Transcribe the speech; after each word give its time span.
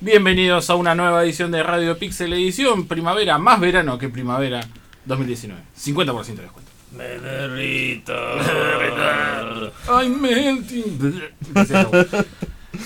Bienvenidos 0.00 0.68
a 0.70 0.74
una 0.74 0.94
nueva 0.94 1.24
edición 1.24 1.50
de 1.50 1.62
Radio 1.62 1.98
Pixel 1.98 2.32
Edición 2.34 2.86
Primavera, 2.86 3.38
más 3.38 3.58
verano 3.60 3.98
que 3.98 4.08
primavera 4.08 4.60
2019. 5.06 5.60
50% 5.78 6.24
de 6.36 6.42
descuento. 6.42 6.70
Me 6.92 7.04
derrito. 7.04 8.12
I'm 9.88 10.20
melting. 10.20 11.22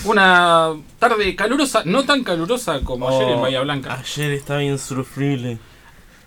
Una 0.05 0.71
tarde 0.99 1.35
calurosa, 1.35 1.83
no 1.85 2.05
tan 2.05 2.23
calurosa 2.23 2.81
como 2.83 3.09
ayer 3.09 3.29
en 3.31 3.39
Oh, 3.39 3.43
Bahía 3.43 3.61
Blanca. 3.61 3.99
Ayer 3.99 4.31
estaba 4.33 4.63
insufrible. 4.63 5.59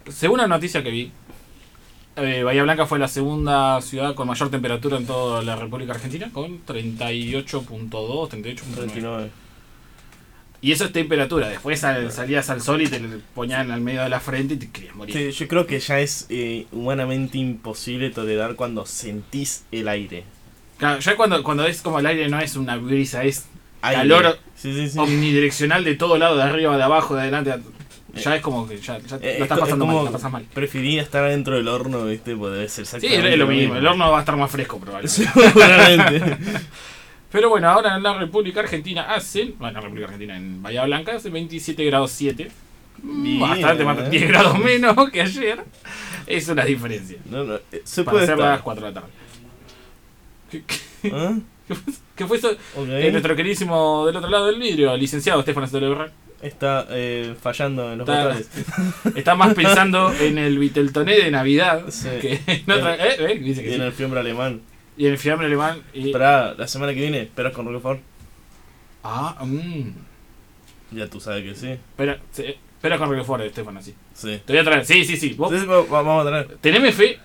Según 0.10 0.40
la 0.40 0.48
noticia 0.48 0.84
que 0.84 0.91
vi, 0.91 1.12
eh, 2.18 2.44
Bahía 2.44 2.63
Blanca 2.63 2.86
fue 2.86 3.00
la 3.00 3.08
segunda 3.08 3.80
ciudad 3.82 4.16
con 4.16 4.27
mayor 4.27 4.50
temperatura 4.50 4.98
en 4.98 5.08
toda 5.08 5.41
la 5.44 5.55
República 5.55 5.94
Argentina, 5.94 6.30
con 6.34 6.66
38.2, 6.66 7.90
38.9. 7.90 9.29
39. 10.64 10.70
Y 10.70 10.72
eso 10.72 10.86
es 10.86 10.92
temperatura. 10.94 11.50
Después 11.50 11.80
sal- 11.80 12.12
salías 12.12 12.50
al 12.50 12.62
sol 12.62 12.82
y 12.82 12.88
te 12.88 13.00
lo 13.00 13.10
ponían 13.36 13.70
al 13.72 13.82
medio 13.82 14.02
de 14.04 14.10
la 14.10 14.20
frente 14.20 14.54
y 14.54 14.58
te 14.58 14.70
querías 14.72 14.96
morir. 14.96 15.16
Sí, 15.16 15.32
yo 15.32 15.48
creo 15.48 15.68
que 15.68 15.80
ya 15.80 16.00
es 16.00 16.26
eh, 16.30 16.66
humanamente 16.72 17.38
imposible 17.38 18.10
tolerar 18.10 18.56
cuando 18.56 18.86
sentís 18.86 19.64
el 19.72 19.88
aire. 19.88 20.24
Claro, 20.78 21.00
ya 21.00 21.16
cuando, 21.16 21.44
cuando 21.44 21.66
es 21.68 21.82
como 21.82 22.00
el 22.00 22.06
aire 22.06 22.28
no 22.30 22.40
es 22.40 22.56
una 22.56 22.78
brisa, 22.78 23.24
es 23.24 23.46
Aire. 23.82 24.02
Calor. 24.02 24.40
Sí, 24.56 24.74
sí, 24.74 24.90
sí. 24.90 24.98
omnidireccional 25.00 25.84
de 25.84 25.96
todo 25.96 26.18
lado, 26.18 26.38
de 26.38 26.44
arriba, 26.44 26.78
de 26.78 26.84
abajo, 26.84 27.16
de 27.16 27.22
adelante. 27.24 27.54
Ya 28.16 28.36
es 28.36 28.41
como 28.41 28.68
que 28.68 28.78
ya, 28.78 29.00
ya 29.00 29.18
Eh, 29.18 29.36
lo 29.40 29.44
estás 29.46 29.58
es 29.58 29.62
pasando 29.64 29.86
como- 29.86 29.96
mal, 29.98 30.06
la 30.06 30.12
pasas 30.12 30.32
mal. 30.32 30.46
Prefería 30.54 31.02
estar 31.02 31.24
adentro 31.26 31.56
del 31.58 31.68
horno, 31.68 32.06
¿viste? 32.06 32.36
Pues 32.36 32.54
debe 32.54 32.70
ser 32.70 32.86
Sí, 32.86 32.96
exactamente 32.98 33.34
es 33.34 33.40
lo 33.40 33.48
mismo. 33.48 33.76
El 33.76 33.86
horno 33.88 34.10
va 34.12 34.18
a 34.18 34.20
estar 34.22 34.38
más 34.38 34.50
fresco 34.52 34.80
probablemente. 34.80 35.26
Seguramente. 35.34 36.38
Pero 37.34 37.49
bueno, 37.49 37.67
ahora 37.67 37.98
en 37.98 38.03
la 38.03 38.13
República 38.13 38.62
Argentina 38.62 39.13
hacen, 39.13 39.55
bueno, 39.57 39.70
en 39.70 39.73
la 39.73 39.81
República 39.81 40.05
Argentina, 40.05 40.37
en 40.37 40.62
Bahía 40.63 40.85
Blanca, 40.85 41.15
hace 41.15 41.29
27 41.29 41.84
grados 41.84 42.12
7. 42.12 42.49
Bien, 42.99 43.39
Bastante 43.41 43.84
más, 43.84 43.98
eh. 43.99 44.09
10 44.12 44.27
grados 44.29 44.59
menos 44.59 45.09
que 45.12 45.20
ayer. 45.21 45.59
Es 46.27 46.48
una 46.48 46.63
diferencia. 46.63 47.17
No, 47.29 47.43
no, 47.43 47.55
eh, 47.55 47.81
se 47.84 48.04
Para 48.04 48.13
puede 48.13 48.26
ser 48.27 48.37
las 48.37 48.48
estar. 48.51 48.63
4 48.63 48.85
de 48.85 48.91
la 48.93 49.01
tarde. 49.01 49.13
¿Qué, 50.51 50.63
qué- 50.65 51.11
¿Ah? 51.13 51.37
qué 52.15 52.26
fue 52.27 52.37
eso? 52.37 52.51
Ok. 52.77 52.87
Eh, 52.87 53.09
nuestro 53.11 53.35
queridísimo 53.35 54.05
del 54.05 54.15
otro 54.15 54.29
lado 54.29 54.45
del 54.45 54.59
vidrio, 54.59 54.95
licenciado 54.95 55.39
Estefano 55.39 55.67
Stoleberra, 55.67 56.11
Está 56.41 56.85
eh, 56.89 57.35
fallando 57.41 57.91
en 57.93 57.99
los 57.99 58.07
Está- 58.07 58.23
botones. 58.27 58.49
está 59.15 59.35
más 59.35 59.54
pensando 59.54 60.13
en 60.20 60.37
el 60.37 60.59
Viteltoné 60.59 61.15
de 61.15 61.31
Navidad 61.31 61.85
Sí. 61.89 62.09
que 62.21 62.41
en 62.48 62.70
otra. 62.71 62.95
Eh, 62.95 63.15
eh, 63.17 63.39
dice 63.39 63.61
Y 63.61 63.63
que 63.63 63.73
en 63.76 63.79
sí. 63.79 63.85
el 63.87 63.91
fiambre 63.93 64.19
alemán. 64.19 64.61
Y 64.97 65.06
en 65.08 65.12
el 65.13 65.18
fiambre 65.18 65.47
alemán. 65.47 65.81
Y, 65.94 66.08
Esperá, 66.08 66.53
la 66.56 66.68
semana 66.68 66.94
que 66.94 67.00
viene, 67.02 67.22
esperas 67.22 67.53
con 67.53 67.66
Roquefort. 67.66 68.00
ah, 69.03 69.38
mmm. 69.44 69.90
Ya 70.91 71.08
tú 71.08 71.19
sabes 71.19 71.44
que 71.44 71.56
sí. 71.56 71.69
Espera, 71.72 72.19
sí, 72.31 72.44
espera 72.46 72.97
con 73.00 73.09
Roquefort, 73.09 73.41
Estefano, 73.44 73.81
sí. 73.81 73.95
Sí. 74.13 74.40
Te 74.45 74.53
voy 74.53 74.59
a 74.59 74.63
traer. 74.63 74.85
Sí, 74.85 75.03
sí, 75.06 75.17
sí. 75.17 75.34
Vos, 75.34 75.51
vamos 75.90 76.22
a 76.22 76.29
tener. 76.29 76.57
teneme 76.62 76.91
fe. 76.91 77.17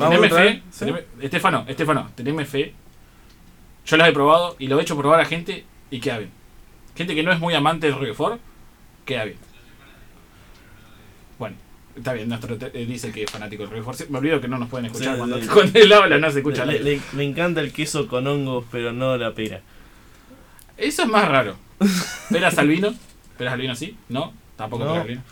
A 0.00 0.08
Teneme 0.08 0.28
traer. 0.28 0.52
fe. 0.56 0.62
¿sí? 0.70 0.84
teneme- 0.84 1.04
Estefano, 1.20 1.64
Estefano, 1.66 2.10
teneme 2.14 2.44
fe. 2.44 2.72
Yo 3.86 3.96
las 3.96 4.08
he 4.08 4.12
probado 4.12 4.54
y 4.58 4.68
lo 4.68 4.78
he 4.78 4.82
hecho 4.82 4.96
probar 4.96 5.20
a 5.20 5.24
gente 5.24 5.64
y 5.90 5.98
queda 6.00 6.18
bien. 6.18 6.30
Gente 6.94 7.14
que 7.14 7.22
no 7.22 7.32
es 7.32 7.40
muy 7.40 7.54
amante 7.54 7.86
del 7.88 7.96
Roquefort, 7.98 8.40
queda 9.04 9.24
bien. 9.24 9.38
Está 11.98 12.12
bien, 12.14 12.28
nuestro 12.28 12.56
te- 12.56 12.70
eh, 12.80 12.86
dice 12.86 13.10
que 13.12 13.24
es 13.24 13.30
fanático 13.30 13.62
del 13.64 13.70
Roquefort. 13.72 13.98
Sí, 13.98 14.04
Me 14.08 14.18
olvido 14.18 14.40
que 14.40 14.48
no 14.48 14.56
nos 14.58 14.68
pueden 14.68 14.86
escuchar 14.86 15.14
Sí, 15.14 15.18
cuando, 15.18 15.40
sí. 15.40 15.46
cuando 15.52 15.78
él 15.78 15.92
habla, 15.92 16.18
no 16.18 16.30
se 16.30 16.38
escucha 16.38 16.64
Le, 16.64 16.80
le- 16.80 17.00
encanta 17.24 17.60
el 17.60 17.72
queso 17.72 18.06
con 18.08 18.26
hongos, 18.26 18.64
pero 18.70 18.92
no 18.92 19.16
la 19.16 19.32
pera. 19.34 19.60
Eso 20.76 21.02
es 21.02 21.08
más 21.08 21.28
raro. 21.28 21.56
¿Peras 22.30 22.56
al 22.58 22.68
vino? 22.68 22.94
¿Peras 23.36 23.54
al 23.54 23.60
vino 23.60 23.74
sí? 23.74 23.96
¿No? 24.08 24.32
Tampoco 24.56 24.84
No. 24.84 24.90
peras 24.92 25.02
al 25.02 25.08
vino. 25.08 25.22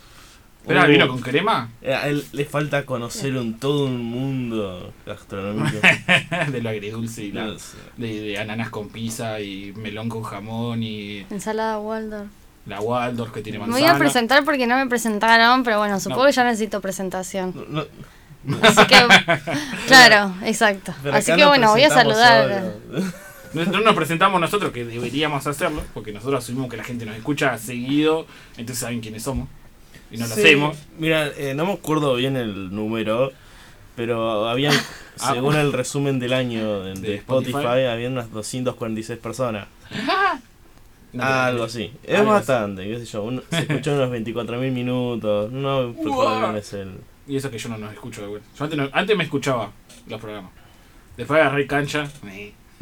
¿Peras 0.66 0.84
al 0.84 0.90
Uh. 0.90 0.92
vino 0.92 1.08
con 1.08 1.20
crema? 1.20 1.70
Eh, 1.82 1.94
A 1.94 2.08
él 2.08 2.24
le 2.32 2.44
falta 2.44 2.84
conocer 2.84 3.36
un 3.36 3.58
todo 3.60 3.86
un 3.86 4.02
mundo 4.04 4.92
gastronómico. 5.06 5.78
de 6.50 6.60
lo 6.62 6.68
agridulce 6.70 7.24
y 7.26 7.32
la, 7.32 7.44
No 7.46 7.58
sé. 7.60 7.76
de, 7.96 8.20
de 8.20 8.38
ananas 8.38 8.70
con 8.70 8.88
pizza 8.88 9.40
y 9.40 9.72
melón 9.76 10.08
con 10.08 10.24
jamón 10.24 10.82
y 10.82 11.24
Ensalada 11.30 11.78
Waldorf. 11.78 12.28
La 12.66 12.80
Waldorf 12.80 13.32
que 13.32 13.42
tiene 13.42 13.58
Me 13.58 13.66
manzana. 13.66 13.86
voy 13.86 13.94
a 13.94 13.98
presentar 13.98 14.44
porque 14.44 14.66
no 14.66 14.76
me 14.76 14.86
presentaron, 14.86 15.62
pero 15.62 15.78
bueno, 15.78 15.98
supongo 16.00 16.22
No. 16.22 16.26
que 16.28 16.32
ya 16.32 16.44
necesito 16.44 16.80
presentación. 16.80 17.54
No, 17.68 17.84
no, 18.44 18.58
Así 18.62 18.86
que, 18.86 18.96
claro, 19.86 20.34
exacto. 20.44 20.92
pero 21.02 21.16
Así 21.16 21.32
que 21.34 21.44
bueno, 21.44 21.70
voy 21.70 21.82
a 21.82 21.90
saludar. 21.90 22.74
Nosotros 23.54 23.84
nos 23.84 23.94
presentamos 23.94 24.40
nosotros, 24.40 24.70
que 24.72 24.84
deberíamos 24.84 25.46
hacerlo, 25.46 25.82
porque 25.94 26.12
nosotros 26.12 26.44
asumimos 26.44 26.68
que 26.70 26.76
la 26.76 26.84
gente 26.84 27.06
nos 27.06 27.16
escucha 27.16 27.56
seguido, 27.58 28.26
entonces 28.56 28.78
saben 28.78 29.00
quiénes 29.00 29.22
somos. 29.22 29.48
Y 30.10 30.18
no 30.18 30.26
lo 30.26 30.34
Sí, 30.34 30.40
hacemos. 30.40 30.76
Mira, 30.98 31.28
eh, 31.36 31.54
no 31.54 31.66
me 31.66 31.72
acuerdo 31.72 32.14
bien 32.16 32.36
el 32.36 32.74
número, 32.74 33.32
pero 33.96 34.48
habían, 34.48 34.74
Ah. 35.18 35.32
según 35.32 35.56
el 35.56 35.72
resumen 35.72 36.18
del 36.18 36.32
año 36.34 36.82
de, 36.82 36.94
de 36.94 37.00
De 37.00 37.14
Spotify, 37.16 37.56
Spotify. 37.58 37.84
había 37.86 38.08
unas 38.08 38.30
246 38.30 39.18
personas. 39.18 39.66
Algo 41.18 41.64
así. 41.64 41.92
Es 42.02 42.18
Algo 42.18 42.32
así. 42.32 42.38
bastante, 42.50 42.84
qué 42.86 42.98
sé 42.98 43.04
yo. 43.06 43.22
un- 43.22 43.42
se 43.50 43.58
escuchó 43.60 43.94
unos 43.94 44.10
24.000 44.10 44.70
minutos. 44.72 45.50
No 45.50 45.92
bien 45.92 46.56
es 46.56 46.72
el. 46.74 46.92
Y 47.28 47.36
eso 47.36 47.50
que 47.50 47.58
yo 47.58 47.68
no 47.70 47.78
nos 47.78 47.92
escucho 47.92 48.22
de 48.22 48.28
vuelta. 48.28 48.48
Yo 48.56 48.64
antes, 48.64 48.78
no- 48.78 48.88
antes 48.92 49.16
me 49.16 49.24
escuchaba 49.24 49.72
los 50.06 50.20
programas. 50.20 50.52
Después 51.16 51.40
agarré 51.40 51.66
cancha. 51.66 52.08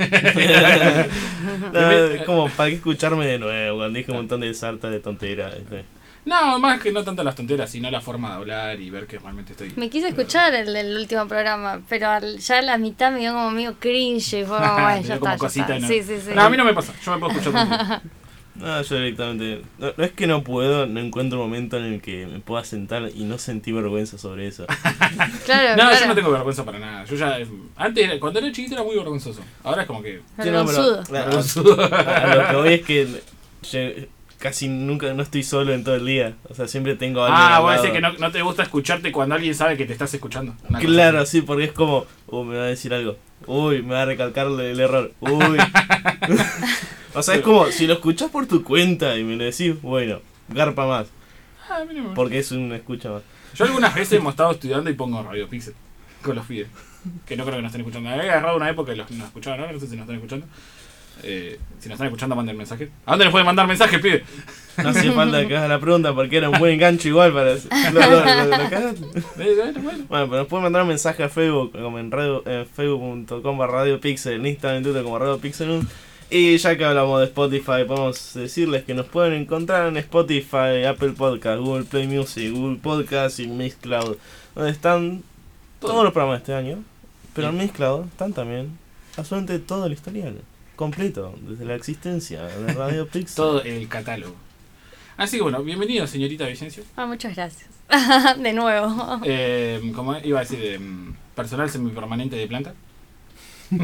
No, 1.72 1.90
es 1.92 2.22
como, 2.24 2.48
¿para 2.48 2.70
qué 2.70 2.76
escucharme 2.76 3.26
de 3.26 3.38
nuevo? 3.38 3.78
Cuando 3.78 3.96
dije 3.96 4.10
un 4.10 4.16
montón 4.18 4.40
de 4.40 4.52
sarta 4.54 4.90
de 4.90 4.98
tonteras. 5.00 5.54
¿viste? 5.56 5.84
No, 6.24 6.58
más 6.58 6.80
que 6.80 6.90
no 6.90 7.04
tanto 7.04 7.22
las 7.22 7.34
tonteras, 7.34 7.70
sino 7.70 7.90
la 7.90 8.00
forma 8.00 8.30
de 8.30 8.34
hablar 8.36 8.80
y 8.80 8.88
ver 8.90 9.06
que 9.06 9.18
realmente 9.18 9.52
estoy. 9.52 9.72
Me 9.76 9.90
quise 9.90 10.08
escuchar 10.08 10.54
el 10.54 10.72
del 10.72 10.96
último 10.96 11.28
programa, 11.28 11.82
pero 11.88 12.08
al- 12.08 12.38
ya 12.38 12.58
a 12.58 12.62
la 12.62 12.78
mitad 12.78 13.12
me 13.12 13.18
dio 13.20 13.32
como 13.32 13.50
medio 13.50 13.74
cringe 13.78 14.32
y 14.40 14.44
fue 14.44 14.56
como, 14.58 14.72
bueno, 14.82 15.02
ya 15.02 15.18
como 15.18 15.32
está, 15.32 15.32
ya 15.32 15.38
cosita 15.38 15.62
está. 15.64 15.76
y 15.76 15.80
no- 15.80 15.88
Sí, 15.88 16.02
sí, 16.02 16.20
sí. 16.24 16.30
No, 16.34 16.42
a 16.42 16.50
mí 16.50 16.56
no 16.56 16.64
me 16.64 16.72
pasa. 16.74 16.94
Yo 17.04 17.12
me 17.12 17.18
puedo 17.18 17.32
escuchar. 17.38 18.02
No, 18.56 18.80
yo 18.82 18.94
directamente. 18.98 19.62
No, 19.78 19.88
no 19.96 20.04
es 20.04 20.12
que 20.12 20.28
no 20.28 20.44
puedo, 20.44 20.86
no 20.86 21.00
encuentro 21.00 21.40
un 21.40 21.46
momento 21.46 21.76
en 21.76 21.94
el 21.94 22.00
que 22.00 22.24
me 22.28 22.38
pueda 22.38 22.62
sentar 22.62 23.10
y 23.12 23.24
no 23.24 23.36
sentí 23.36 23.72
vergüenza 23.72 24.16
sobre 24.16 24.46
eso. 24.46 24.64
Claro, 25.44 25.70
No, 25.70 25.74
claro. 25.88 25.98
yo 25.98 26.06
no 26.06 26.14
tengo 26.14 26.30
vergüenza 26.30 26.64
para 26.64 26.78
nada. 26.78 27.04
Yo 27.04 27.16
ya. 27.16 27.36
Antes, 27.74 28.18
cuando 28.20 28.38
era 28.38 28.52
chiquito 28.52 28.74
era 28.76 28.84
muy 28.84 28.94
vergonzoso. 28.94 29.40
Ahora 29.64 29.82
es 29.82 29.88
como 29.88 30.00
que. 30.04 30.20
Sí, 30.40 30.50
no, 30.50 30.64
pero- 30.64 31.02
Vergonzudo. 31.10 31.82
a, 31.82 31.86
a 31.98 32.34
lo 32.36 32.46
que 32.48 32.56
voy 32.56 32.72
es 32.74 32.82
que 32.82 33.06
yo 33.72 33.80
casi 34.44 34.68
nunca 34.68 35.10
no 35.14 35.22
estoy 35.22 35.42
solo 35.42 35.72
en 35.72 35.84
todo 35.84 35.94
el 35.94 36.04
día. 36.04 36.34
O 36.50 36.54
sea, 36.54 36.68
siempre 36.68 36.96
tengo 36.96 37.22
a 37.22 37.28
alguien. 37.28 37.48
Ah, 37.50 37.60
voy 37.60 37.72
a 37.72 37.76
decir 37.76 37.92
que 37.92 38.02
no, 38.02 38.12
no 38.12 38.30
te 38.30 38.42
gusta 38.42 38.62
escucharte 38.62 39.10
cuando 39.10 39.36
alguien 39.36 39.54
sabe 39.54 39.78
que 39.78 39.86
te 39.86 39.94
estás 39.94 40.12
escuchando. 40.12 40.54
Una 40.68 40.80
Claro, 40.80 41.24
sí, 41.24 41.40
porque 41.40 41.64
es 41.64 41.72
como, 41.72 42.04
uh, 42.26 42.44
me 42.44 42.58
va 42.58 42.64
a 42.64 42.66
decir 42.66 42.92
algo. 42.92 43.16
Uy, 43.46 43.80
me 43.80 43.94
va 43.94 44.02
a 44.02 44.04
recalcar 44.04 44.48
el 44.48 44.78
error. 44.78 45.12
Uy. 45.20 45.56
o 47.14 47.22
sea, 47.22 47.36
es 47.36 47.40
como, 47.40 47.68
si 47.68 47.86
lo 47.86 47.94
escuchás 47.94 48.30
por 48.30 48.44
tu 48.44 48.62
cuenta 48.62 49.16
y 49.16 49.24
me 49.24 49.36
lo 49.36 49.44
decís, 49.44 49.80
bueno, 49.80 50.18
garpa 50.48 50.86
más. 50.86 51.06
Ah, 51.70 51.82
no 51.90 52.12
Porque 52.12 52.40
es 52.40 52.52
una 52.52 52.76
escucha 52.76 53.12
más. 53.12 53.22
Yo 53.54 53.64
algunas 53.64 53.94
veces 53.94 54.18
hemos 54.18 54.34
estado 54.34 54.50
estudiando 54.50 54.90
y 54.90 54.92
pongo 54.92 55.22
Radio 55.22 55.48
Pixel 55.48 55.72
con 56.22 56.36
los 56.36 56.44
pibes. 56.44 56.68
Que 57.24 57.34
no 57.34 57.44
creo 57.44 57.56
que 57.56 57.62
nos 57.62 57.70
estén 57.70 57.80
escuchando. 57.80 58.10
Había 58.10 58.24
agarrado 58.24 58.58
una 58.58 58.68
época 58.68 58.92
y 58.92 58.96
los 58.96 59.10
nos 59.10 59.28
escuchaban 59.28 59.60
ahora, 59.60 59.72
no 59.72 59.80
sé 59.80 59.86
si 59.86 59.96
nos 59.96 60.02
están 60.02 60.16
escuchando. 60.16 60.46
Eh, 61.22 61.58
si 61.80 61.88
nos 61.88 61.94
están 61.96 62.06
escuchando, 62.08 62.34
manden 62.36 62.56
mensajes. 62.56 62.88
¿A 63.06 63.12
dónde 63.12 63.24
nos 63.26 63.32
pueden 63.32 63.46
mandar 63.46 63.66
mensajes, 63.66 64.00
pibe? 64.00 64.24
No 64.82 64.88
hace 64.88 65.10
falta 65.12 65.46
que 65.46 65.56
hagas 65.56 65.68
la 65.68 65.78
pregunta 65.78 66.12
porque 66.14 66.36
era 66.38 66.48
un 66.50 66.58
buen 66.58 66.74
enganche 66.74 67.08
igual 67.08 67.32
para... 67.32 67.54
Lo, 67.54 67.60
lo- 67.92 68.24
lo- 68.24 68.44
lo 68.46 68.70
cagaste. 68.70 69.04
Eh, 69.38 69.72
bueno, 70.08 70.28
pero 70.28 70.36
nos 70.38 70.46
pueden 70.48 70.64
mandar 70.64 70.82
un 70.82 70.88
mensaje 70.88 71.22
a 71.22 71.28
Facebook, 71.28 71.72
como 71.72 71.98
en, 71.98 72.10
radio, 72.10 72.42
en 72.46 72.66
facebook.com 72.66 73.56
barra 73.58 73.72
Radio 73.80 74.00
Pixel, 74.00 74.34
en 74.34 74.46
Instagram, 74.46 74.78
en 74.78 74.82
Twitter 74.84 75.02
como 75.04 75.18
Radio 75.18 75.38
Pixel 75.38 75.70
1. 75.70 75.86
Y 76.30 76.56
ya 76.56 76.76
que 76.76 76.84
hablamos 76.84 77.20
de 77.20 77.26
Spotify, 77.26 77.84
podemos 77.86 78.34
decirles 78.34 78.82
que 78.84 78.94
nos 78.94 79.06
pueden 79.06 79.34
encontrar 79.34 79.86
en 79.86 79.96
Spotify, 79.98 80.84
Apple 80.88 81.10
Podcast, 81.12 81.60
Google 81.60 81.84
Play 81.84 82.06
Music, 82.08 82.50
Google 82.52 82.78
Podcast 82.82 83.38
y 83.38 83.46
Mixcloud, 83.46 84.16
donde 84.56 84.70
están 84.70 85.22
todos 85.80 86.02
los 86.02 86.12
programas 86.12 86.38
de 86.38 86.42
este 86.42 86.54
año. 86.54 86.82
Pero 87.34 87.50
en 87.50 87.58
Mixcloud 87.58 88.06
están 88.06 88.32
también 88.32 88.76
absolutamente 89.16 89.64
todo 89.64 89.86
el 89.86 89.92
historial, 89.92 90.34
completo, 90.76 91.34
desde 91.42 91.64
la 91.64 91.74
existencia 91.74 92.42
de 92.44 92.72
Radio 92.72 93.06
Pixel. 93.12 93.36
Todo 93.36 93.62
el 93.62 93.88
catálogo. 93.88 94.34
Así 95.16 95.36
que 95.36 95.42
bueno, 95.42 95.62
bienvenido, 95.62 96.06
señorita 96.06 96.46
Vicencio. 96.46 96.82
Ah, 96.96 97.06
muchas 97.06 97.36
gracias. 97.36 97.68
de 98.38 98.52
nuevo. 98.52 99.20
Eh, 99.24 99.92
como 99.94 100.16
iba 100.18 100.40
a 100.40 100.42
decir, 100.42 100.58
eh, 100.62 100.80
personal 101.34 101.70
semipermanente 101.70 102.36
de 102.36 102.46
planta. 102.46 102.74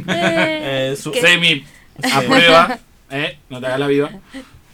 Eh, 0.08 0.92
Eh. 0.92 0.96
Semi 0.96 1.64
a 2.12 2.20
prueba. 2.20 2.78
Eh, 3.10 3.38
no 3.48 3.60
te 3.60 3.66
hagas 3.66 3.80
la 3.80 3.86
viva. 3.88 4.10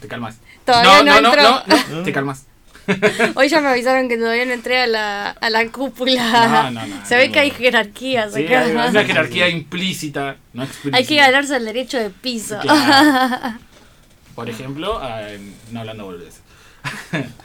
Te 0.00 0.08
calmas. 0.08 0.38
Todavía 0.64 1.20
no, 1.20 1.20
no, 1.20 1.36
no, 1.36 1.62
no, 1.66 1.76
no, 1.90 2.02
te 2.02 2.12
calmas. 2.12 2.46
Hoy 3.34 3.48
ya 3.48 3.60
me 3.60 3.68
avisaron 3.68 4.08
que 4.08 4.16
todavía 4.16 4.44
no 4.46 4.52
entré 4.52 4.78
a 4.80 4.86
la, 4.86 5.30
a 5.30 5.50
la 5.50 5.66
cúpula. 5.68 6.70
No, 6.70 6.80
no, 6.80 6.86
no, 6.86 7.06
Se 7.06 7.16
ve 7.16 7.28
no. 7.28 7.32
que 7.34 7.38
hay 7.40 7.50
jerarquías 7.50 8.32
Sí, 8.34 8.44
acá. 8.46 8.60
hay 8.62 8.70
una 8.72 9.04
jerarquía 9.04 9.48
implícita, 9.48 10.36
no 10.52 10.62
explícita. 10.64 10.96
Hay 10.96 11.04
que 11.06 11.16
ganarse 11.16 11.56
el 11.56 11.64
derecho 11.64 11.98
de 11.98 12.10
piso. 12.10 12.58
Claro. 12.60 13.58
Por 14.34 14.48
ejemplo, 14.50 14.98
a- 14.98 15.22
no 15.72 15.80
hablando 15.80 16.04
boludeces. 16.04 16.42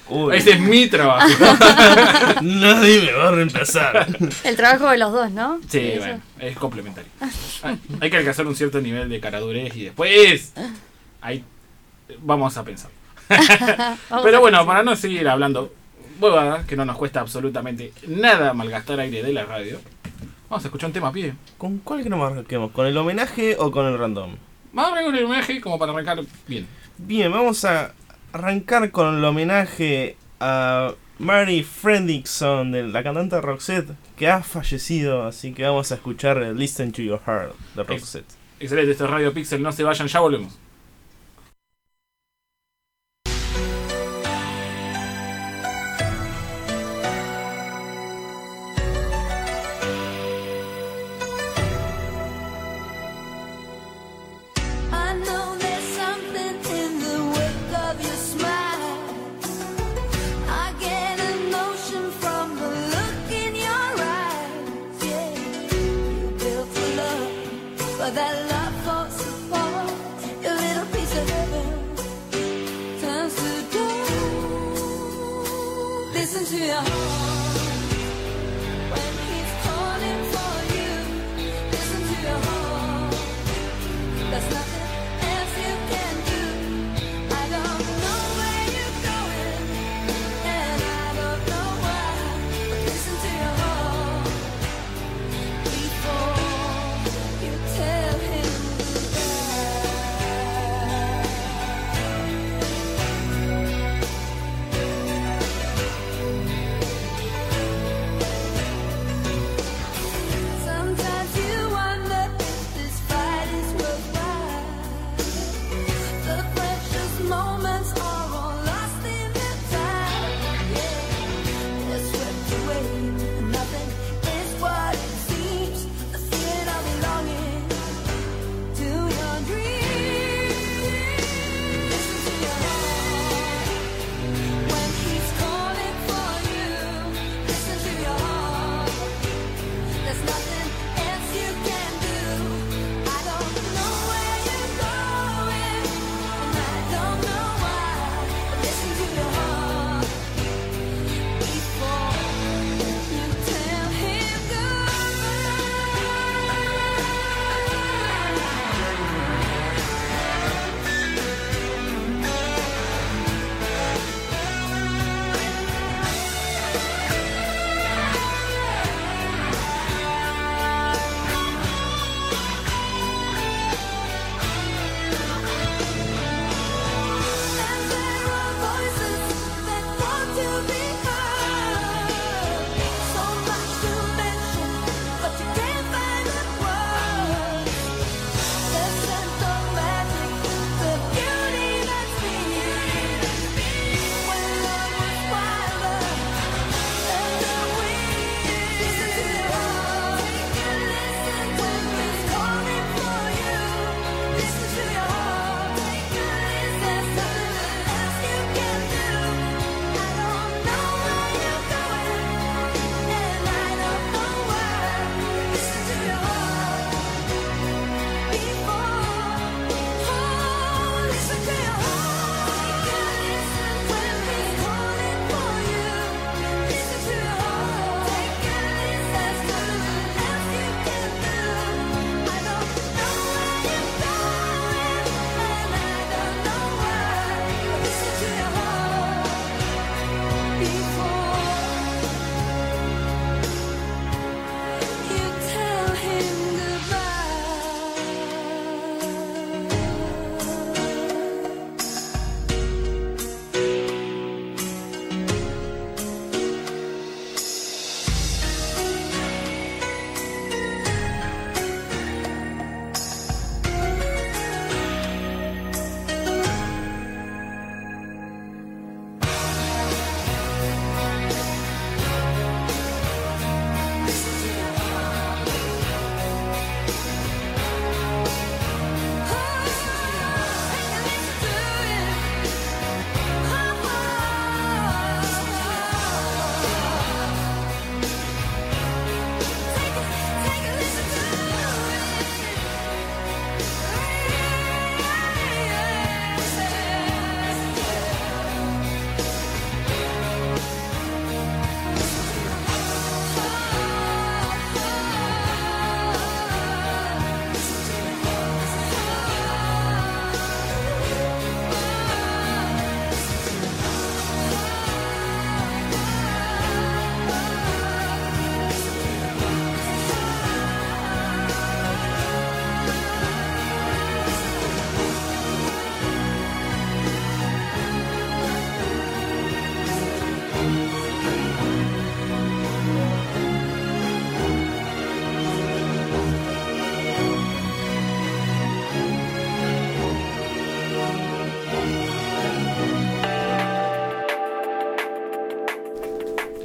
Uy, 0.07 0.35
Ese 0.37 0.51
es 0.51 0.59
mi 0.59 0.87
trabajo. 0.87 1.27
nadie 2.41 3.01
me 3.01 3.11
va 3.13 3.29
a 3.29 3.31
reemplazar. 3.31 4.07
El 4.43 4.55
trabajo 4.55 4.89
de 4.91 4.97
los 4.99 5.11
dos, 5.11 5.31
¿no? 5.31 5.59
Sí, 5.67 5.93
bueno, 5.97 6.21
es 6.39 6.55
complementario. 6.57 7.09
Hay- 7.63 7.79
Hay 8.01 8.09
que 8.11 8.17
alcanzar 8.17 8.45
un 8.45 8.55
cierto 8.55 8.79
nivel 8.81 9.09
de 9.09 9.19
caradurez 9.19 9.75
y 9.75 9.85
después 9.85 10.53
ahí 11.21 11.43
vamos 12.19 12.55
a 12.57 12.63
pensar. 12.63 12.91
Pero 14.23 14.37
a 14.37 14.39
bueno, 14.39 14.65
para 14.65 14.83
no 14.83 14.95
seguir 14.95 15.27
hablando 15.27 15.73
huevadas, 16.19 16.65
que 16.65 16.75
no 16.75 16.85
nos 16.85 16.97
cuesta 16.97 17.19
absolutamente 17.19 17.93
nada 18.07 18.53
malgastar 18.53 18.99
aire 18.99 19.23
de 19.23 19.33
la 19.33 19.45
radio, 19.45 19.79
vamos 20.49 20.63
a 20.63 20.67
escuchar 20.67 20.87
un 20.87 20.93
tema, 20.93 21.11
pie. 21.11 21.33
¿Con 21.57 21.79
cuál 21.79 22.03
que 22.03 22.09
nos 22.09 22.19
marquemos? 22.19 22.71
¿Con 22.71 22.85
el 22.85 22.97
homenaje 22.97 23.55
o 23.57 23.71
con 23.71 23.87
el 23.87 23.97
random? 23.97 24.35
Vamos 24.73 24.91
a 24.91 24.93
arrancar 24.93 25.13
un 25.13 25.25
homenaje 25.25 25.61
como 25.61 25.79
para 25.79 25.91
arrancar 25.91 26.19
bien. 26.47 26.67
Bien, 26.97 27.31
vamos 27.31 27.65
a 27.65 27.93
arrancar 28.31 28.91
con 28.91 29.17
el 29.17 29.25
homenaje 29.25 30.15
a 30.39 30.93
Mary 31.19 31.63
Fredrickson, 31.63 32.71
de 32.71 32.87
la 32.87 33.03
cantante 33.03 33.39
Roxette, 33.41 33.91
que 34.15 34.29
ha 34.29 34.41
fallecido, 34.41 35.23
así 35.23 35.53
que 35.53 35.63
vamos 35.63 35.91
a 35.91 35.95
escuchar 35.95 36.37
Listen 36.55 36.91
to 36.91 37.01
Your 37.01 37.21
Heart 37.25 37.53
de 37.75 37.83
Roxette. 37.83 38.25
Excelente, 38.59 38.91
esto 38.91 39.05
es 39.05 39.09
Radio 39.09 39.33
Pixel, 39.33 39.61
no 39.61 39.71
se 39.71 39.83
vayan, 39.83 40.07
ya 40.07 40.19
volvemos. 40.19 40.57
Listen 76.83 77.10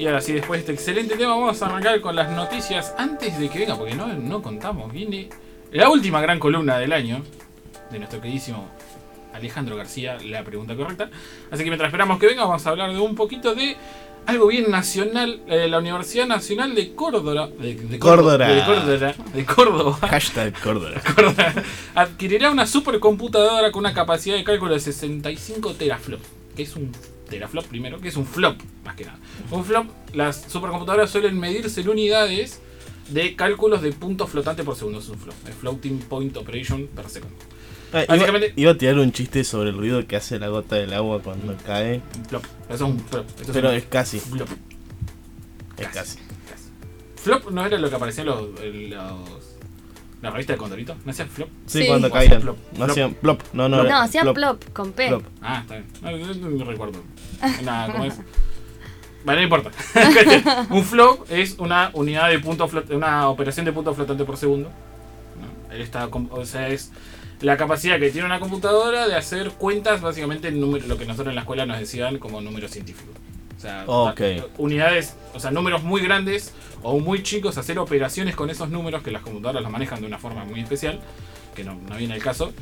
Y 0.07 0.09
ahora 0.09 0.21
sí, 0.21 0.35
después 0.35 0.59
de 0.59 0.61
este 0.61 0.73
excelente 0.73 1.17
tema, 1.17 1.35
vamos 1.35 1.61
a 1.61 1.67
arrancar 1.67 2.01
con 2.01 2.15
las 2.15 2.31
noticias 2.31 2.95
antes 2.97 3.37
de 3.41 3.49
que 3.49 3.59
venga, 3.59 3.75
porque 3.77 3.97
no, 3.97 4.07
no 4.07 4.41
contamos. 4.41 4.93
Viene 4.93 5.29
la 5.73 5.91
última 5.91 6.21
gran 6.21 6.39
columna 6.39 6.79
del 6.79 6.93
año 6.93 7.25
de 7.91 7.99
nuestro 7.99 8.21
queridísimo 8.21 8.69
Alejandro 9.35 9.75
García, 9.75 10.17
la 10.25 10.45
pregunta 10.45 10.77
correcta. 10.77 11.11
Así 11.51 11.65
que 11.65 11.71
mientras 11.71 11.89
esperamos 11.89 12.21
que 12.21 12.27
venga, 12.29 12.45
vamos 12.45 12.65
a 12.65 12.71
hablar 12.71 12.93
de 12.93 13.01
un 13.01 13.17
poquito 13.17 13.57
de 13.57 13.77
algo 14.27 14.47
bien 14.47 14.71
nacional. 14.71 15.41
eh, 15.49 15.67
la 15.67 15.81
Universidad 15.81 16.29
Nacional 16.29 16.77
de 16.77 16.95
Córdoba. 16.95 17.49
De, 17.49 17.75
de 17.75 17.99
Córdoba. 17.99 18.37
De 18.47 18.65
Córdoba. 18.65 19.15
De 19.35 19.45
Córdoba. 19.45 19.99
Hashtag 20.09 20.61
Córdoba. 20.61 21.01
Córdoba, 21.17 21.53
adquirirá 21.97 22.53
una 22.53 22.65
supercomputadora 22.65 23.73
con 23.73 23.81
una 23.81 23.93
capacidad 23.93 24.37
de 24.37 24.45
cálculo 24.45 24.73
de 24.73 24.79
65 24.79 25.75
teraflops. 25.75 26.23
Que 26.55 26.63
es 26.63 26.77
un 26.77 26.93
teraflop 27.29 27.67
primero, 27.67 27.99
que 28.01 28.09
es 28.09 28.17
un 28.17 28.27
flop, 28.27 28.57
más 28.85 28.95
que 28.97 29.05
nada. 29.05 29.19
Un 29.51 29.65
flop, 29.65 29.87
las 30.15 30.43
supercomputadoras 30.49 31.11
suelen 31.11 31.39
medirse 31.39 31.81
en 31.81 31.89
unidades 31.89 32.61
de 33.11 33.37
cálculos 33.37 33.83
de 33.83 33.93
puntos 33.93 34.31
flotantes 34.31 34.65
por 34.65 34.77
segundo. 34.77 34.99
Es 35.01 35.09
un 35.09 35.19
flop. 35.19 35.35
Es 35.49 35.55
floating 35.55 35.99
point 36.01 36.37
operation 36.37 36.87
per 36.89 37.09
second. 37.09 37.33
Ah, 37.93 37.99
iba, 38.03 38.07
Básicamente- 38.15 38.53
iba 38.57 38.73
a 38.73 38.79
tirar 38.79 38.99
un 38.99 39.13
chiste 39.13 39.45
sobre 39.45 39.71
el 39.71 39.77
ruido 39.79 40.05
que 40.07 40.17
hace 40.17 40.39
la 40.41 40.49
gota 40.49 40.75
del 40.77 40.93
agua 40.93 41.23
cuando 41.23 41.57
cae, 41.65 42.01
Un 42.19 42.25
flop. 42.27 42.45
Eso 42.65 42.75
es 42.75 42.81
un 42.81 42.99
flop. 43.01 43.27
Esto 43.41 43.53
pero 43.53 43.69
un 43.71 43.75
es 43.77 43.85
casi, 43.85 44.19
flop. 44.19 44.49
es 45.79 45.87
casi. 45.89 46.19
Casi. 46.19 46.19
Flop 47.17 47.51
no 47.51 47.65
era 47.65 47.79
lo 47.79 47.89
que 47.89 47.95
aparecía 47.95 48.23
en 48.23 48.29
los, 48.29 48.61
en 48.61 48.91
los- 48.91 49.56
la 50.23 50.31
revista 50.31 50.53
de 50.55 50.59
Condorito. 50.59 50.97
¿No 51.05 51.11
hacía 51.11 51.27
flop? 51.27 51.49
Sí, 51.67 51.83
Sí. 51.83 51.87
cuando 51.87 52.11
caían. 52.11 52.41
plop. 52.41 52.57
No 52.77 52.85
hacían 52.87 53.15
plop, 53.15 53.43
no, 53.53 53.69
no. 53.69 53.83
No, 53.85 53.97
hacía 54.01 54.23
plop, 54.23 54.35
plop, 54.35 54.65
con 54.73 54.93
P. 54.93 55.09
plop. 55.09 55.23
Ah, 55.43 55.61
está 55.63 55.75
bien. 55.77 55.87
No, 56.03 56.11
no, 56.11 56.35
no, 56.35 56.51
no 56.51 56.65
recuerdo. 56.65 57.01
Nada, 57.65 57.93
¿cómo 57.93 58.05
es? 58.05 58.15
Bueno, 59.25 59.41
no 59.41 59.43
importa. 59.45 59.71
un 60.71 60.85
flop 60.85 61.27
es 61.31 61.57
una 61.59 61.91
unidad 61.95 62.29
de 62.31 62.39
punto 62.39 62.69
flot- 62.69 62.95
una 62.95 63.29
operación 63.29 63.67
de 63.67 63.73
punto 63.73 63.93
flotante 63.95 64.25
por 64.25 64.37
segundo. 64.37 64.71
com- 66.11 66.29
o 66.31 66.45
sea, 66.45 66.69
es 66.69 66.93
la 67.41 67.57
capacidad 67.57 67.99
que 67.99 68.11
tiene 68.11 68.27
una 68.27 68.41
computadora 68.41 69.07
de 69.09 69.15
hacer 69.15 69.51
cuentas, 69.51 70.01
básicamente 70.01 70.49
en 70.49 70.61
número- 70.61 70.87
lo 70.87 70.97
que 70.97 71.05
nosotros 71.05 71.29
en 71.31 71.35
la 71.35 71.41
escuela 71.43 71.67
nos 71.67 71.79
decían 71.79 72.19
como 72.19 72.41
números 72.41 72.71
científicos. 72.71 73.15
O 73.57 73.61
sea, 73.61 73.85
Ok. 73.87 74.15
ta- 74.17 74.47
unidades, 74.59 75.17
o 75.35 75.41
sea, 75.41 75.51
números 75.51 75.83
muy 75.83 76.01
grandes 76.03 76.53
o 76.87 77.01
muy 77.01 77.25
chicos, 77.25 77.59
hacer 77.59 77.81
operaciones 77.81 78.37
con 78.37 78.49
esos 78.49 78.71
números 78.71 79.03
que 79.03 79.11
las 79.11 79.23
computadoras 79.23 79.61
los 79.61 79.73
manejan 79.73 80.01
de 80.01 80.07
una 80.07 80.19
forma 80.19 80.45
muy 80.45 80.61
especial, 80.61 81.01
que 81.53 81.65
no, 81.65 81.75
no 81.75 81.97
viene 81.97 82.15
al 82.15 82.23
caso. 82.23 82.53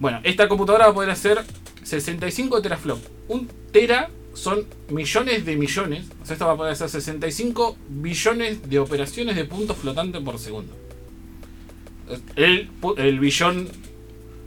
Bueno, 0.00 0.20
esta 0.22 0.48
computadora 0.48 0.86
va 0.86 0.92
a 0.92 0.94
poder 0.94 1.10
hacer 1.10 1.44
65 1.82 2.62
teraflop. 2.62 2.98
Un 3.28 3.46
tera 3.70 4.08
son 4.32 4.64
millones 4.88 5.44
de 5.44 5.56
millones. 5.56 6.06
O 6.22 6.24
sea, 6.24 6.32
esto 6.32 6.46
va 6.46 6.52
a 6.52 6.56
poder 6.56 6.72
hacer 6.72 6.88
65 6.88 7.76
billones 7.90 8.70
de 8.70 8.78
operaciones 8.78 9.36
de 9.36 9.44
puntos 9.44 9.76
flotantes 9.76 10.22
por 10.22 10.38
segundo. 10.38 10.72
El, 12.36 12.70
el 12.96 13.20
billón 13.20 13.68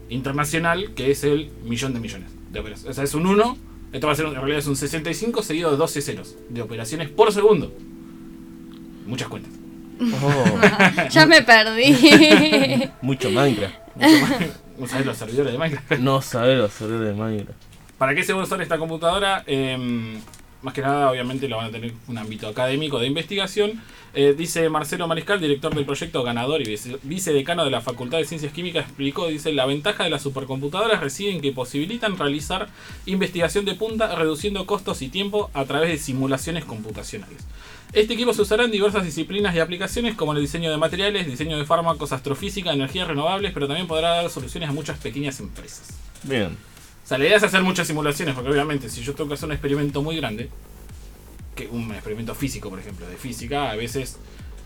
internacional, 0.09 0.95
que 0.95 1.11
es 1.11 1.23
el 1.23 1.51
millón 1.63 1.93
de 1.93 1.99
millones 1.99 2.31
de 2.51 2.59
operaciones. 2.59 2.91
O 2.91 2.95
sea, 2.95 3.03
es 3.03 3.13
un 3.13 3.27
1. 3.27 3.57
Esto 3.93 4.07
va 4.07 4.13
a 4.13 4.15
ser, 4.15 4.25
en 4.25 4.33
realidad 4.33 4.57
es 4.57 4.67
un 4.67 4.75
65 4.75 5.43
seguido 5.43 5.69
de 5.69 5.77
12 5.77 6.01
ceros 6.01 6.37
de 6.49 6.63
operaciones 6.63 7.09
por 7.09 7.31
segundo. 7.31 7.71
Muchas 9.05 9.27
cuentas. 9.27 9.51
Oh, 10.23 11.07
Ya 11.09 11.25
me 11.25 11.41
perdí. 11.41 12.89
mucho 13.01 13.29
Minecraft. 13.29 13.75
¿No 14.77 14.87
sabes 14.87 15.05
los 15.05 15.17
servidores 15.17 15.51
de 15.53 15.57
Minecraft? 15.59 16.01
No 16.01 16.21
saber 16.21 16.57
los 16.57 16.71
servidores 16.73 17.09
de 17.09 17.21
Minecraft. 17.21 17.59
¿Para 17.97 18.15
qué 18.15 18.23
se 18.23 18.33
va 18.33 18.41
a 18.41 18.43
usar 18.43 18.61
esta 18.61 18.77
computadora? 18.79 19.43
Eh, 19.45 20.17
más 20.61 20.73
que 20.73 20.81
nada, 20.81 21.09
obviamente, 21.09 21.47
lo 21.47 21.57
van 21.57 21.67
a 21.67 21.71
tener 21.71 21.93
un 22.07 22.17
ámbito 22.17 22.47
académico 22.47 22.99
de 22.99 23.07
investigación. 23.07 23.81
Eh, 24.13 24.35
dice 24.37 24.67
Marcelo 24.69 25.07
Mariscal, 25.07 25.39
director 25.39 25.73
del 25.73 25.85
proyecto 25.85 26.21
ganador 26.21 26.61
y 26.61 26.65
vice- 26.65 26.99
vicedecano 27.03 27.63
de 27.63 27.71
la 27.71 27.79
Facultad 27.79 28.17
de 28.17 28.25
Ciencias 28.25 28.51
Químicas, 28.51 28.85
explicó, 28.85 29.27
dice, 29.27 29.53
la 29.53 29.65
ventaja 29.65 30.03
de 30.03 30.09
las 30.09 30.21
supercomputadoras 30.21 30.99
reside 30.99 31.31
en 31.31 31.39
que 31.41 31.53
posibilitan 31.53 32.17
realizar 32.17 32.67
investigación 33.05 33.63
de 33.63 33.75
punta, 33.75 34.13
reduciendo 34.15 34.65
costos 34.65 35.01
y 35.01 35.07
tiempo 35.07 35.49
a 35.53 35.63
través 35.63 35.89
de 35.91 35.97
simulaciones 35.97 36.65
computacionales. 36.65 37.37
Este 37.93 38.13
equipo 38.13 38.33
se 38.33 38.41
usará 38.41 38.63
en 38.65 38.71
diversas 38.71 39.03
disciplinas 39.05 39.55
y 39.55 39.59
aplicaciones 39.59 40.15
como 40.15 40.33
el 40.33 40.41
diseño 40.41 40.71
de 40.71 40.77
materiales, 40.77 41.25
diseño 41.27 41.57
de 41.57 41.65
fármacos, 41.65 42.11
astrofísica, 42.11 42.71
energías 42.73 43.07
renovables, 43.07 43.51
pero 43.53 43.67
también 43.67 43.87
podrá 43.87 44.09
dar 44.09 44.29
soluciones 44.29 44.69
a 44.69 44.73
muchas 44.73 44.97
pequeñas 44.99 45.39
empresas. 45.39 45.87
Bien. 46.23 46.55
Sea, 47.11 47.17
la 47.17 47.25
idea 47.25 47.35
es 47.35 47.43
hacer 47.43 47.61
muchas 47.61 47.87
simulaciones, 47.87 48.33
porque 48.35 48.51
obviamente 48.51 48.87
si 48.87 49.01
yo 49.01 49.13
tengo 49.13 49.27
que 49.27 49.33
hacer 49.33 49.47
un 49.47 49.51
experimento 49.51 50.01
muy 50.01 50.15
grande, 50.15 50.49
que 51.55 51.67
un 51.67 51.91
experimento 51.91 52.33
físico, 52.33 52.69
por 52.69 52.79
ejemplo, 52.79 53.05
de 53.05 53.17
física, 53.17 53.69
a 53.69 53.75
veces, 53.75 54.15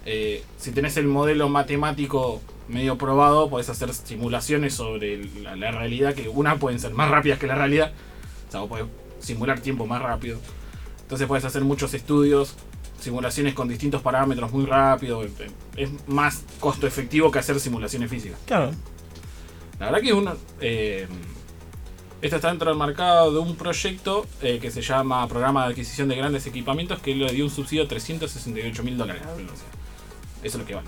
eh, 0.06 0.44
si 0.60 0.70
tenés 0.70 0.96
el 0.98 1.08
modelo 1.08 1.50
matemático 1.50 2.44
medio 2.68 3.00
probado, 3.00 3.50
podés 3.50 3.70
hacer 3.70 3.92
simulaciones 3.96 4.75
sobre 4.75 5.25
la, 5.42 5.56
la 5.56 5.72
realidad, 5.72 6.14
que 6.14 6.30
una 6.30 6.58
pueden 6.58 6.80
ser 6.80 6.94
más 6.94 7.10
rápidas 7.10 7.40
que 7.40 7.48
la 7.48 7.56
realidad, 7.56 7.94
o 8.48 8.52
sea, 8.52 8.60
vos 8.60 8.70
podés 8.70 8.86
simular 9.18 9.60
tiempo 9.62 9.88
más 9.88 10.04
rápido. 10.04 10.38
Entonces 11.02 11.28
puedes 11.28 11.46
hacer 11.46 11.64
muchos 11.64 11.96
estudios, 11.96 12.54
simulaciones 13.02 13.56
con 13.56 13.68
distintos 13.68 14.04
parámetros 14.04 14.52
muy 14.52 14.68
rápido, 14.68 15.25
es 15.75 15.90
más 16.06 16.44
costo 16.60 16.86
efectivo 16.86 17.32
que 17.32 17.40
hacer 17.40 17.60
simulaciones 17.60 18.08
físicas. 18.08 18.38
Claro. 18.46 18.70
La 19.80 19.88
verdad 19.88 20.02
que 20.02 20.14
uno. 20.14 20.36
eh, 20.62 21.08
esto 22.25 22.36
está 22.38 22.50
dentro 22.50 22.70
del 22.70 22.77
mercado 22.79 23.32
de 23.32 23.39
un 23.39 23.55
proyecto 23.55 24.25
eh, 24.41 24.60
que 24.62 24.72
se 24.72 24.82
llama 24.82 25.27
Programa 25.27 25.65
de 25.65 25.72
Adquisición 25.72 26.08
de 26.08 26.15
Grandes 26.15 26.46
Equipamientos 26.48 27.00
que 27.00 27.15
le 27.15 27.32
dio 27.32 27.46
un 27.46 27.51
subsidio 27.51 27.84
de 27.84 27.89
368 27.89 28.84
mil 28.84 28.98
dólares. 28.98 29.22
Eso 30.44 30.44
es 30.44 30.55
lo 30.55 30.65
que 30.65 30.74
a- 30.75 30.82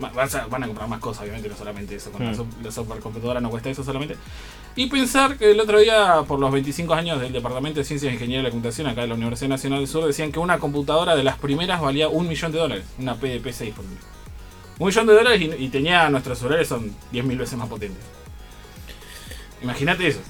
Van 0.00 0.62
a 0.62 0.66
comprar 0.68 0.88
más 0.88 1.00
cosas, 1.00 1.22
obviamente, 1.22 1.48
no 1.48 1.56
solamente 1.56 1.96
eso. 1.96 2.12
Con 2.12 2.24
la, 2.24 2.30
Mm. 2.30 2.46
la 2.62 2.70
supercomputadora 2.70 3.40
no 3.40 3.50
cuesta 3.50 3.68
eso 3.68 3.82
solamente. 3.82 4.16
Y 4.76 4.86
pensar 4.86 5.36
que 5.36 5.50
el 5.50 5.58
otro 5.58 5.80
día, 5.80 6.22
por 6.28 6.38
los 6.38 6.52
25 6.52 6.94
años 6.94 7.20
del 7.20 7.32
Departamento 7.32 7.80
de 7.80 7.84
Ciencias 7.84 8.10
e 8.10 8.14
Ingeniería 8.14 8.38
de 8.38 8.44
la 8.44 8.50
Computación 8.50 8.86
acá 8.86 9.00
de 9.00 9.08
la 9.08 9.14
Universidad 9.14 9.48
Nacional 9.48 9.80
del 9.80 9.88
Sur, 9.88 10.04
decían 10.06 10.30
que 10.30 10.38
una 10.38 10.60
computadora 10.60 11.16
de 11.16 11.24
las 11.24 11.36
primeras 11.38 11.80
valía 11.80 12.08
un 12.08 12.28
millón 12.28 12.52
de 12.52 12.58
dólares. 12.60 12.84
Una 13.00 13.16
PDP-6, 13.16 13.72
por 13.74 13.84
ejemplo. 13.84 14.06
Un 14.78 14.86
millón 14.86 15.06
de 15.08 15.14
dólares 15.14 15.40
y, 15.58 15.64
y 15.64 15.68
tenía 15.68 16.08
nuestros 16.10 16.38
celulares 16.38 16.68
son 16.68 16.94
10.000 17.12 17.36
veces 17.36 17.58
más 17.58 17.68
potentes. 17.68 18.04
Imagínate 19.62 20.06
eso. 20.06 20.20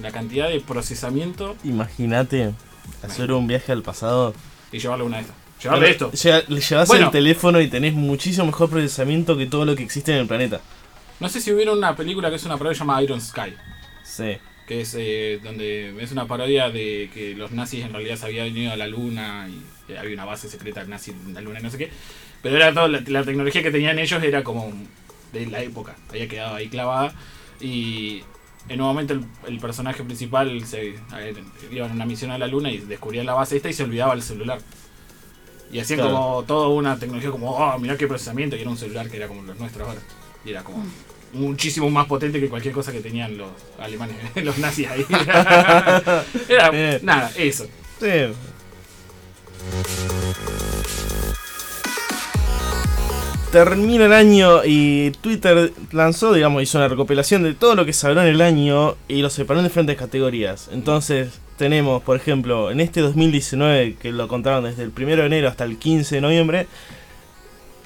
La 0.00 0.10
cantidad 0.12 0.48
de 0.48 0.60
procesamiento 0.60 1.56
Imagínate 1.64 2.52
hacer 3.02 3.32
un 3.32 3.46
viaje 3.46 3.72
al 3.72 3.82
pasado. 3.82 4.34
y 4.72 4.78
llevarle 4.78 5.04
una 5.04 5.16
de 5.18 5.22
estas. 5.22 5.36
Llevarle 5.62 5.90
esto. 5.90 6.10
Le 6.48 6.60
llevas 6.60 6.88
Bueno. 6.88 7.06
el 7.06 7.10
teléfono 7.12 7.60
y 7.60 7.68
tenés 7.68 7.94
muchísimo 7.94 8.46
mejor 8.46 8.68
procesamiento 8.68 9.36
que 9.36 9.46
todo 9.46 9.64
lo 9.64 9.74
que 9.74 9.82
existe 9.82 10.12
en 10.12 10.18
el 10.18 10.26
planeta. 10.26 10.60
No 11.18 11.28
sé 11.30 11.40
si 11.40 11.50
hubiera 11.52 11.72
una 11.72 11.96
película 11.96 12.28
que 12.28 12.36
es 12.36 12.44
una 12.44 12.58
parodia 12.58 12.78
llamada 12.78 13.02
Iron 13.02 13.20
Sky. 13.20 13.54
Sí. 14.04 14.36
Que 14.68 14.82
es 14.82 14.94
eh, 14.98 15.40
donde 15.42 15.94
es 16.02 16.12
una 16.12 16.26
parodia 16.26 16.68
de 16.68 17.08
que 17.14 17.34
los 17.34 17.52
nazis 17.52 17.84
en 17.84 17.92
realidad 17.92 18.16
se 18.16 18.26
habían 18.26 18.52
venido 18.52 18.72
a 18.72 18.76
la 18.76 18.86
luna 18.86 19.48
y 19.48 19.92
eh, 19.92 19.98
había 19.98 20.12
una 20.14 20.24
base 20.26 20.48
secreta 20.50 20.84
nazi 20.84 21.12
en 21.12 21.32
la 21.32 21.40
luna 21.40 21.60
y 21.60 21.62
no 21.62 21.70
sé 21.70 21.78
qué. 21.78 21.90
Pero 22.42 22.56
era 22.56 22.74
toda 22.74 22.88
la, 22.88 23.00
la 23.06 23.24
tecnología 23.24 23.62
que 23.62 23.70
tenían 23.70 23.98
ellos 23.98 24.22
era 24.22 24.44
como 24.44 24.70
de 25.32 25.46
la 25.46 25.62
época. 25.62 25.96
Había 26.10 26.28
quedado 26.28 26.56
ahí 26.56 26.68
clavada. 26.68 27.14
Y 27.60 28.22
en 28.68 28.80
un 28.80 28.86
momento 28.88 29.12
el, 29.12 29.24
el 29.46 29.58
personaje 29.58 30.02
principal 30.04 30.64
se 30.66 30.96
a 31.10 31.16
ver, 31.18 31.36
iba 31.70 31.86
en 31.86 31.92
una 31.92 32.04
misión 32.06 32.30
a 32.30 32.38
la 32.38 32.46
luna 32.46 32.70
y 32.70 32.78
descubría 32.78 33.22
la 33.24 33.34
base 33.34 33.56
esta 33.56 33.68
y 33.68 33.72
se 33.72 33.84
olvidaba 33.84 34.14
el 34.14 34.22
celular. 34.22 34.58
Y 35.72 35.78
hacían 35.80 35.98
Claro. 36.00 36.14
como 36.14 36.42
toda 36.44 36.68
una 36.68 36.96
tecnología 36.98 37.30
como, 37.30 37.50
oh, 37.50 37.78
mirá 37.78 37.96
qué 37.96 38.06
procesamiento. 38.06 38.56
Y 38.56 38.60
era 38.60 38.70
un 38.70 38.76
celular 38.78 39.08
que 39.10 39.16
era 39.16 39.28
como 39.28 39.42
los 39.42 39.58
nuestros 39.58 39.88
ahora. 39.88 40.00
Y 40.44 40.50
era 40.50 40.62
como 40.62 40.84
muchísimo 41.32 41.90
más 41.90 42.06
potente 42.06 42.38
que 42.40 42.48
cualquier 42.48 42.72
cosa 42.72 42.92
que 42.92 43.00
tenían 43.00 43.36
los 43.36 43.48
alemanes, 43.78 44.16
los 44.44 44.58
nazis 44.58 44.86
ahí. 44.88 45.04
era, 46.48 46.70
Eh. 46.72 47.00
nada, 47.02 47.30
eso. 47.36 47.66
Sí. 48.00 48.06
Termina 53.56 54.04
el 54.04 54.12
año 54.12 54.60
y 54.66 55.12
Twitter 55.22 55.72
lanzó, 55.90 56.34
digamos, 56.34 56.62
hizo 56.62 56.76
una 56.76 56.88
recopilación 56.88 57.42
de 57.42 57.54
todo 57.54 57.74
lo 57.74 57.86
que 57.86 57.94
se 57.94 58.06
habló 58.06 58.20
en 58.20 58.26
el 58.26 58.42
año 58.42 58.96
y 59.08 59.22
lo 59.22 59.30
separó 59.30 59.60
en 59.60 59.64
diferentes 59.64 59.96
categorías. 59.96 60.68
Entonces, 60.74 61.40
tenemos, 61.56 62.02
por 62.02 62.18
ejemplo, 62.18 62.70
en 62.70 62.80
este 62.80 63.00
2019, 63.00 63.94
que 63.94 64.12
lo 64.12 64.28
contaron 64.28 64.64
desde 64.64 64.82
el 64.82 64.92
1 64.94 65.06
de 65.06 65.24
enero 65.24 65.48
hasta 65.48 65.64
el 65.64 65.78
15 65.78 66.16
de 66.16 66.20
noviembre, 66.20 66.66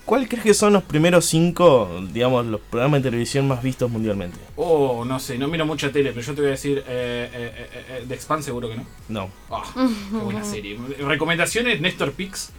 ¿cuál 0.04 0.26
crees 0.26 0.42
que 0.42 0.54
son 0.54 0.72
los 0.72 0.82
primeros 0.82 1.26
cinco, 1.26 1.88
digamos, 2.12 2.46
los 2.46 2.60
programas 2.62 3.04
de 3.04 3.10
televisión 3.10 3.46
más 3.46 3.62
vistos 3.62 3.88
mundialmente? 3.88 4.38
Oh, 4.56 5.04
no 5.04 5.20
sé, 5.20 5.38
no 5.38 5.46
miro 5.46 5.66
mucha 5.66 5.92
tele, 5.92 6.10
pero 6.10 6.26
yo 6.26 6.34
te 6.34 6.40
voy 6.40 6.48
a 6.48 6.50
decir, 6.50 6.78
eh, 6.78 7.30
eh, 7.32 7.52
eh, 7.56 7.84
eh, 7.90 8.04
The 8.08 8.14
Expanse 8.14 8.46
seguro 8.46 8.68
que 8.68 8.74
no. 8.74 8.86
No. 9.08 9.30
Ah, 9.48 9.62
qué 9.72 10.16
buena 10.16 10.42
serie. 10.42 10.80
Recomendaciones, 10.98 11.80
Néstor 11.80 12.10
Pix, 12.10 12.50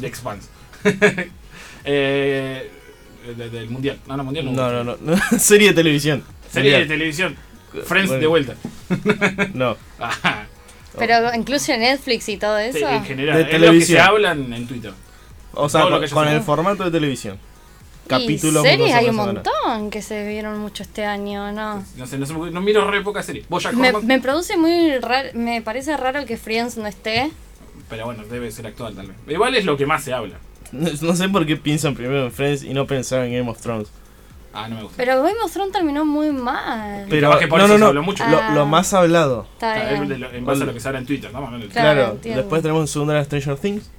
The 0.00 0.06
Expanse. 0.06 0.50
eh, 1.84 2.70
de- 3.36 3.50
del 3.50 3.70
Mundial. 3.70 3.98
No, 4.06 4.16
no, 4.16 4.24
Mundial 4.24 4.46
no. 4.46 4.52
No, 4.52 4.84
no, 4.84 4.96
no. 5.00 5.16
Serie 5.38 5.68
de 5.68 5.74
televisión. 5.74 6.22
Serie 6.50 6.78
de 6.78 6.86
televisión. 6.86 7.36
Friends 7.86 8.08
Bueno. 8.10 8.20
de 8.20 8.26
vuelta. 8.26 8.54
No. 9.54 9.76
Ah, 9.98 10.44
Pero 10.98 11.34
incluye 11.34 11.78
Netflix 11.78 12.28
y 12.28 12.36
todo 12.36 12.58
eso. 12.58 12.86
En 12.88 13.04
general, 13.04 13.36
De 13.36 13.42
es 13.42 13.46
lo 13.46 13.50
que 13.50 13.54
se 13.56 13.58
televisión. 13.66 14.00
hablan 14.00 14.52
en 14.52 14.66
Twitter. 14.66 14.92
O 15.54 15.68
sea, 15.68 15.82
con, 16.12 16.28
el 16.28 16.40
formato 16.42 16.84
de 16.84 16.90
televisión. 16.90 17.38
Capítulos. 18.06 18.62
series 18.62 18.92
hay 18.94 19.08
un 19.08 19.16
montón 19.16 19.90
que 19.90 20.02
se 20.02 20.26
vieron 20.26 20.58
mucho 20.58 20.82
este 20.82 21.04
año, 21.04 21.52
¿no? 21.52 21.84
No 21.96 22.06
sé, 22.06 22.18
no, 22.18 22.26
sé, 22.26 22.34
no 22.34 22.60
miro 22.60 22.90
re 22.90 23.00
poca 23.00 23.22
serie. 23.22 23.44
Bojack 23.48 23.72
Me, 23.74 23.92
me 23.92 24.18
produce 24.20 24.56
muy 24.56 24.98
raro, 24.98 25.28
me 25.34 25.62
parece 25.62 25.96
raro 25.96 26.26
que 26.26 26.36
Friends 26.36 26.76
no 26.76 26.86
esté. 26.88 27.30
pero 27.88 28.04
bueno, 28.06 28.24
debe 28.24 28.50
ser 28.50 28.66
actual 28.66 28.94
tal 28.94 29.06
vez. 29.06 29.16
Igual 29.28 29.54
es 29.54 29.64
lo 29.64 29.76
que 29.76 29.86
más 29.86 30.02
se 30.04 30.12
habla. 30.12 30.36
No, 30.72 30.88
no 31.02 31.16
sé 31.16 31.28
por 31.28 31.46
qué 31.46 31.56
piensan 31.56 31.94
primero 31.94 32.24
en 32.24 32.32
Friends 32.32 32.62
y 32.64 32.74
no 32.74 32.86
pensaban 32.86 33.26
en 33.26 33.38
Game 33.38 33.50
of 33.50 33.60
Thrones. 33.60 33.88
Ah, 34.54 34.68
no 34.68 34.76
me 34.76 34.82
gusta. 34.82 34.96
Pero 34.98 35.22
Game 35.22 35.40
of 35.42 35.50
Thrones 35.52 35.72
terminó 35.72 36.04
muy 36.04 36.30
mal. 36.30 37.06
Pero 37.08 37.28
capaz 37.28 37.40
que 37.40 37.48
por 37.48 37.58
no, 37.58 37.64
eso 37.64 37.72
no, 37.74 37.76
se 37.78 37.80
no. 37.80 37.86
habló 37.88 38.02
mucho. 38.02 38.24
Lo, 38.28 38.38
Ah. 38.38 38.50
lo 38.54 38.66
más 38.66 38.92
hablado. 38.92 39.46
Está 39.54 39.92
es 39.92 40.00
bien. 40.00 40.24
en 40.32 40.44
base 40.44 40.62
a 40.62 40.66
lo 40.66 40.74
que 40.74 40.80
se 40.80 40.88
habla 40.88 41.00
en 41.00 41.06
Twitter, 41.06 41.32
¿no? 41.32 41.40
No 41.50 41.68
Claro, 41.68 42.18
Claro. 42.20 42.36
Después 42.36 42.60
tenemos 42.62 42.82
en 42.82 42.88
segunda 42.88 43.24
Stranger 43.24 43.56
Things. 43.56 43.90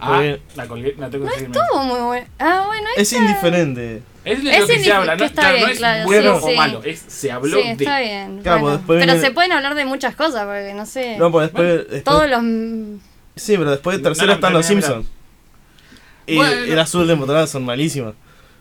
Ah, 0.00 0.10
Porque 0.14 0.40
la 0.54 0.68
colgué, 0.68 0.94
la 0.96 1.10
tengo 1.10 1.26
que 1.26 1.34
seguir. 1.34 1.50
Estuvo 1.50 1.82
muy 1.82 2.00
bueno. 2.00 2.26
Ah, 2.38 2.62
bueno, 2.68 2.86
Es 2.96 3.12
indiferente. 3.12 4.02
Es 4.24 4.44
de 4.44 4.50
Es 4.54 4.60
lo 4.60 4.66
que 4.68 4.78
se 4.84 4.92
habla, 4.92 5.12
que 5.14 5.18
¿no? 5.20 5.24
está 5.24 5.40
Claro, 5.42 5.56
bien, 5.56 5.66
no 5.66 5.72
es 5.72 5.78
claro, 5.78 6.04
bueno 6.04 6.38
sí, 6.38 6.44
o 6.44 6.48
sí. 6.50 6.56
malo, 6.56 6.82
es, 6.84 7.04
se 7.08 7.32
habló 7.32 7.56
sí, 7.56 7.62
de. 7.66 7.72
está 7.72 7.98
bien. 8.00 8.40
Claro, 8.42 8.60
bueno. 8.60 8.76
después 8.76 9.00
Pero 9.00 9.12
viene- 9.14 9.26
se 9.26 9.32
pueden 9.34 9.52
hablar 9.52 9.74
de 9.74 9.84
muchas 9.86 10.14
cosas, 10.14 10.44
porque 10.44 10.74
no 10.74 10.86
sé. 10.86 11.16
No, 11.16 11.32
pues 11.32 11.46
después. 11.46 11.68
después- 11.78 12.04
todos 12.04 12.28
los. 12.30 12.40
Sí, 13.34 13.56
pero 13.56 13.70
después 13.72 13.96
de 13.96 14.02
No, 14.02 14.08
tercero 14.10 14.26
no, 14.28 14.32
están 14.34 14.52
los 14.52 14.66
Simpsons. 14.66 15.06
Y 16.28 16.36
Bueno. 16.36 16.52
el 16.72 16.78
azul 16.78 17.06
de 17.06 17.14
temporada 17.14 17.46
son 17.46 17.64
malísimas. 17.64 18.14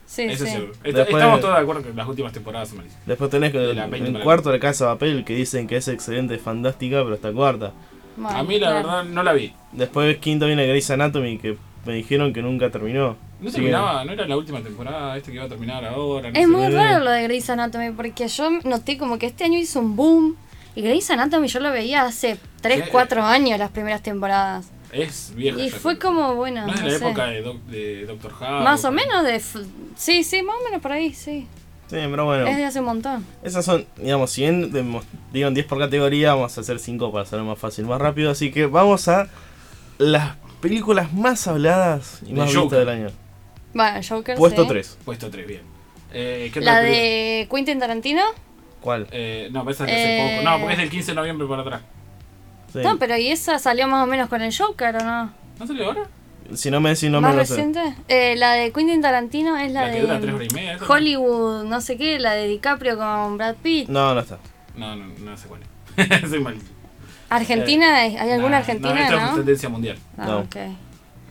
Sí, 0.06 0.24
Eso 0.24 0.46
sí. 0.46 0.52
seguro. 0.52 0.74
Después- 0.84 1.08
Estamos 1.10 1.42
todos 1.42 1.56
de 1.56 1.62
acuerdo 1.62 1.84
que 1.84 1.94
las 1.94 2.08
últimas 2.08 2.32
temporadas 2.32 2.70
son 2.70 2.78
malísimas. 2.78 3.06
Después 3.06 3.30
tenés 3.30 3.52
que 3.52 3.58
De 3.60 3.72
el, 3.72 3.76
la 3.76 3.88
20 3.88 4.10
el 4.18 4.24
cuarto 4.24 4.52
de 4.52 4.60
Casa 4.60 4.86
de 4.86 4.92
Papel 4.94 5.26
que 5.26 5.36
dicen 5.36 5.68
que 5.68 5.76
es 5.78 5.88
excelente, 5.90 6.38
fantástica, 6.38 7.04
pero 7.04 7.16
está 7.16 7.32
cuarta. 7.34 7.74
Bueno, 8.16 8.38
A 8.38 8.44
mí 8.44 8.58
la 8.58 8.68
claro. 8.72 8.76
verdad 8.88 9.04
no 9.04 9.22
la 9.22 9.34
vi. 9.34 9.54
Después 9.74 10.18
quinto 10.18 10.46
viene 10.48 10.66
Grey's 10.66 10.90
Anatomy 10.90 11.38
que 11.38 11.58
me 11.86 11.94
dijeron 11.94 12.32
que 12.34 12.42
nunca 12.42 12.70
terminó. 12.72 13.18
No 13.42 13.52
terminaba, 13.52 14.04
no 14.06 14.14
era 14.14 14.26
la 14.26 14.38
última 14.38 14.62
temporada, 14.62 15.16
este 15.18 15.30
que 15.32 15.36
iba 15.36 15.46
a 15.46 15.50
terminar 15.50 15.84
ahora. 15.86 16.32
No 16.32 16.40
Es 16.40 16.46
sé. 16.46 16.48
muy 16.48 16.70
raro 16.70 17.04
lo 17.04 17.12
de 17.12 17.24
Grey's 17.24 17.50
Anatomy, 17.50 17.92
porque 17.92 18.28
yo 18.30 18.50
noté 18.64 18.98
como 18.98 19.20
que 19.20 19.26
este 19.28 19.44
año 19.44 19.60
hizo 19.60 19.80
un 19.80 19.96
boom. 19.96 20.36
Y 20.74 20.82
Grey's 20.82 21.10
Anatomy 21.12 21.48
yo 21.48 21.60
lo 21.60 21.72
veía 21.72 22.04
hace 22.04 22.38
3, 22.62 22.86
Sí. 22.86 22.90
4 22.92 23.24
años 23.24 23.60
las 23.60 23.72
primeras 23.72 24.02
temporadas. 24.02 24.72
Es 24.92 25.34
vieja. 25.36 25.60
Y 25.60 25.70
ya 25.70 25.78
fue 25.78 25.98
creo. 25.98 26.12
como, 26.14 26.36
bueno, 26.36 26.66
No 26.66 26.74
es 26.74 26.80
de 26.80 26.86
no 26.86 26.92
la 26.92 26.98
sé. 27.00 27.06
época 27.06 27.26
de, 27.28 27.42
Doc- 27.42 27.64
de 27.66 28.06
Doctor 28.06 28.32
House. 28.34 28.64
Más 28.64 28.86
o 28.86 28.92
menos 28.92 29.24
de... 29.24 29.40
Sí, 29.96 30.24
sí, 30.24 30.42
más 30.44 30.56
o 30.60 30.64
menos 30.64 30.82
por 30.82 30.92
ahí, 30.94 31.14
sí. 31.14 31.48
Sí, 31.88 31.96
pero 32.10 32.26
bueno. 32.26 32.48
Es 32.48 32.58
de 32.58 32.66
hace 32.66 32.80
un 32.80 32.86
montón. 32.86 33.26
Esas 33.44 33.64
son, 33.66 33.86
digamos, 33.98 34.32
si 34.32 34.42
bien 34.42 34.72
demos- 34.72 35.06
digan 35.32 35.54
10 35.54 35.66
por 35.68 35.80
categoría, 35.80 36.34
vamos 36.34 36.58
a 36.58 36.62
hacer 36.62 36.80
5 36.80 37.12
para 37.12 37.24
hacerlo 37.24 37.46
más 37.46 37.58
fácil, 37.60 37.86
más 37.86 38.00
rápido. 38.02 38.30
Así 38.32 38.52
que 38.52 38.66
vamos 38.66 39.08
a 39.08 39.30
las 39.98 40.36
películas 40.62 41.14
más 41.14 41.48
habladas 41.48 42.20
y 42.24 42.34
De 42.34 42.34
más 42.34 42.54
vistas 42.54 42.72
del 42.80 42.90
año. 42.90 43.08
Bueno, 43.74 44.00
Joker, 44.08 44.36
Puesto 44.38 44.64
sí. 44.64 44.68
3. 44.70 44.98
Puesto 45.06 45.30
3, 45.30 45.48
bien. 45.48 45.62
Eh, 46.14 46.50
¿qué 46.54 46.62
La 46.62 46.82
de 46.82 47.48
Quentin 47.52 47.80
Tarantino. 47.80 48.22
¿Cuál? 48.82 49.08
Eh, 49.12 49.50
no, 49.52 49.70
esa 49.70 49.86
que 49.86 49.92
hace 49.92 50.18
Eh. 50.18 50.38
poco. 50.40 50.50
No, 50.50 50.58
porque 50.60 50.74
es 50.74 50.80
del 50.80 50.90
15 50.90 51.12
de 51.12 51.16
noviembre 51.16 51.48
para 51.48 51.62
atrás. 51.62 51.82
Sí. 52.82 52.88
No, 52.88 52.98
pero 52.98 53.18
¿y 53.18 53.30
esa 53.30 53.60
salió 53.60 53.88
más 53.88 54.04
o 54.04 54.08
menos 54.08 54.30
con 54.30 54.42
el 54.42 54.56
Joker 54.56 54.96
o 54.98 55.04
no? 55.04 55.34
¿No 55.60 55.68
salió 55.68 55.86
ahora? 55.88 56.04
Si 56.54 56.72
no 56.72 56.80
me 56.80 56.90
decís 56.92 57.10
nombre, 57.10 57.34
¿Más 57.34 57.50
no 57.50 57.56
sé. 57.56 57.62
reciente? 57.62 57.96
Eh, 58.08 58.36
la 58.38 58.54
de 58.54 58.72
Quentin 58.72 59.02
Tarantino 59.02 59.58
es 59.58 59.72
la, 59.74 59.88
La 59.88 59.92
que 59.94 60.02
dura 60.02 60.14
3 60.20 60.26
de 60.28 60.34
horas 60.34 60.48
y 60.50 60.54
media. 60.56 60.74
¿esa 60.76 60.86
no? 60.86 60.94
Hollywood, 60.94 61.64
no 61.66 61.82
sé 61.82 61.98
qué, 61.98 62.20
la 62.20 62.34
de 62.34 62.48
DiCaprio 62.48 62.98
con 62.98 63.38
Brad 63.38 63.56
Pitt. 63.56 63.90
No, 63.90 64.14
no 64.14 64.22
está. 64.22 64.38
No, 64.76 64.96
no, 64.96 65.06
no 65.08 65.38
sé 65.38 65.48
cuál 65.48 65.62
es. 65.98 66.30
Soy 66.30 66.40
malísimo. 66.40 66.72
¿Argentina? 67.30 67.96
¿Hay 67.98 68.16
alguna 68.16 68.52
Nah, 68.52 68.58
argentina, 68.60 68.94
No, 68.96 69.02
esta 69.02 69.16
es 69.18 69.30
no? 69.32 69.36
tendencia 69.36 69.70
mundial. 69.70 69.98
Ah, 70.18 70.26
No. 70.26 70.48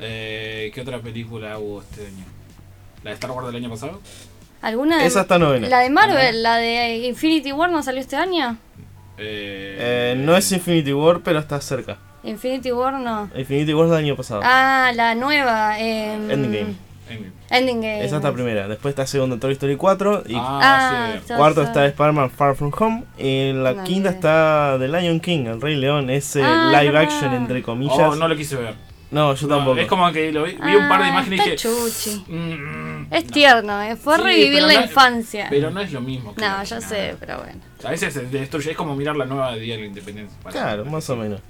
Eh, 0.00 0.70
¿Qué 0.74 0.80
otra 0.82 0.98
película 1.00 1.58
hubo 1.58 1.80
este 1.80 2.06
año? 2.06 2.24
¿La 3.02 3.10
de 3.10 3.14
Star 3.14 3.30
Wars 3.30 3.46
del 3.46 3.56
año 3.56 3.70
pasado? 3.70 4.00
¿Alguna 4.60 4.98
de- 4.98 5.06
Esa 5.06 5.22
está 5.22 5.38
novena. 5.38 5.68
La 5.68 5.78
de. 5.80 5.88
Marvel, 5.90 6.42
la 6.42 6.56
de 6.56 7.06
Infinity 7.06 7.52
War 7.52 7.70
no 7.70 7.82
salió 7.82 8.00
este 8.00 8.16
año. 8.16 8.58
Eh, 9.18 9.76
Eh, 9.78 10.14
no 10.18 10.36
es 10.36 10.50
Infinity 10.52 10.92
War, 10.92 11.20
pero 11.20 11.38
está 11.38 11.60
cerca. 11.60 11.96
Infinity 12.22 12.72
War 12.72 12.94
no. 12.94 13.30
Infinity 13.36 13.72
War 13.74 13.86
es 13.86 13.90
del 13.92 14.00
año 14.04 14.16
pasado. 14.16 14.40
Ah, 14.44 14.90
la 14.94 15.14
nueva. 15.14 15.78
em, 15.78 16.30
Endgame. 16.30 16.58
Endgame. 17.08 17.36
Ending 17.50 17.80
Game. 17.80 18.04
Esa 18.04 18.16
está 18.16 18.32
primera. 18.32 18.66
Después 18.66 18.90
está 18.90 19.06
segunda 19.06 19.38
Toy 19.38 19.52
Story 19.52 19.76
4. 19.76 20.24
Y 20.26 20.34
Ah, 20.34 20.58
Ah, 20.60 21.08
sí. 21.12 21.18
está- 21.18 21.36
cuarto 21.36 21.60
está- 21.62 21.86
está 21.86 21.86
Spider-Man 21.86 22.30
Far 22.30 22.56
From 22.56 22.72
Home. 22.76 23.04
Y 23.16 23.50
en 23.50 23.62
la 23.62 23.74
No, 23.74 23.84
quinta 23.84 24.10
está 24.10 24.76
The 24.80 24.88
Lion 24.88 25.20
King, 25.20 25.46
el 25.46 25.60
Rey 25.60 25.76
León. 25.76 26.10
Ese 26.10 26.42
Ah, 26.42 26.72
live 26.82 26.98
action, 26.98 27.32
entre 27.32 27.62
comillas. 27.62 27.96
Oh, 27.96 28.16
no 28.16 28.26
lo 28.26 28.34
quise 28.36 28.56
ver. 28.56 28.74
No, 29.10 29.34
yo 29.34 29.46
No, 29.46 29.56
tampoco. 29.56 29.78
es 29.78 29.86
como 29.86 30.10
que 30.12 30.32
lo 30.32 30.42
vi, 30.44 30.52
vi 30.52 30.74
un 30.74 30.88
par 30.88 30.98
de 31.00 31.04
Ah, 31.06 31.08
imágenes 31.10 31.38
y 31.40 31.42
dije. 31.50 31.56
chuchi. 31.56 32.24
"Mm, 32.26 33.06
Es 33.12 33.24
no". 33.24 33.30
tierno, 33.30 33.82
eh. 33.82 33.94
fue 33.96 34.16
Sí, 34.16 34.22
revivir 34.22 34.62
la 34.62 34.74
no- 34.74 34.82
infancia. 34.82 35.46
Pero 35.48 35.70
no 35.70 35.80
es 35.80 35.92
lo 35.92 36.00
mismo. 36.00 36.34
que 36.34 36.40
no, 36.42 36.62
ya 36.64 36.80
sé, 36.80 37.16
pero 37.20 37.38
bueno. 37.38 37.60
A 37.84 37.90
veces 37.90 38.12
se 38.14 38.22
destruye. 38.26 38.72
Es 38.72 38.76
como 38.76 38.96
mirar 38.96 39.16
la 39.16 39.24
nueva 39.24 39.54
Día 39.54 39.74
de 39.74 39.82
la 39.82 39.86
Independencia. 39.86 40.36
Claro, 40.50 40.84
más 40.86 41.08
o 41.10 41.16
menos. 41.16 41.40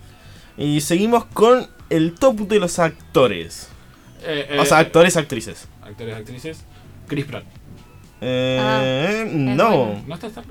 Y 0.58 0.80
seguimos 0.82 1.24
con 1.26 1.66
el 1.88 2.12
top 2.14 2.40
de 2.40 2.58
los 2.60 2.78
actores. 2.78 3.68
Eh, 4.22 4.46
eh, 4.50 4.58
O 4.58 4.64
sea, 4.64 4.78
actores, 4.78 5.16
actrices. 5.16 5.66
Actores, 5.82 6.14
actrices. 6.16 6.64
Chris 7.06 7.24
Pratt. 7.24 7.44
Eh, 8.20 8.58
Ah, 8.60 9.24
no. 9.32 9.76
bueno. 9.86 10.04
¿No 10.06 10.14
está 10.14 10.26
Star? 10.26 10.44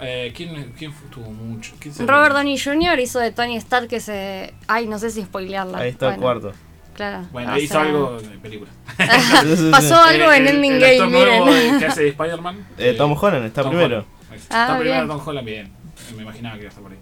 Eh, 0.00 0.32
¿quién, 0.36 0.72
¿Quién 0.78 0.92
tuvo 1.10 1.30
mucho? 1.30 1.72
¿Quién 1.78 1.94
se- 1.94 2.04
Robert 2.06 2.34
Downey 2.34 2.58
Jr. 2.58 2.98
hizo 3.00 3.18
de 3.18 3.32
Tony 3.32 3.56
Stark 3.56 3.88
que 3.88 4.00
se. 4.00 4.52
Ay, 4.66 4.86
no 4.86 4.98
sé 4.98 5.10
si 5.10 5.22
spoilearla. 5.22 5.78
Ahí 5.78 5.90
está 5.90 6.14
el 6.14 6.20
cuarto. 6.20 6.52
Claro. 6.94 7.26
Bueno, 7.32 7.52
o 7.52 7.56
hizo 7.58 7.74
sea, 7.74 7.82
algo 7.82 8.18
de 8.20 8.38
película. 8.38 8.70
Pasó 9.70 9.96
algo 10.02 10.32
Eh, 10.32 10.36
en 10.38 10.48
el- 10.48 10.54
Ending 10.56 10.72
el 10.72 10.80
Game, 10.80 11.06
miren. 11.18 11.48
eh, 11.48 11.76
que 11.78 11.86
hace 11.86 12.02
de 12.02 12.08
Spider-Man. 12.08 12.66
Eh, 12.78 12.94
Tom 12.96 13.16
Holland 13.20 13.46
está 13.46 13.62
Tom 13.62 13.70
primero. 13.72 13.96
Holland. 13.96 14.06
Ah, 14.50 14.62
Está 14.62 14.78
primero 14.78 14.96
bien. 14.96 15.08
Tom 15.08 15.28
Holland, 15.28 15.46
bien. 15.46 15.72
Me 16.16 16.22
imaginaba 16.22 16.54
que 16.56 16.60
iba 16.62 16.68
a 16.68 16.70
estar 16.70 16.82
por 16.82 16.92
ahí. 16.92 16.98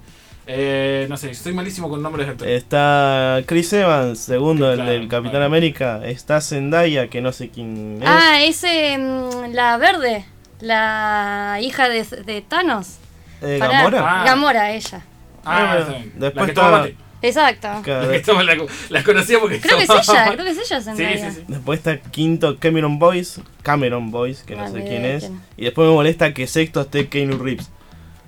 Eh, 0.46 1.06
no 1.08 1.16
sé, 1.16 1.30
estoy 1.30 1.52
malísimo 1.54 1.88
con 1.88 2.02
nombres 2.02 2.26
de 2.26 2.32
actores. 2.32 2.62
Está 2.62 3.40
Chris 3.46 3.72
Evans, 3.72 4.18
segundo, 4.18 4.68
el 4.70 4.76
Claro, 4.76 4.90
del 4.92 5.08
Capitán 5.08 5.30
claro. 5.32 5.44
América. 5.46 6.00
Está 6.04 6.40
Zendaya, 6.40 7.08
que 7.08 7.20
no 7.22 7.32
sé 7.32 7.48
quién 7.50 7.98
es. 8.02 8.08
Ah, 8.08 8.42
ese. 8.42 8.98
mm, 8.98 9.52
la 9.54 9.76
verde. 9.78 10.26
La 10.64 11.58
hija 11.60 11.88
de, 11.88 12.02
de 12.04 12.40
Thanos. 12.42 12.96
Eh, 13.42 13.58
Pará. 13.60 13.78
Gamora. 13.82 14.20
Ah. 14.22 14.24
Gamora, 14.24 14.70
ella. 14.72 15.02
Ah, 15.44 15.72
Ah, 15.72 15.84
bien. 15.90 16.12
después 16.16 16.34
la 16.36 16.46
que 16.46 16.52
toma 16.54 16.66
está- 16.68 16.78
mate. 16.80 16.96
Exacto. 17.22 17.68
Claro, 17.82 18.06
La 18.06 18.12
que 18.12 18.20
toma 18.20 18.42
la, 18.42 18.56
la 18.90 19.02
conocía 19.04 19.38
porque 19.40 19.60
Creo 19.60 19.76
que 19.78 19.82
es 19.84 19.88
tomaba 19.88 20.02
ella, 20.02 20.24
mate. 20.24 20.32
creo 20.34 20.44
que 20.44 20.50
es 20.60 20.70
ella 20.70 20.80
Sí, 20.80 21.20
sí, 21.22 21.30
sí. 21.40 21.44
Después 21.48 21.78
está 21.78 21.96
quinto 21.98 22.58
Cameron 22.58 22.98
Boyce. 22.98 23.42
Cameron 23.62 24.10
Boyce, 24.10 24.44
que 24.44 24.56
no 24.56 24.64
Ah, 24.64 24.68
sé 24.68 24.74
ni 24.78 24.82
quién 24.88 25.02
idea 25.02 25.16
es. 25.16 25.24
quién. 25.24 25.40
Y 25.56 25.64
después 25.64 25.88
me 25.88 25.94
molesta 25.94 26.32
que 26.34 26.46
sexto 26.46 26.80
esté 26.82 27.08
Keanu 27.08 27.38
Reeves. 27.38 27.70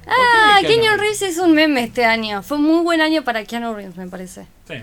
Ah, 0.06 0.58
¿Por 0.60 0.68
qué 0.68 0.80
Keanu 0.80 0.96
Reeves 0.98 1.22
es 1.22 1.38
un 1.38 1.52
meme 1.52 1.82
este 1.84 2.04
año. 2.04 2.42
Fue 2.42 2.58
un 2.58 2.64
muy 2.64 2.82
buen 2.82 3.00
año 3.00 3.22
para 3.22 3.44
Keanu 3.44 3.74
Reeves, 3.74 3.96
me 3.96 4.08
parece. 4.08 4.46
Sí. 4.68 4.74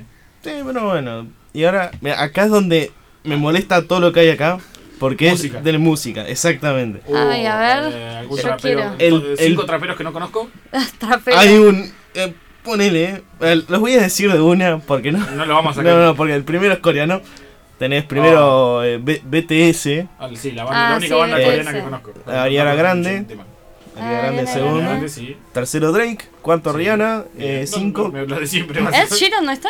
Sí, 0.43 0.51
pero 0.65 0.87
bueno. 0.89 1.27
Y 1.53 1.63
ahora, 1.65 1.91
mira, 2.01 2.21
acá 2.21 2.43
es 2.45 2.49
donde 2.49 2.91
me 3.23 3.37
molesta 3.37 3.87
todo 3.87 3.99
lo 3.99 4.11
que 4.11 4.21
hay 4.21 4.29
acá. 4.29 4.57
Porque 5.03 5.31
Música. 5.31 5.57
es 5.57 5.63
de 5.65 5.77
música, 5.77 6.25
exactamente. 6.29 7.01
Ay, 7.13 7.45
a 7.45 7.57
ver, 7.57 7.93
eh, 7.93 8.15
algún 8.19 8.37
yo 8.37 8.43
trapero. 8.43 8.79
quiero. 8.97 9.17
El- 9.17 9.37
cinco 9.37 9.61
el- 9.63 9.67
traperos 9.67 9.97
que 9.97 10.03
no 10.05 10.13
conozco. 10.13 10.49
Trapero. 10.97 11.37
Hay 11.37 11.57
un. 11.57 11.91
eh, 12.13 12.33
ponele, 12.63 13.21
eh, 13.41 13.61
los 13.67 13.79
voy 13.81 13.95
a 13.95 14.01
decir 14.01 14.31
de 14.31 14.39
una, 14.39 14.77
porque 14.79 15.11
no. 15.11 15.17
No 15.31 15.45
lo 15.45 15.55
vamos 15.55 15.77
a 15.77 15.81
No, 15.83 15.89
sacar. 15.89 16.05
no, 16.05 16.15
porque 16.15 16.35
el 16.35 16.45
primero 16.45 16.71
es 16.73 16.79
coreano. 16.79 17.19
Tenés 17.77 18.05
primero 18.05 18.81
eh, 18.81 18.97
B- 18.97 19.21
BTS, 19.25 20.07
Ah, 20.17 20.29
sí, 20.35 20.51
la, 20.53 20.63
banda, 20.63 20.87
Ah, 20.87 20.89
la 20.91 20.95
única 20.99 21.15
sí, 21.15 21.19
banda 21.19 21.35
BTS. 21.37 21.45
coreana 21.49 21.73
que 21.73 21.81
conozco. 21.81 22.13
Ariana 22.27 22.75
Grande. 22.75 23.25
Ah, 23.97 24.09
Grande 24.09 24.27
Ariana 24.39 24.53
segundo, 24.53 24.79
Grande, 24.79 25.09
sí. 25.09 25.35
tercero 25.53 25.91
Drake, 25.91 26.19
cuarto 26.41 26.71
Sí. 26.71 26.77
Rihanna, 26.77 27.25
eh, 27.37 27.65
No, 27.69 27.77
cinco, 27.77 28.09
no, 28.13 28.23
Lo 28.25 28.39
de 28.39 28.47
siempre. 28.47 28.79
más 28.79 28.93
¿Ed 28.97 29.13
Sheeran 29.13 29.43
no 29.45 29.51
está? 29.51 29.69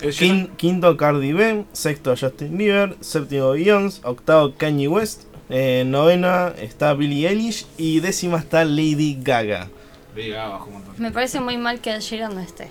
Quin- 0.00 0.48
quinto 0.56 0.96
Cardi 0.96 1.32
B, 1.32 1.64
sexto 1.72 2.14
Justin 2.16 2.56
Bieber, 2.58 2.96
séptimo 3.00 3.50
Beyoncé, 3.52 4.00
octavo 4.04 4.54
Kanye 4.56 4.88
West, 4.88 5.22
eh, 5.48 5.84
novena 5.86 6.52
está 6.58 6.94
Billie 6.94 7.28
Eilish 7.28 7.66
y 7.78 8.00
décima 8.00 8.38
está 8.38 8.64
Lady 8.64 9.18
Gaga. 9.22 9.68
Un 10.16 10.72
montón. 10.72 10.94
Me 10.98 11.10
parece 11.10 11.40
muy 11.40 11.56
mal 11.56 11.80
que 11.80 11.98
Sheeran 12.00 12.34
no 12.34 12.40
esté. 12.40 12.68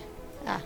Ah. 0.48 0.60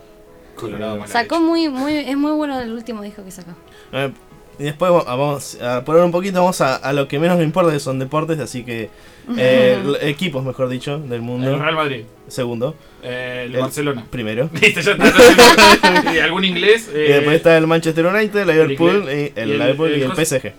Colorado, 0.56 1.06
Sacó 1.06 1.40
muy, 1.40 1.68
muy, 1.68 1.94
es 1.94 2.16
muy 2.16 2.32
bueno 2.32 2.58
el 2.60 2.72
último 2.72 3.02
disco 3.02 3.24
que 3.24 3.30
sacó. 3.30 3.52
Eh, 3.92 4.12
y 4.58 4.64
después 4.64 4.90
va- 4.92 5.04
vamos 5.04 5.56
a 5.62 5.84
poner 5.84 6.02
un 6.02 6.10
poquito, 6.12 6.40
vamos 6.40 6.60
a, 6.60 6.76
a 6.76 6.92
lo 6.92 7.06
que 7.08 7.18
menos 7.18 7.38
me 7.38 7.44
importa, 7.44 7.72
que 7.72 7.80
son 7.80 7.98
deportes, 7.98 8.38
así 8.40 8.64
que 8.64 8.90
eh, 9.36 9.78
equipos, 10.02 10.44
mejor 10.44 10.68
dicho, 10.68 10.98
del 10.98 11.12
El 11.14 11.22
mundo. 11.22 11.58
Real 11.58 11.74
Madrid. 11.74 12.04
Segundo, 12.28 12.74
Eh, 13.02 13.44
el, 13.46 13.54
El- 13.54 13.60
Barcelona. 13.60 14.04
primero. 14.10 14.50
Listo, 14.60 14.80
ya 14.80 14.92
está. 14.92 16.12
y 16.14 16.18
algún 16.18 16.44
inglés. 16.44 16.90
Y 16.92 16.96
Eh, 16.96 17.12
después 17.14 17.36
está 17.36 17.56
el 17.56 17.66
Manchester 17.66 18.04
United, 18.06 18.40
el 18.40 18.48
Liverpool, 18.48 19.04
y 19.06 19.10
el, 19.10 19.32
Y 19.36 19.40
el- 19.40 19.58
Liverpool 19.58 19.90
y 19.90 20.02
el 20.02 20.10
el 20.10 20.26
PSG. 20.26 20.52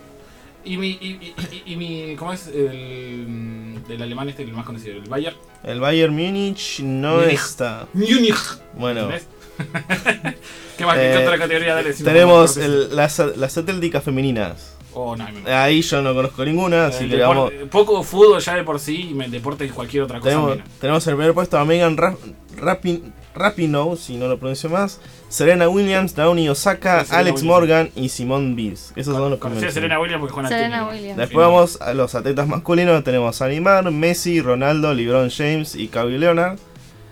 Y 0.64 0.76
mi, 0.76 0.88
y, 0.90 0.94
y, 1.00 1.34
y- 1.66 1.72
y 1.72 1.76
mi. 1.76 2.16
¿Cómo 2.16 2.32
es? 2.32 2.48
El. 2.48 3.78
Del 3.88 4.02
alemán 4.02 4.28
este, 4.28 4.42
el 4.42 4.52
más 4.52 4.66
conocido. 4.66 4.96
El 4.96 5.08
Bayern. 5.08 5.36
El 5.64 5.80
Bayern 5.80 6.14
Múnich 6.14 6.80
no 6.80 7.22
está. 7.22 7.86
Múnich. 7.94 8.34
Bueno, 8.74 9.00
¿Entendés? 9.02 9.26
¿Qué 10.78 10.86
más? 10.86 10.96
Eh, 10.98 11.12
¿Qué 11.16 11.22
otra 11.24 11.38
categoría? 11.38 11.74
Dale, 11.74 11.88
decime 11.88 12.10
Tenemos 12.12 12.56
el- 12.56 12.94
las, 12.96 13.18
las 13.36 13.58
atléticas 13.58 14.02
femeninas. 14.02 14.76
Oh, 14.92 15.14
no, 15.14 15.24
Ahí 15.46 15.82
yo 15.82 16.02
no 16.02 16.12
conozco 16.14 16.44
ninguna, 16.44 16.86
así 16.86 17.04
El 17.04 17.10
que 17.10 17.20
vamos. 17.20 17.52
Poco 17.70 18.02
fútbol 18.02 18.40
ya 18.40 18.56
de 18.56 18.64
por 18.64 18.80
sí 18.80 19.10
y 19.10 19.14
me- 19.14 19.28
deporte 19.28 19.64
y 19.64 19.68
cualquier 19.68 20.02
otra 20.02 20.18
cosa. 20.18 20.30
Tenemos, 20.30 20.58
tenemos 20.80 21.06
el 21.06 21.14
primer 21.16 21.32
puesto 21.34 21.58
a 21.58 21.64
Megan 21.64 21.96
Rap, 21.96 22.16
Rapin- 22.56 23.12
Rapinoe, 23.32 23.96
si 23.96 24.16
no 24.16 24.26
lo 24.26 24.38
pronuncio 24.38 24.68
más, 24.68 25.00
Serena 25.28 25.68
Williams, 25.68 26.16
Naomi 26.16 26.48
Osaka, 26.48 27.04
Serena 27.04 27.18
Alex 27.20 27.42
Williams. 27.42 27.44
Morgan 27.60 27.90
y 27.94 28.08
Simone 28.08 28.54
Biles. 28.56 28.92
Esos 28.96 29.14
son 29.16 29.30
los 29.30 29.38
primeros. 29.38 29.72
Serena 29.72 30.00
Williams 30.00 30.28
porque 30.28 30.48
Serena. 30.48 30.88
Williams. 30.88 31.16
Después 31.16 31.46
vamos 31.46 31.80
a 31.80 31.94
los 31.94 32.16
atletas 32.16 32.48
masculinos, 32.48 33.04
tenemos 33.04 33.40
a 33.40 33.46
Neymar, 33.46 33.88
Messi, 33.92 34.40
Ronaldo, 34.40 34.92
LeBron 34.92 35.30
James 35.30 35.76
y 35.76 35.86
Kawhi 35.86 36.18
Leonard. 36.18 36.58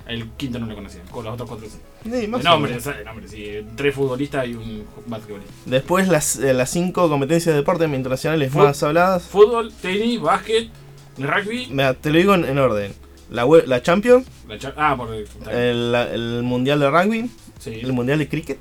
El 0.09 0.29
quinto 0.31 0.59
no 0.59 0.67
lo 0.67 0.75
conocía, 0.75 1.03
con 1.13 1.23
los 1.25 1.35
otros 1.35 1.49
cuatro 1.49 1.69
sí. 1.69 1.77
Sí, 2.03 2.11
De 2.11 2.29
más 2.29 2.41
o 2.41 2.45
nombre, 2.45 2.75
o 2.77 2.81
sea, 2.81 2.93
de 2.93 3.05
nombre, 3.05 3.29
sí. 3.29 3.67
Tres 3.77 3.95
futbolistas 3.95 4.47
y 4.47 4.55
un 4.55 4.85
basquetbolista. 5.07 5.53
Después 5.67 6.09
las, 6.09 6.37
eh, 6.37 6.55
las 6.55 6.71
cinco 6.71 7.09
competencias 7.09 7.53
de 7.55 7.61
deportes 7.61 7.89
internacionales 7.93 8.53
Fut- 8.53 8.65
más 8.65 8.83
habladas. 8.83 9.23
Fútbol, 9.25 9.73
tenis, 9.83 10.21
básquet, 10.21 10.69
rugby. 11.19 11.67
Mira, 11.71 11.95
te 11.95 12.11
lo 12.11 12.19
digo 12.19 12.35
en, 12.35 12.45
en 12.45 12.59
orden. 12.59 12.93
La, 13.31 13.47
la 13.67 13.83
Champions, 13.83 14.27
La 14.49 14.59
cha- 14.59 14.73
ah, 14.77 14.97
por 14.97 15.11
el, 15.53 15.93
la- 15.93 16.11
el 16.13 16.43
Mundial 16.45 16.81
de 16.81 16.91
Rugby, 16.91 17.31
Sí, 17.59 17.81
el 17.83 17.93
Mundial 17.93 18.19
de 18.21 18.29
Cricket, 18.29 18.59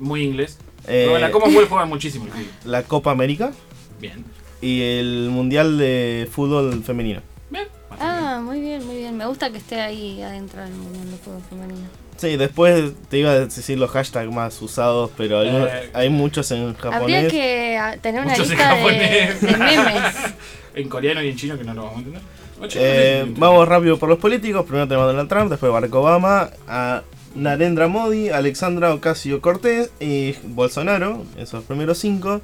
muy 0.00 0.22
inglés. 0.22 0.58
eh, 0.88 1.04
Pero 1.06 1.18
la 1.18 1.30
Commonwealth 1.30 1.68
juegan 1.68 1.88
muchísimo 1.90 2.24
el 2.24 2.32
rugby. 2.32 2.48
la 2.64 2.82
Copa 2.82 3.12
América 3.12 3.52
Bien. 4.00 4.24
y 4.60 4.80
el 4.82 5.28
Mundial 5.30 5.78
de 5.78 6.28
Fútbol 6.32 6.82
Femenino. 6.82 7.20
Bien. 7.50 7.68
Ah, 8.00 8.40
muy 8.44 8.60
bien, 8.60 8.84
muy 8.84 8.96
bien. 8.96 9.16
Me 9.16 9.26
gusta 9.26 9.50
que 9.52 9.58
esté 9.58 9.80
ahí 9.80 10.20
adentro 10.22 10.60
del 10.62 10.72
mundial 10.72 11.08
de 11.12 11.16
fútbol 11.18 11.42
femenino. 11.48 11.86
Sí, 12.16 12.36
después 12.36 12.92
te 13.08 13.18
iba 13.18 13.30
a 13.32 13.40
decir 13.40 13.78
los 13.78 13.90
hashtags 13.90 14.32
más 14.32 14.60
usados, 14.62 15.10
pero 15.16 15.38
algunos- 15.40 15.68
Eh, 15.68 15.90
hay 15.94 16.08
muchos 16.10 16.50
en 16.52 16.68
Habría 16.68 16.92
japonés. 16.92 17.32
que 17.32 17.76
ah, 17.76 17.96
tener 18.00 18.20
una 18.22 18.30
Muchos 18.30 18.50
en 18.50 18.56
lista 18.56 18.74
de, 18.74 18.76
japonés. 18.76 19.40
de 19.40 19.56
memes. 19.56 20.14
En 20.76 20.88
coreano 20.88 21.22
y 21.22 21.28
en 21.28 21.36
chino 21.36 21.56
que 21.56 21.62
no 21.64 21.72
lo 21.72 21.82
vamos 21.82 21.96
a 21.96 21.98
entender. 22.00 22.22
Ocho, 22.60 22.78
Eh, 22.82 23.24
no 23.28 23.34
sé. 23.34 23.40
vamos 23.40 23.68
rápido 23.68 23.96
por 23.98 24.08
los 24.08 24.18
políticos. 24.18 24.64
Primero 24.64 24.88
tenemos 24.88 25.04
a 25.04 25.12
Donald 25.12 25.28
Trump, 25.28 25.50
después 25.50 25.70
Barack 25.72 25.94
Obama, 25.94 26.50
a 26.66 27.02
Narendra 27.36 27.86
Modi, 27.88 28.28
Alexandra 28.30 28.92
Ocasio 28.94 29.40
Cortés 29.40 29.90
y 30.00 30.34
Bolsonaro, 30.44 31.24
esos 31.36 31.62
primeros 31.64 31.98
cinco. 31.98 32.40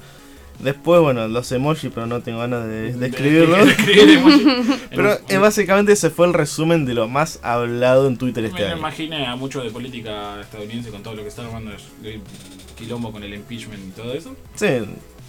Después, 0.63 1.01
bueno, 1.01 1.27
los 1.27 1.51
emojis, 1.51 1.91
pero 1.93 2.05
no 2.05 2.21
tengo 2.21 2.39
ganas 2.39 2.67
de, 2.67 2.93
de 2.93 3.07
escribirlos. 3.07 3.65
de. 3.65 4.77
Pero 4.91 5.17
eh, 5.27 5.37
básicamente 5.37 5.93
ese 5.93 6.09
fue 6.09 6.27
el 6.27 6.33
resumen 6.33 6.85
de 6.85 6.93
lo 6.93 7.07
más 7.07 7.39
hablado 7.43 8.07
en 8.07 8.17
Twitter 8.17 8.45
este 8.45 8.59
Me 8.59 8.65
año. 8.67 8.77
imaginé 8.77 9.25
a 9.25 9.35
mucho 9.35 9.61
de 9.63 9.71
política 9.71 10.39
estadounidense 10.41 10.89
con 10.91 11.01
todo 11.01 11.15
lo 11.15 11.23
que 11.23 11.29
está 11.29 11.43
armando 11.45 11.71
el 12.03 12.21
quilombo 12.77 13.11
con 13.11 13.23
el 13.23 13.33
impeachment 13.33 13.87
y 13.87 13.91
todo 13.91 14.13
eso. 14.13 14.35
Sí, 14.55 14.67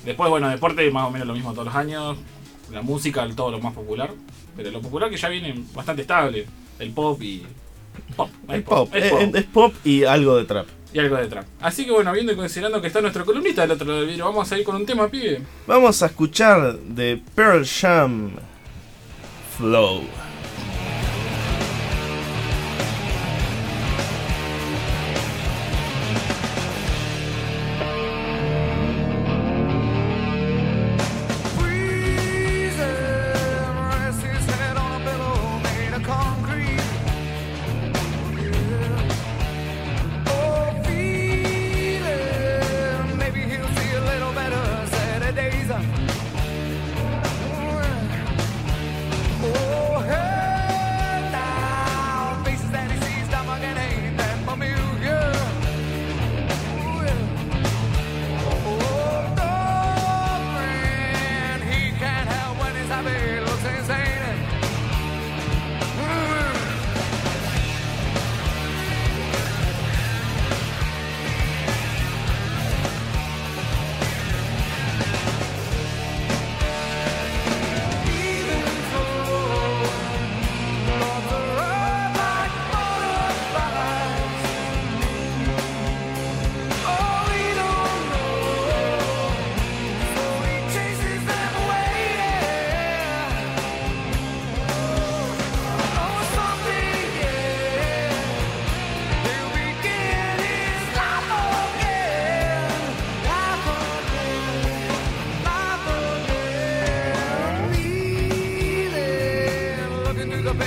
Después, 0.05 0.29
bueno, 0.31 0.49
deporte 0.49 0.91
más 0.91 1.07
o 1.07 1.11
menos 1.11 1.29
lo 1.29 1.35
mismo 1.35 1.53
todos 1.53 1.67
los 1.67 1.75
años. 1.75 2.19
La 2.73 2.83
música, 2.83 3.27
todo 3.37 3.53
lo 3.53 3.61
más 3.61 3.73
popular. 3.73 4.11
Pero 4.57 4.71
lo 4.71 4.81
popular 4.81 5.09
que 5.11 5.17
ya 5.17 5.29
viene 5.29 5.55
bastante 5.75 6.03
estable. 6.03 6.47
El 6.79 6.91
pop 6.91 7.23
y. 7.23 7.43
Pop. 8.17 8.29
es 8.49 8.63
pop. 8.63 8.95
es 8.95 9.05
Es, 9.05 9.11
pop. 9.11 9.37
es 9.37 9.45
pop 9.45 9.75
y 9.85 10.05
algo 10.05 10.37
de 10.37 10.45
trap. 10.45 10.67
Y 10.93 10.99
algo 10.99 11.17
de 11.17 11.27
trap. 11.27 11.47
Así 11.61 11.85
que 11.85 11.93
bueno, 11.93 12.13
viendo 12.13 12.33
y 12.33 12.37
considerando 12.37 12.81
que 12.81 12.89
está 12.89 13.01
nuestro 13.01 13.25
columnista 13.25 13.63
del 13.63 13.73
otro 13.73 13.87
lado 13.87 14.01
del 14.01 14.09
vidrio, 14.09 14.27
vamos 14.27 14.51
a 14.53 14.59
ir 14.59 14.65
con 14.65 14.77
un 14.77 14.87
tema, 14.87 15.09
pibe. 15.09 15.41
Vamos 15.67 16.03
a 16.03 16.07
escuchar 16.07 16.79
de 16.79 17.21
Pearl 17.35 17.67
Jam 17.67 18.33
Flow. 19.57 20.03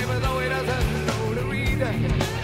Paper 0.06 0.20
though 0.20 0.38
he 0.38 0.48
doesn't 0.48 1.06
know 1.06 1.34
to 1.34 1.44
read. 1.46 2.35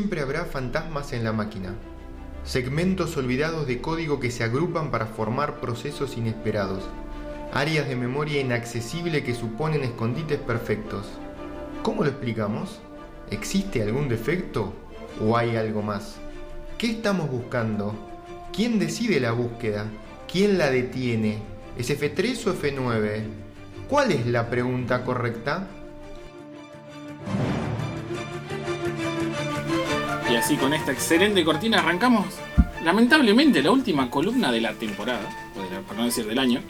Siempre 0.00 0.22
habrá 0.22 0.46
fantasmas 0.46 1.12
en 1.12 1.24
la 1.24 1.32
máquina. 1.34 1.74
Segmentos 2.42 3.18
olvidados 3.18 3.66
de 3.66 3.82
código 3.82 4.18
que 4.18 4.30
se 4.30 4.42
agrupan 4.42 4.90
para 4.90 5.04
formar 5.04 5.60
procesos 5.60 6.16
inesperados. 6.16 6.84
Áreas 7.52 7.86
de 7.86 7.96
memoria 7.96 8.40
inaccesible 8.40 9.22
que 9.22 9.34
suponen 9.34 9.82
escondites 9.82 10.38
perfectos. 10.38 11.06
¿Cómo 11.82 12.02
lo 12.02 12.08
explicamos? 12.08 12.80
¿Existe 13.30 13.82
algún 13.82 14.08
defecto 14.08 14.72
o 15.22 15.36
hay 15.36 15.56
algo 15.56 15.82
más? 15.82 16.16
¿Qué 16.78 16.92
estamos 16.92 17.30
buscando? 17.30 17.94
¿Quién 18.54 18.78
decide 18.78 19.20
la 19.20 19.32
búsqueda? 19.32 19.84
¿Quién 20.32 20.56
la 20.56 20.70
detiene? 20.70 21.42
¿Es 21.76 21.90
F3 21.90 22.46
o 22.46 22.54
F9? 22.54 23.22
¿Cuál 23.86 24.12
es 24.12 24.24
la 24.24 24.48
pregunta 24.48 25.04
correcta? 25.04 25.68
Y 30.30 30.36
así 30.36 30.56
con 30.56 30.72
esta 30.72 30.92
excelente 30.92 31.44
cortina 31.44 31.78
arrancamos, 31.80 32.26
lamentablemente, 32.84 33.62
la 33.62 33.70
última 33.72 34.08
columna 34.10 34.52
de 34.52 34.60
la 34.60 34.72
temporada, 34.74 35.28
o 35.56 35.62
de 35.62 35.70
la- 35.70 35.80
por 35.80 35.96
no 35.96 36.04
decir 36.04 36.26
del 36.26 36.38
año. 36.38 36.60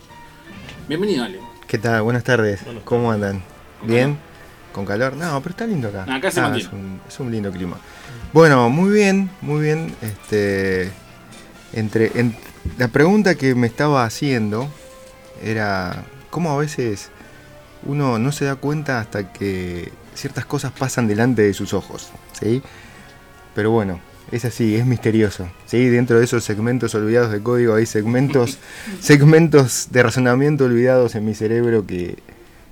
Bienvenido, 0.88 1.24
Ale. 1.24 1.40
¿Qué 1.66 1.78
tal? 1.78 2.02
Buenas 2.02 2.24
tardes. 2.24 2.64
Buenas 2.64 2.82
¿Cómo 2.84 3.12
andan? 3.12 3.42
¿Con 3.80 3.88
¿Bien? 3.88 4.18
¿Con 4.72 4.86
calor? 4.86 5.14
No, 5.16 5.40
pero 5.42 5.50
está 5.50 5.66
lindo 5.66 5.88
acá. 5.88 6.06
Ah, 6.08 6.14
acá 6.16 6.30
se 6.30 6.40
Ah, 6.40 6.44
mantiene. 6.44 6.68
es, 6.68 6.72
un, 6.72 7.00
es 7.08 7.20
un 7.20 7.30
lindo 7.30 7.50
clima. 7.52 7.76
Bueno, 8.32 8.70
muy 8.70 8.90
bien, 8.92 9.30
muy 9.40 9.60
bien. 9.62 9.94
Este, 10.00 10.90
entre, 11.72 12.12
en- 12.18 12.36
la 12.78 12.88
pregunta 12.88 13.34
que 13.34 13.54
me 13.54 13.66
estaba 13.66 14.04
haciendo 14.04 14.68
era 15.42 16.04
cómo 16.30 16.50
a 16.52 16.56
veces 16.56 17.10
uno 17.84 18.18
no 18.18 18.32
se 18.32 18.44
da 18.46 18.56
cuenta 18.56 19.00
hasta 19.00 19.32
que 19.32 19.92
ciertas 20.14 20.44
cosas 20.46 20.72
pasan 20.72 21.06
delante 21.08 21.42
de 21.42 21.54
sus 21.54 21.72
ojos, 21.74 22.10
¿sí? 22.40 22.62
Pero 23.54 23.70
bueno, 23.70 24.00
es 24.30 24.44
así, 24.44 24.76
es 24.76 24.86
misterioso, 24.86 25.48
¿sí? 25.66 25.88
Dentro 25.88 26.18
de 26.18 26.24
esos 26.24 26.44
segmentos 26.44 26.94
olvidados 26.94 27.32
de 27.32 27.42
código 27.42 27.74
hay 27.74 27.86
segmentos, 27.86 28.58
segmentos 29.00 29.88
de 29.90 30.02
razonamiento 30.02 30.64
olvidados 30.64 31.14
en 31.14 31.24
mi 31.24 31.34
cerebro 31.34 31.86
que, 31.86 32.18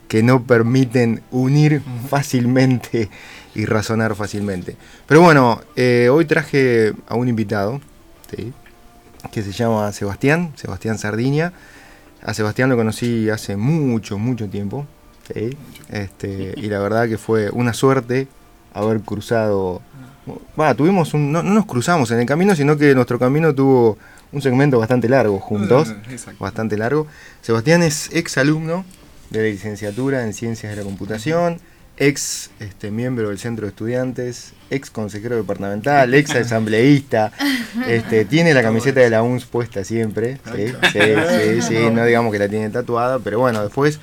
que 0.06 0.22
no 0.22 0.44
permiten 0.44 1.22
unir 1.30 1.82
fácilmente 2.08 3.08
y 3.54 3.64
razonar 3.64 4.14
fácilmente. 4.14 4.76
Pero 5.06 5.20
bueno, 5.20 5.60
eh, 5.74 6.08
hoy 6.10 6.24
traje 6.26 6.94
a 7.08 7.16
un 7.16 7.28
invitado, 7.28 7.80
¿sí? 8.30 8.52
que 9.32 9.42
se 9.42 9.52
llama 9.52 9.90
Sebastián, 9.92 10.52
Sebastián 10.56 10.98
Sardiña. 10.98 11.52
A 12.22 12.34
Sebastián 12.34 12.68
lo 12.70 12.76
conocí 12.76 13.28
hace 13.30 13.56
mucho, 13.56 14.18
mucho 14.18 14.48
tiempo. 14.48 14.86
¿sí? 15.32 15.56
Este, 15.90 16.54
y 16.56 16.68
la 16.68 16.78
verdad 16.78 17.08
que 17.08 17.18
fue 17.18 17.50
una 17.50 17.72
suerte 17.72 18.28
haber 18.72 19.00
cruzado. 19.00 19.82
Tuvimos 20.76 21.14
un, 21.14 21.32
no, 21.32 21.42
no 21.42 21.54
nos 21.54 21.66
cruzamos 21.66 22.10
en 22.10 22.20
el 22.20 22.26
camino, 22.26 22.54
sino 22.54 22.76
que 22.76 22.94
nuestro 22.94 23.18
camino 23.18 23.54
tuvo 23.54 23.98
un 24.32 24.42
segmento 24.42 24.78
bastante 24.78 25.08
largo 25.08 25.38
juntos. 25.40 25.94
Exacto. 26.10 26.42
Bastante 26.42 26.76
largo. 26.76 27.06
Sebastián 27.42 27.82
es 27.82 28.10
ex 28.12 28.38
alumno 28.38 28.84
de 29.30 29.42
la 29.42 29.48
licenciatura 29.48 30.24
en 30.24 30.32
Ciencias 30.32 30.72
de 30.72 30.76
la 30.76 30.84
Computación, 30.84 31.60
ex 31.96 32.50
este, 32.60 32.90
miembro 32.90 33.28
del 33.28 33.38
Centro 33.38 33.66
de 33.66 33.70
Estudiantes, 33.70 34.52
ex 34.70 34.90
consejero 34.90 35.36
departamental, 35.36 36.14
ex 36.14 36.30
asambleísta, 36.34 37.32
este, 37.86 38.24
tiene 38.24 38.54
la 38.54 38.62
camiseta 38.62 39.00
de 39.00 39.10
la 39.10 39.22
UNS 39.22 39.46
puesta 39.46 39.84
siempre, 39.84 40.38
sí, 40.54 40.68
sí, 40.92 41.00
sí, 41.00 41.62
sí, 41.68 41.90
no 41.92 42.04
digamos 42.04 42.32
que 42.32 42.38
la 42.38 42.48
tiene 42.48 42.70
tatuada, 42.70 43.18
pero 43.18 43.40
bueno, 43.40 43.62
después 43.62 44.00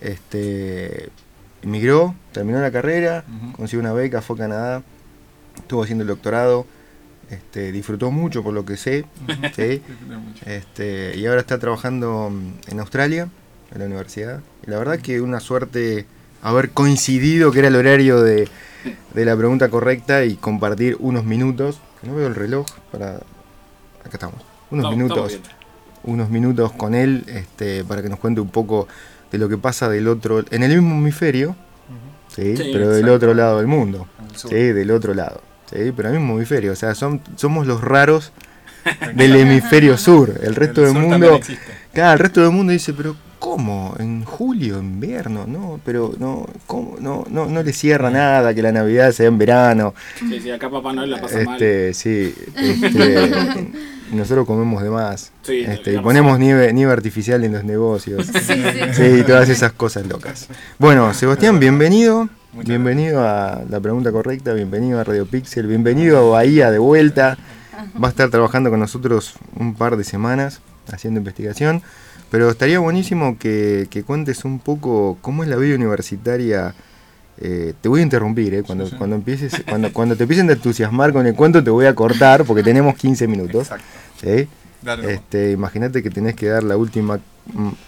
este, 0.00 1.08
emigró, 1.62 2.14
terminó 2.32 2.60
la 2.60 2.70
carrera, 2.70 3.24
consiguió 3.52 3.80
una 3.80 3.92
beca, 3.92 4.20
fue 4.22 4.36
a 4.36 4.38
Canadá, 4.40 4.82
estuvo 5.56 5.82
haciendo 5.82 6.02
el 6.02 6.08
doctorado, 6.08 6.66
este, 7.30 7.72
disfrutó 7.72 8.10
mucho 8.10 8.42
por 8.42 8.54
lo 8.54 8.64
que 8.64 8.76
sé, 8.76 9.04
¿sí? 9.54 9.82
Este, 10.46 11.16
y 11.16 11.26
ahora 11.26 11.40
está 11.40 11.58
trabajando 11.58 12.32
en 12.68 12.80
Australia, 12.80 13.28
en 13.72 13.78
la 13.78 13.86
universidad. 13.86 14.40
Y 14.66 14.70
la 14.70 14.78
verdad 14.78 15.00
que 15.00 15.20
una 15.20 15.40
suerte 15.40 16.06
haber 16.42 16.70
coincidido 16.70 17.50
que 17.50 17.60
era 17.60 17.68
el 17.68 17.76
horario 17.76 18.22
de, 18.22 18.48
de 19.14 19.24
la 19.24 19.36
pregunta 19.36 19.68
correcta 19.68 20.24
y 20.24 20.36
compartir 20.36 20.96
unos 21.00 21.24
minutos. 21.24 21.80
que 22.00 22.06
No 22.06 22.14
veo 22.14 22.28
el 22.28 22.34
reloj 22.34 22.66
para. 22.92 23.16
Acá 23.16 24.12
estamos. 24.12 24.40
Unos 24.70 24.90
minutos. 24.90 25.40
Unos 26.04 26.30
minutos 26.30 26.72
con 26.72 26.94
él 26.94 27.24
este, 27.26 27.82
para 27.84 28.00
que 28.00 28.08
nos 28.08 28.20
cuente 28.20 28.40
un 28.40 28.50
poco 28.50 28.86
de 29.32 29.38
lo 29.38 29.48
que 29.48 29.58
pasa 29.58 29.88
del 29.88 30.06
otro. 30.06 30.44
en 30.50 30.62
el 30.62 30.80
mismo 30.80 30.94
hemisferio, 30.94 31.56
¿sí? 32.28 32.56
Sí, 32.56 32.70
pero 32.72 32.90
del 32.90 33.08
otro 33.08 33.34
lado 33.34 33.58
del 33.58 33.66
mundo. 33.66 34.06
Sur. 34.36 34.50
Sí, 34.50 34.56
del 34.56 34.90
otro 34.90 35.14
lado. 35.14 35.40
Sí, 35.70 35.92
pero 35.96 36.08
el 36.10 36.18
mismo 36.18 36.34
hemisferio. 36.36 36.72
O 36.72 36.76
sea, 36.76 36.94
son, 36.94 37.20
somos 37.36 37.66
los 37.66 37.80
raros 37.80 38.32
del 39.14 39.36
hemisferio 39.36 39.96
sur. 39.96 40.32
El 40.42 40.54
resto 40.54 40.80
El 40.82 40.94
del 40.94 41.02
sur 41.02 41.10
mundo. 41.10 41.40
Claro, 41.92 42.12
el 42.12 42.18
resto 42.18 42.42
del 42.42 42.50
mundo 42.50 42.72
dice, 42.72 42.92
pero 42.92 43.16
¿cómo? 43.38 43.94
¿En 43.98 44.24
julio, 44.24 44.78
invierno? 44.78 45.46
No, 45.46 45.80
pero 45.84 46.14
no, 46.18 46.46
¿cómo? 46.66 46.96
No, 47.00 47.24
no, 47.30 47.46
no 47.46 47.62
le 47.62 47.72
cierra 47.72 48.10
nada 48.10 48.54
que 48.54 48.62
la 48.62 48.72
Navidad 48.72 49.12
sea 49.12 49.26
en 49.26 49.38
verano. 49.38 49.94
Sí, 50.18 50.40
sí, 50.40 50.50
acá 50.50 50.70
Papá 50.70 50.92
Noel 50.92 51.10
la 51.10 51.20
pasa 51.20 51.40
mal. 51.42 51.54
Este, 51.54 51.94
sí, 51.94 52.34
este, 52.56 53.72
nosotros 54.12 54.46
comemos 54.46 54.82
de 54.82 54.90
más. 54.90 55.32
Sí, 55.42 55.64
Este, 55.66 55.94
y 55.94 55.98
ponemos 55.98 56.38
nieve, 56.38 56.72
nieve 56.72 56.92
artificial 56.92 57.42
en 57.44 57.52
los 57.54 57.64
negocios. 57.64 58.26
Sí, 58.26 58.40
sí. 58.42 58.62
Sí, 58.92 59.22
todas 59.26 59.48
esas 59.48 59.72
cosas 59.72 60.06
locas. 60.06 60.48
Bueno, 60.78 61.12
Sebastián, 61.14 61.58
bienvenido. 61.58 62.28
Muchas 62.56 62.68
bienvenido 62.70 63.20
a 63.20 63.64
La 63.68 63.80
Pregunta 63.80 64.10
Correcta, 64.10 64.54
bienvenido 64.54 64.98
a 64.98 65.04
Radio 65.04 65.26
Pixel, 65.26 65.66
bienvenido 65.66 66.16
a 66.18 66.30
Bahía 66.38 66.70
de 66.70 66.78
vuelta. 66.78 67.36
Va 68.02 68.08
a 68.08 68.10
estar 68.10 68.30
trabajando 68.30 68.70
con 68.70 68.80
nosotros 68.80 69.34
un 69.58 69.74
par 69.74 69.98
de 69.98 70.04
semanas 70.04 70.62
haciendo 70.90 71.18
investigación. 71.18 71.82
Pero 72.30 72.48
estaría 72.48 72.78
buenísimo 72.78 73.38
que, 73.38 73.88
que 73.90 74.04
cuentes 74.04 74.46
un 74.46 74.58
poco 74.58 75.18
cómo 75.20 75.42
es 75.44 75.50
la 75.50 75.56
vida 75.56 75.74
universitaria. 75.74 76.74
Eh, 77.38 77.74
te 77.78 77.90
voy 77.90 78.00
a 78.00 78.04
interrumpir, 78.04 78.54
eh, 78.54 78.62
cuando, 78.62 78.86
Sí, 78.86 78.92
sí. 78.92 78.96
cuando 78.96 79.16
empieces, 79.16 79.62
cuando, 79.68 79.92
cuando 79.92 80.16
te 80.16 80.22
empiecen 80.24 80.48
a 80.48 80.54
entusiasmar 80.54 81.12
con 81.12 81.26
el 81.26 81.34
cuento 81.34 81.62
te 81.62 81.68
voy 81.68 81.84
a 81.84 81.94
cortar 81.94 82.44
porque 82.46 82.62
tenemos 82.62 82.96
15 82.96 83.28
minutos. 83.28 83.68
Nomás. 84.82 85.04
Este, 85.04 85.52
imagínate 85.52 86.02
que 86.02 86.08
tenés 86.08 86.34
que 86.34 86.46
dar 86.46 86.62
la 86.64 86.78
última 86.78 87.20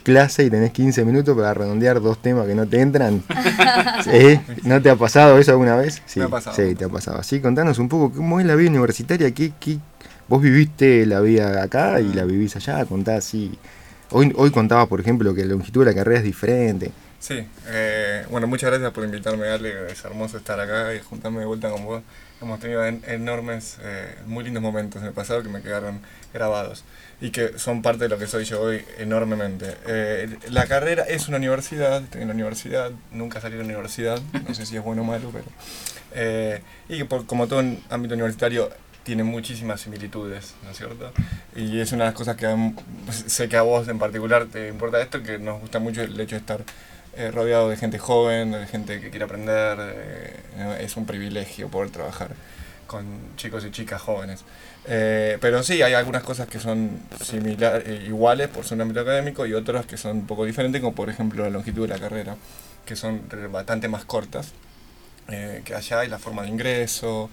clase 0.02 0.44
y 0.44 0.50
tenés 0.50 0.70
15 0.72 1.04
minutos 1.04 1.36
para 1.36 1.52
redondear 1.54 2.00
dos 2.00 2.20
temas 2.22 2.46
que 2.46 2.54
no 2.54 2.66
te 2.66 2.80
entran. 2.80 3.22
¿Sí? 4.04 4.40
¿No 4.64 4.80
te 4.80 4.90
ha 4.90 4.96
pasado 4.96 5.38
eso 5.38 5.52
alguna 5.52 5.76
vez? 5.76 6.02
Sí, 6.06 6.20
Me 6.20 6.26
ha 6.26 6.28
pasado, 6.28 6.56
sí, 6.56 6.62
me 6.62 6.72
ha 6.72 6.74
te 6.74 6.84
ha 6.84 6.88
pasado. 6.88 7.18
Así, 7.18 7.40
contanos 7.40 7.78
un 7.78 7.88
poco 7.88 8.12
cómo 8.16 8.40
es 8.40 8.46
la 8.46 8.54
vida 8.54 8.70
universitaria. 8.70 9.30
¿Qué, 9.32 9.52
qué- 9.58 9.78
vos 10.28 10.40
viviste 10.42 11.06
la 11.06 11.20
vida 11.20 11.62
acá 11.62 12.00
y 12.00 12.12
la 12.12 12.24
vivís 12.24 12.56
allá? 12.56 12.84
Contá 12.84 13.16
así. 13.16 13.58
Hoy, 14.10 14.32
hoy 14.36 14.50
contabas, 14.50 14.88
por 14.88 15.00
ejemplo, 15.00 15.34
que 15.34 15.42
la 15.44 15.52
longitud 15.52 15.84
de 15.84 15.90
la 15.92 15.94
carrera 15.94 16.18
es 16.18 16.24
diferente. 16.24 16.90
Sí, 17.20 17.44
eh, 17.66 18.24
bueno, 18.30 18.46
muchas 18.46 18.70
gracias 18.70 18.92
por 18.92 19.04
invitarme, 19.04 19.48
Ale. 19.48 19.90
Es 19.90 20.04
hermoso 20.04 20.38
estar 20.38 20.58
acá 20.60 20.94
y 20.94 21.00
juntarme 21.00 21.40
de 21.40 21.46
vuelta 21.46 21.68
con 21.70 21.84
vos. 21.84 22.02
Hemos 22.40 22.60
tenido 22.60 22.86
en- 22.86 23.02
enormes, 23.08 23.78
eh, 23.82 24.14
muy 24.26 24.44
lindos 24.44 24.62
momentos 24.62 25.02
en 25.02 25.08
el 25.08 25.12
pasado 25.14 25.42
que 25.42 25.48
me 25.48 25.60
quedaron 25.60 26.00
grabados 26.32 26.84
y 27.20 27.30
que 27.30 27.58
son 27.58 27.82
parte 27.82 28.04
de 28.04 28.08
lo 28.10 28.16
que 28.18 28.28
soy 28.28 28.44
yo 28.44 28.60
hoy 28.62 28.84
enormemente. 28.98 29.74
Eh, 29.88 30.36
la 30.50 30.66
carrera 30.66 31.02
es 31.02 31.26
una 31.26 31.38
universidad, 31.38 32.00
estoy 32.00 32.22
en 32.22 32.28
la 32.28 32.34
universidad, 32.34 32.92
nunca 33.10 33.40
salí 33.40 33.54
de 33.56 33.62
la 33.62 33.68
universidad, 33.68 34.20
no 34.46 34.54
sé 34.54 34.66
si 34.66 34.76
es 34.76 34.82
bueno 34.84 35.02
o 35.02 35.04
malo, 35.04 35.30
pero. 35.32 35.44
eh, 36.12 36.62
y 36.88 37.02
por- 37.04 37.26
como 37.26 37.48
todo 37.48 37.60
en 37.60 37.82
ámbito 37.90 38.14
universitario 38.14 38.70
tiene 39.02 39.24
muchísimas 39.24 39.80
similitudes, 39.80 40.54
¿no 40.64 40.70
es 40.70 40.76
cierto? 40.76 41.10
Y 41.56 41.80
es 41.80 41.90
una 41.92 42.04
de 42.04 42.10
las 42.10 42.14
cosas 42.16 42.36
que 42.36 42.46
m- 42.46 42.74
sé 43.26 43.48
que 43.48 43.56
a 43.56 43.62
vos 43.62 43.88
en 43.88 43.98
particular 43.98 44.46
te 44.46 44.68
importa 44.68 45.00
esto, 45.02 45.22
que 45.22 45.38
nos 45.38 45.60
gusta 45.60 45.80
mucho 45.80 46.02
el 46.02 46.18
hecho 46.20 46.36
de 46.36 46.40
estar 46.40 46.60
eh, 47.16 47.30
rodeado 47.30 47.68
de 47.68 47.76
gente 47.76 47.98
joven, 47.98 48.52
de 48.52 48.66
gente 48.66 49.00
que 49.00 49.10
quiere 49.10 49.24
aprender. 49.24 49.78
eh, 49.80 50.78
es 50.80 50.96
un 50.96 51.06
privilegio 51.06 51.68
poder 51.68 51.90
trabajar 51.90 52.30
con 52.88 53.36
chicos 53.36 53.64
y 53.64 53.70
chicas 53.70 54.00
jóvenes. 54.02 54.44
Eh, 54.86 55.38
pero 55.40 55.62
sí, 55.62 55.82
hay 55.82 55.92
algunas 55.94 56.24
cosas 56.24 56.48
que 56.48 56.58
son 56.58 57.00
similares, 57.22 58.08
iguales 58.08 58.48
por 58.48 58.64
su 58.64 58.74
ámbito 58.74 59.00
académico 59.00 59.46
y 59.46 59.54
otras 59.54 59.86
que 59.86 59.96
son 59.96 60.18
un 60.18 60.26
poco 60.26 60.44
diferentes, 60.44 60.80
como 60.80 60.94
por 60.94 61.10
ejemplo 61.10 61.44
la 61.44 61.50
longitud 61.50 61.82
de 61.82 61.94
la 61.94 62.00
carrera, 62.00 62.36
que 62.84 62.96
son 62.96 63.22
bastante 63.52 63.86
más 63.86 64.04
cortas 64.04 64.52
eh, 65.28 65.60
que 65.64 65.74
allá 65.74 66.04
y 66.04 66.08
la 66.08 66.18
forma 66.18 66.42
de 66.42 66.48
ingreso. 66.48 67.28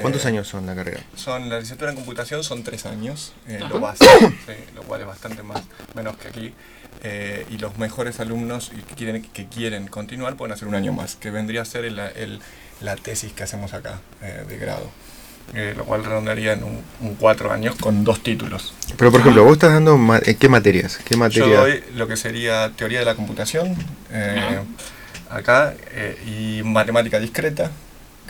¿Cuántos 0.00 0.24
eh, 0.24 0.28
años 0.28 0.48
son 0.48 0.66
la 0.66 0.74
carrera? 0.74 1.00
son 1.14 1.50
la 1.50 1.56
licenciatura 1.56 1.90
en 1.90 1.96
computación 1.96 2.42
son 2.42 2.64
tres 2.64 2.86
años, 2.86 3.34
eh, 3.46 3.60
lo 3.68 3.78
básico, 3.80 4.08
sí, 4.46 4.54
lo 4.74 4.82
cual 4.82 5.02
es 5.02 5.06
bastante 5.06 5.42
más 5.42 5.62
menos 5.94 6.16
que 6.16 6.28
aquí. 6.28 6.54
Eh, 7.02 7.44
y 7.50 7.58
los 7.58 7.76
mejores 7.78 8.20
alumnos 8.20 8.70
que 8.88 8.94
quieren, 8.94 9.22
que 9.22 9.46
quieren 9.46 9.88
continuar 9.88 10.36
pueden 10.36 10.52
hacer 10.54 10.68
un 10.68 10.74
año 10.74 10.92
más, 10.92 11.16
que 11.16 11.30
vendría 11.30 11.62
a 11.62 11.64
ser 11.64 11.84
el- 11.84 11.98
el- 11.98 12.40
la 12.80 12.96
tesis 12.96 13.32
que 13.32 13.42
hacemos 13.42 13.74
acá 13.74 14.00
eh, 14.22 14.44
de 14.48 14.56
grado. 14.58 14.90
Eh, 15.52 15.74
lo 15.76 15.84
cual 15.84 16.02
redondearía 16.02 16.54
en 16.54 16.64
un, 16.64 16.80
un 17.02 17.14
cuatro 17.16 17.52
años 17.52 17.74
con 17.76 18.02
dos 18.02 18.22
títulos. 18.22 18.72
Pero, 18.96 19.10
por 19.10 19.20
ejemplo, 19.20 19.44
vos 19.44 19.52
estás 19.52 19.72
dando 19.74 19.98
ma- 19.98 20.20
qué 20.20 20.48
materias? 20.48 20.96
¿Qué 21.04 21.14
Yo 21.14 21.18
materia? 21.18 21.58
doy 21.58 21.84
lo 21.96 22.08
que 22.08 22.16
sería 22.16 22.70
teoría 22.74 23.00
de 23.00 23.04
la 23.04 23.14
computación 23.14 23.76
eh, 24.10 24.60
acá 25.28 25.74
eh, 25.90 26.16
y 26.26 26.62
matemática 26.62 27.20
discreta, 27.20 27.70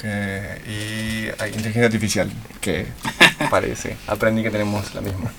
que, 0.05 0.71
y 0.71 1.43
hay 1.43 1.49
inteligencia 1.51 1.87
artificial, 1.87 2.31
que 2.61 2.87
parece. 3.51 3.97
Aprendí 4.07 4.43
que 4.43 4.51
tenemos 4.51 4.95
la 4.95 5.01
misma. 5.01 5.33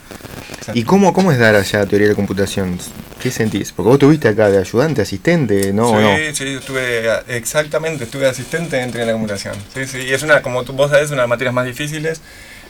¿Y 0.74 0.84
cómo, 0.84 1.14
cómo 1.14 1.32
es 1.32 1.38
dar 1.38 1.56
allá 1.56 1.86
teoría 1.86 2.08
de 2.08 2.14
la 2.14 2.16
computación? 2.16 2.80
¿Qué 3.22 3.30
sentís? 3.30 3.72
Porque 3.72 3.90
vos 3.90 4.00
tuviste 4.00 4.28
acá 4.28 4.50
de 4.50 4.58
ayudante, 4.58 5.02
asistente, 5.04 5.72
¿no? 5.74 5.88
sí, 5.90 5.94
¿O 5.96 6.02
no? 6.02 6.16
sí, 6.34 6.44
estuve, 6.58 7.10
exactamente, 7.38 8.06
estuve 8.06 8.28
asistente 8.28 8.80
en 8.82 8.90
teoría 8.92 9.06
de 9.06 9.12
la 9.12 9.14
computación. 9.14 9.56
Sí, 9.74 9.86
sí, 9.86 10.00
y 10.00 10.12
es 10.14 10.24
una, 10.24 10.42
como 10.42 10.64
tú, 10.64 10.74
vos 10.74 10.90
sabés, 10.90 11.08
una 11.10 11.18
de 11.18 11.22
las 11.24 11.30
materias 11.30 11.54
más 11.54 11.66
difíciles, 11.66 12.22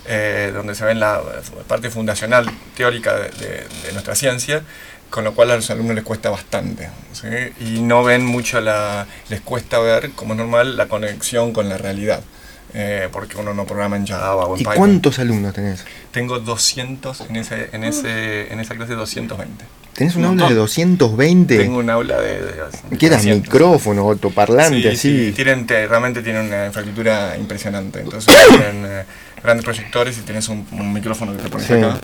eh, 0.07 0.51
donde 0.53 0.75
se 0.75 0.83
ve 0.85 0.93
la 0.95 1.21
parte 1.67 1.89
fundacional 1.89 2.45
teórica 2.75 3.13
de, 3.15 3.29
de- 3.29 3.63
de 3.85 3.93
nuestra 3.93 4.13
ciencia, 4.15 4.61
con 5.09 5.23
lo 5.23 5.33
cual 5.33 5.51
a 5.51 5.55
los 5.55 5.69
alumnos 5.69 5.95
les 5.95 6.03
cuesta 6.03 6.29
bastante. 6.29 6.89
¿sí? 7.13 7.27
Y 7.59 7.81
no 7.81 8.03
ven 8.03 8.25
mucho 8.25 8.59
la, 8.61 9.05
les 9.29 9.41
cuesta 9.41 9.79
ver, 9.79 10.11
como 10.11 10.33
es 10.33 10.37
normal, 10.39 10.75
la 10.77 10.87
conexión 10.87 11.51
con 11.53 11.69
la 11.69 11.77
realidad. 11.77 12.21
eh, 12.77 13.07
porque 13.11 13.37
uno 13.37 13.53
no 13.53 13.65
programa 13.65 13.95
en 13.95 14.05
Java 14.05 14.45
o 14.45 14.55
en 14.55 14.61
¿Y 14.61 14.63
Python. 14.63 14.75
cuántos 14.75 15.17
alumnos 15.19 15.53
tenés? 15.53 15.85
Tengo 16.11 16.39
200 16.39 17.21
en, 17.29 17.35
ese, 17.37 17.69
en, 17.71 17.85
ese, 17.85 18.51
en 18.51 18.59
esa 18.59 18.75
clase, 18.75 18.93
220. 18.95 19.63
¿Tenés 19.93 20.15
un 20.17 20.25
Un 20.25 20.31
aula 20.31 20.49
de 20.49 20.55
montón. 20.55 20.97
220? 20.97 21.57
Tengo 21.57 21.77
un 21.77 21.89
aula 21.89 22.19
de... 22.19 22.41
de 22.41 22.97
¿Qué 22.99 23.05
eras? 23.05 23.21
300. 23.21 23.43
¿Micrófono, 23.47 24.11
altoparlante, 24.11 24.81
Sí, 24.81 24.87
así? 24.89 25.25
sí, 25.27 25.31
tienen, 25.31 25.65
te- 25.65 25.87
realmente 25.87 26.21
tienen 26.21 26.47
una 26.47 26.65
infraestructura 26.65 27.37
impresionante. 27.37 28.01
Entonces 28.01 28.35
tienen 28.49 28.83
eh, 28.85 29.03
grandes 29.41 29.63
proyectores 29.63 30.17
y 30.17 30.21
tienes 30.23 30.49
un, 30.49 30.67
un 30.73 30.91
micrófono 30.91 31.31
que 31.37 31.43
te 31.43 31.49
pones 31.49 31.67
Sí. 31.67 31.73
acá. 31.75 31.97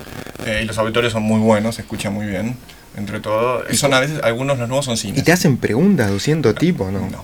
Eh, 0.46 0.62
y 0.64 0.66
los 0.66 0.78
auditorios 0.78 1.12
son 1.12 1.24
muy 1.24 1.42
buenos, 1.42 1.76
se 1.76 1.82
escucha 1.82 2.10
muy 2.10 2.28
bien. 2.28 2.56
Entre 2.97 3.19
todo, 3.21 3.63
son 3.73 3.93
a 3.93 3.99
veces, 4.01 4.19
algunos 4.23 4.60
los 4.60 4.67
nuevos 4.67 4.86
son 4.86 4.97
cines. 4.97 5.19
¿Y 5.19 5.23
te 5.23 5.32
hacen 5.32 5.58
preguntas, 5.58 6.10
200 6.10 6.54
tipos, 6.56 6.91
no? 6.91 6.99
No. 7.10 7.23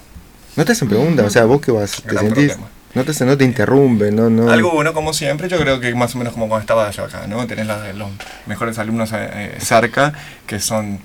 ¿No 0.56 0.66
te 0.66 0.72
hacen 0.72 0.88
preguntas? 0.88 1.26
O 1.26 1.30
sea, 1.30 1.46
vos 1.46 1.62
que 1.62 1.72
vas, 1.72 2.02
te 2.02 2.10
Gran 2.10 2.26
sentís... 2.26 2.48
problema. 2.54 2.70
No 2.96 3.04
te, 3.04 3.26
no 3.26 3.38
te 3.38 3.44
interrumpen, 3.44 4.16
no, 4.16 4.30
no... 4.30 4.50
Algo 4.50 4.72
bueno, 4.72 4.92
como 4.94 5.14
siempre, 5.14 5.48
yo 5.50 5.60
creo 5.60 5.80
que 5.80 5.94
más 5.94 6.16
o 6.16 6.18
menos 6.18 6.34
como 6.34 6.48
cuando 6.48 6.62
estaba 6.62 6.90
yo 6.90 7.04
acá, 7.04 7.28
¿no? 7.28 7.46
Tenés 7.46 7.68
la- 7.68 7.94
los 7.94 8.10
mejores 8.48 8.80
alumnos 8.80 9.12
eh, 9.12 9.18
eh, 9.32 9.58
cerca, 9.60 10.14
que 10.48 10.60
son 10.60 11.00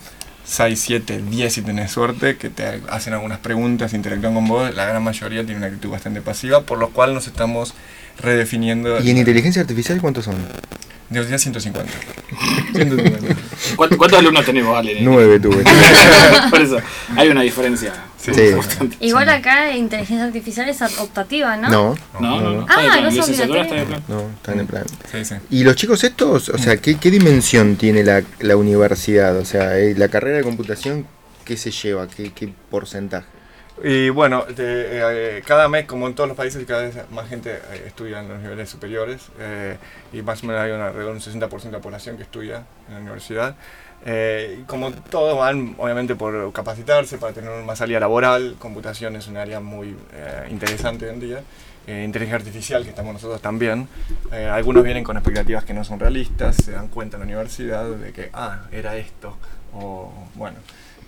6, 0.44 0.80
7, 0.80 1.22
10 1.28 1.52
si 1.52 1.60
tenés 1.60 1.90
suerte, 1.90 2.36
que 2.38 2.48
te 2.48 2.80
hacen 2.88 3.12
algunas 3.12 3.40
preguntas, 3.40 3.92
interactúan 3.92 4.32
con 4.32 4.46
vos. 4.48 4.74
La 4.74 4.86
gran 4.86 5.02
mayoría 5.02 5.42
tiene 5.44 5.58
una 5.58 5.66
actitud 5.66 5.90
bastante 5.90 6.22
pasiva, 6.22 6.62
por 6.62 6.78
lo 6.78 6.90
cual 6.90 7.12
nos 7.12 7.26
estamos 7.26 7.74
redefiniendo. 8.20 9.00
¿Y 9.02 9.10
en 9.10 9.18
inteligencia 9.18 9.60
artificial 9.60 10.00
cuántos 10.00 10.24
son? 10.24 10.36
De 11.12 11.20
hoy 11.20 11.26
día 11.26 11.38
150. 11.38 11.92
150. 12.72 13.34
¿Cuántos, 13.76 13.98
cuántos 13.98 14.18
alumnos 14.18 14.46
tenemos, 14.46 14.74
Ale? 14.74 14.98
Nueve 15.02 15.38
tuve. 15.38 15.62
Por 16.50 16.60
eso, 16.62 16.78
hay 17.14 17.28
una 17.28 17.42
diferencia. 17.42 17.92
Sí. 18.16 18.32
Sí. 18.32 18.52
bastante. 18.54 18.96
Igual 19.00 19.28
acá 19.28 19.76
inteligencia 19.76 20.24
artificial 20.24 20.68
es 20.70 20.80
optativa, 20.80 21.56
¿no? 21.58 21.68
No, 21.68 21.94
No, 22.18 22.40
no, 22.40 22.50
no. 22.52 22.66
Ah, 22.66 23.00
no 23.02 23.08
obligatorio. 23.08 23.62
está 23.62 23.74
de 23.74 23.84
plan. 23.84 24.02
no, 24.08 24.20
están 24.36 24.60
en 24.60 24.66
plan. 24.66 24.84
Sí, 25.10 25.24
sí. 25.24 25.34
¿Y 25.50 25.64
los 25.64 25.76
chicos 25.76 26.02
estos, 26.02 26.48
o 26.48 26.56
sea, 26.56 26.78
qué, 26.78 26.96
qué 26.96 27.10
dimensión 27.10 27.76
tiene 27.76 28.04
la, 28.04 28.22
la 28.40 28.56
universidad? 28.56 29.36
O 29.36 29.44
sea, 29.44 29.78
eh, 29.78 29.94
la 29.94 30.08
carrera 30.08 30.38
de 30.38 30.44
computación, 30.44 31.06
¿qué 31.44 31.58
se 31.58 31.70
lleva? 31.72 32.08
¿Qué, 32.08 32.32
qué 32.32 32.50
porcentaje? 32.70 33.26
Y 33.82 34.10
bueno, 34.10 34.44
de- 34.44 35.36
eh, 35.38 35.42
cada 35.46 35.68
mes, 35.68 35.86
como 35.86 36.06
en 36.06 36.14
todos 36.14 36.28
los 36.28 36.36
países, 36.36 36.64
cada 36.66 36.82
vez 36.82 36.94
más 37.10 37.28
gente 37.28 37.52
eh, 37.54 37.84
estudia 37.86 38.20
en 38.20 38.28
los 38.28 38.38
niveles 38.40 38.68
superiores 38.68 39.22
eh, 39.40 39.76
y 40.12 40.22
más 40.22 40.42
o 40.42 40.46
menos 40.46 40.62
hay 40.62 40.72
una, 40.72 40.88
alrededor 40.88 41.12
de 41.12 41.16
un 41.16 41.20
60% 41.22 41.62
de 41.62 41.78
la 41.78 41.82
población 41.82 42.16
que 42.16 42.22
estudia 42.24 42.64
en 42.88 42.94
la 42.94 43.00
universidad. 43.00 43.56
Eh, 44.04 44.58
y 44.60 44.62
como 44.64 44.92
todos 44.92 45.38
van, 45.38 45.74
obviamente, 45.78 46.14
por 46.16 46.52
capacitarse, 46.52 47.18
para 47.18 47.32
tener 47.32 47.50
una 47.50 47.74
salida 47.76 47.98
laboral, 48.00 48.56
computación 48.58 49.16
es 49.16 49.26
un 49.28 49.36
área 49.36 49.60
muy 49.60 49.96
eh, 50.12 50.48
interesante 50.50 51.06
hoy 51.06 51.14
en 51.14 51.20
día. 51.20 51.42
Eh, 51.86 52.02
inteligencia 52.04 52.36
artificial, 52.36 52.84
que 52.84 52.90
estamos 52.90 53.12
nosotros 53.14 53.40
también. 53.40 53.88
Algunos 54.52 54.84
vienen 54.84 55.02
con 55.02 55.16
expectativas 55.16 55.64
que 55.64 55.74
no 55.74 55.82
son 55.82 55.98
realistas, 55.98 56.54
se 56.56 56.72
dan 56.72 56.86
cuenta 56.88 57.16
en 57.16 57.20
la 57.22 57.26
universidad 57.26 57.84
de 57.90 58.12
que, 58.12 58.30
ah, 58.32 58.66
era 58.70 58.96
esto, 58.96 59.36
o 59.74 60.12
bueno 60.34 60.58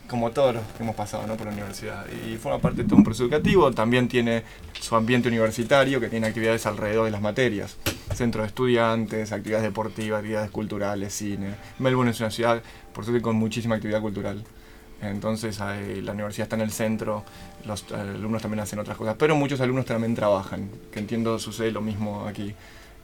como 0.09 0.31
todos 0.33 0.55
los 0.55 0.65
que 0.77 0.83
hemos 0.83 0.95
pasado 0.95 1.27
¿no? 1.27 1.37
por 1.37 1.47
la 1.47 1.53
universidad. 1.53 2.05
Y 2.31 2.37
forma 2.37 2.59
parte 2.59 2.83
de 2.83 2.89
todo 2.89 2.97
un 2.97 3.05
proceso 3.05 3.25
educativo, 3.25 3.71
también 3.73 4.09
tiene 4.09 4.43
su 4.79 4.95
ambiente 4.97 5.29
universitario, 5.29 5.99
que 6.01 6.09
tiene 6.09 6.27
actividades 6.27 6.67
alrededor 6.67 7.07
de 7.07 7.11
las 7.11 7.23
materias. 7.23 7.77
Centro 8.15 8.43
de 8.43 8.49
estudiantes, 8.49 9.33
actividades 9.33 9.65
deportivas, 9.65 10.19
actividades 10.19 10.51
culturales, 10.51 11.15
cine. 11.15 11.55
Melbourne 11.79 12.11
es 12.11 12.21
una 12.21 12.31
ciudad, 12.31 12.63
por 12.93 13.05
suerte, 13.05 13.23
con 13.23 13.37
muchísima 13.37 13.77
actividad 13.77 14.01
cultural. 14.01 14.45
Entonces 15.03 15.61
hay- 15.61 16.01
la 16.01 16.13
universidad 16.13 16.45
está 16.45 16.57
en 16.57 16.63
el 16.63 16.71
centro, 16.71 17.25
los 17.67 17.91
alumnos 17.93 18.41
también 18.43 18.61
hacen 18.61 18.79
otras 18.79 18.97
cosas, 18.97 19.17
pero 19.19 19.35
muchos 19.37 19.61
alumnos 19.61 19.85
también 19.87 20.15
trabajan, 20.15 20.71
que 20.93 20.99
entiendo 20.99 21.39
sucede 21.39 21.73
lo 21.73 21.81
mismo 21.81 22.27
aquí. 22.27 22.55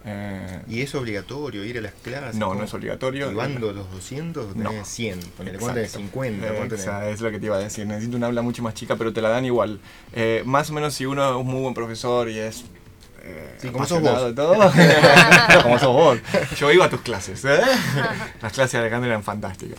Eh, 0.05 0.63
¿Y 0.69 0.81
es 0.81 0.95
obligatorio 0.95 1.63
ir 1.65 1.77
a 1.79 1.81
las 1.83 1.93
clases? 1.93 2.37
no, 2.37 2.49
¿Cómo? 2.49 2.61
no 2.61 2.65
es 2.65 2.73
obligatorio. 2.75 3.31
¿Y 3.31 3.35
van 3.35 3.61
los 3.61 3.75
200 3.75 4.45
o 4.45 4.49
tenés 4.55 4.73
No. 4.73 4.85
100? 4.85 5.21
Ponele, 5.37 5.59
¿Cuánto 5.59 5.75
tenés? 5.75 5.91
Exacto. 5.91 5.99
50? 5.99 6.47
¿Cuánto 6.49 6.65
tenés? 6.77 6.81
Exacto, 6.87 7.09
es 7.11 7.21
lo 7.21 7.31
que 7.31 7.39
te 7.39 7.47
iba 7.47 7.57
a 7.57 7.61
decir. 7.61 7.87
Necesito 7.87 8.17
una 8.17 8.27
aula 8.29 8.41
mucho 8.43 8.63
más 8.63 8.73
chica, 8.75 8.97
pero 8.97 9.13
te 9.13 9.21
la 9.21 9.29
dan 9.29 9.45
igual. 9.45 9.79
Eh, 10.15 10.43
más 10.47 10.71
o 10.71 10.73
menos 10.73 10.95
si 10.95 11.05
uno 11.07 11.29
es 11.29 11.37
un 11.37 11.47
muy 11.47 11.61
buen 11.61 11.75
profesor 11.75 12.29
y 12.31 12.39
es. 12.39 12.65
Eh, 13.23 13.57
Sí, 13.59 13.69
como 13.69 13.85
sos 13.85 14.01
vos. 14.01 14.25
de 14.25 14.33
todo, 14.33 14.55
como 15.63 15.79
sos 15.79 15.93
vos. 15.93 16.19
Yo 16.57 16.73
iba 16.73 16.87
a 16.87 16.91
tus 16.91 17.03
clases. 17.03 17.45
¿eh? 17.45 17.61
Las 18.41 18.53
clases 18.55 18.73
de 18.73 18.79
Alejandro 18.79 19.11
eran 19.11 19.23
fantásticas. 19.23 19.79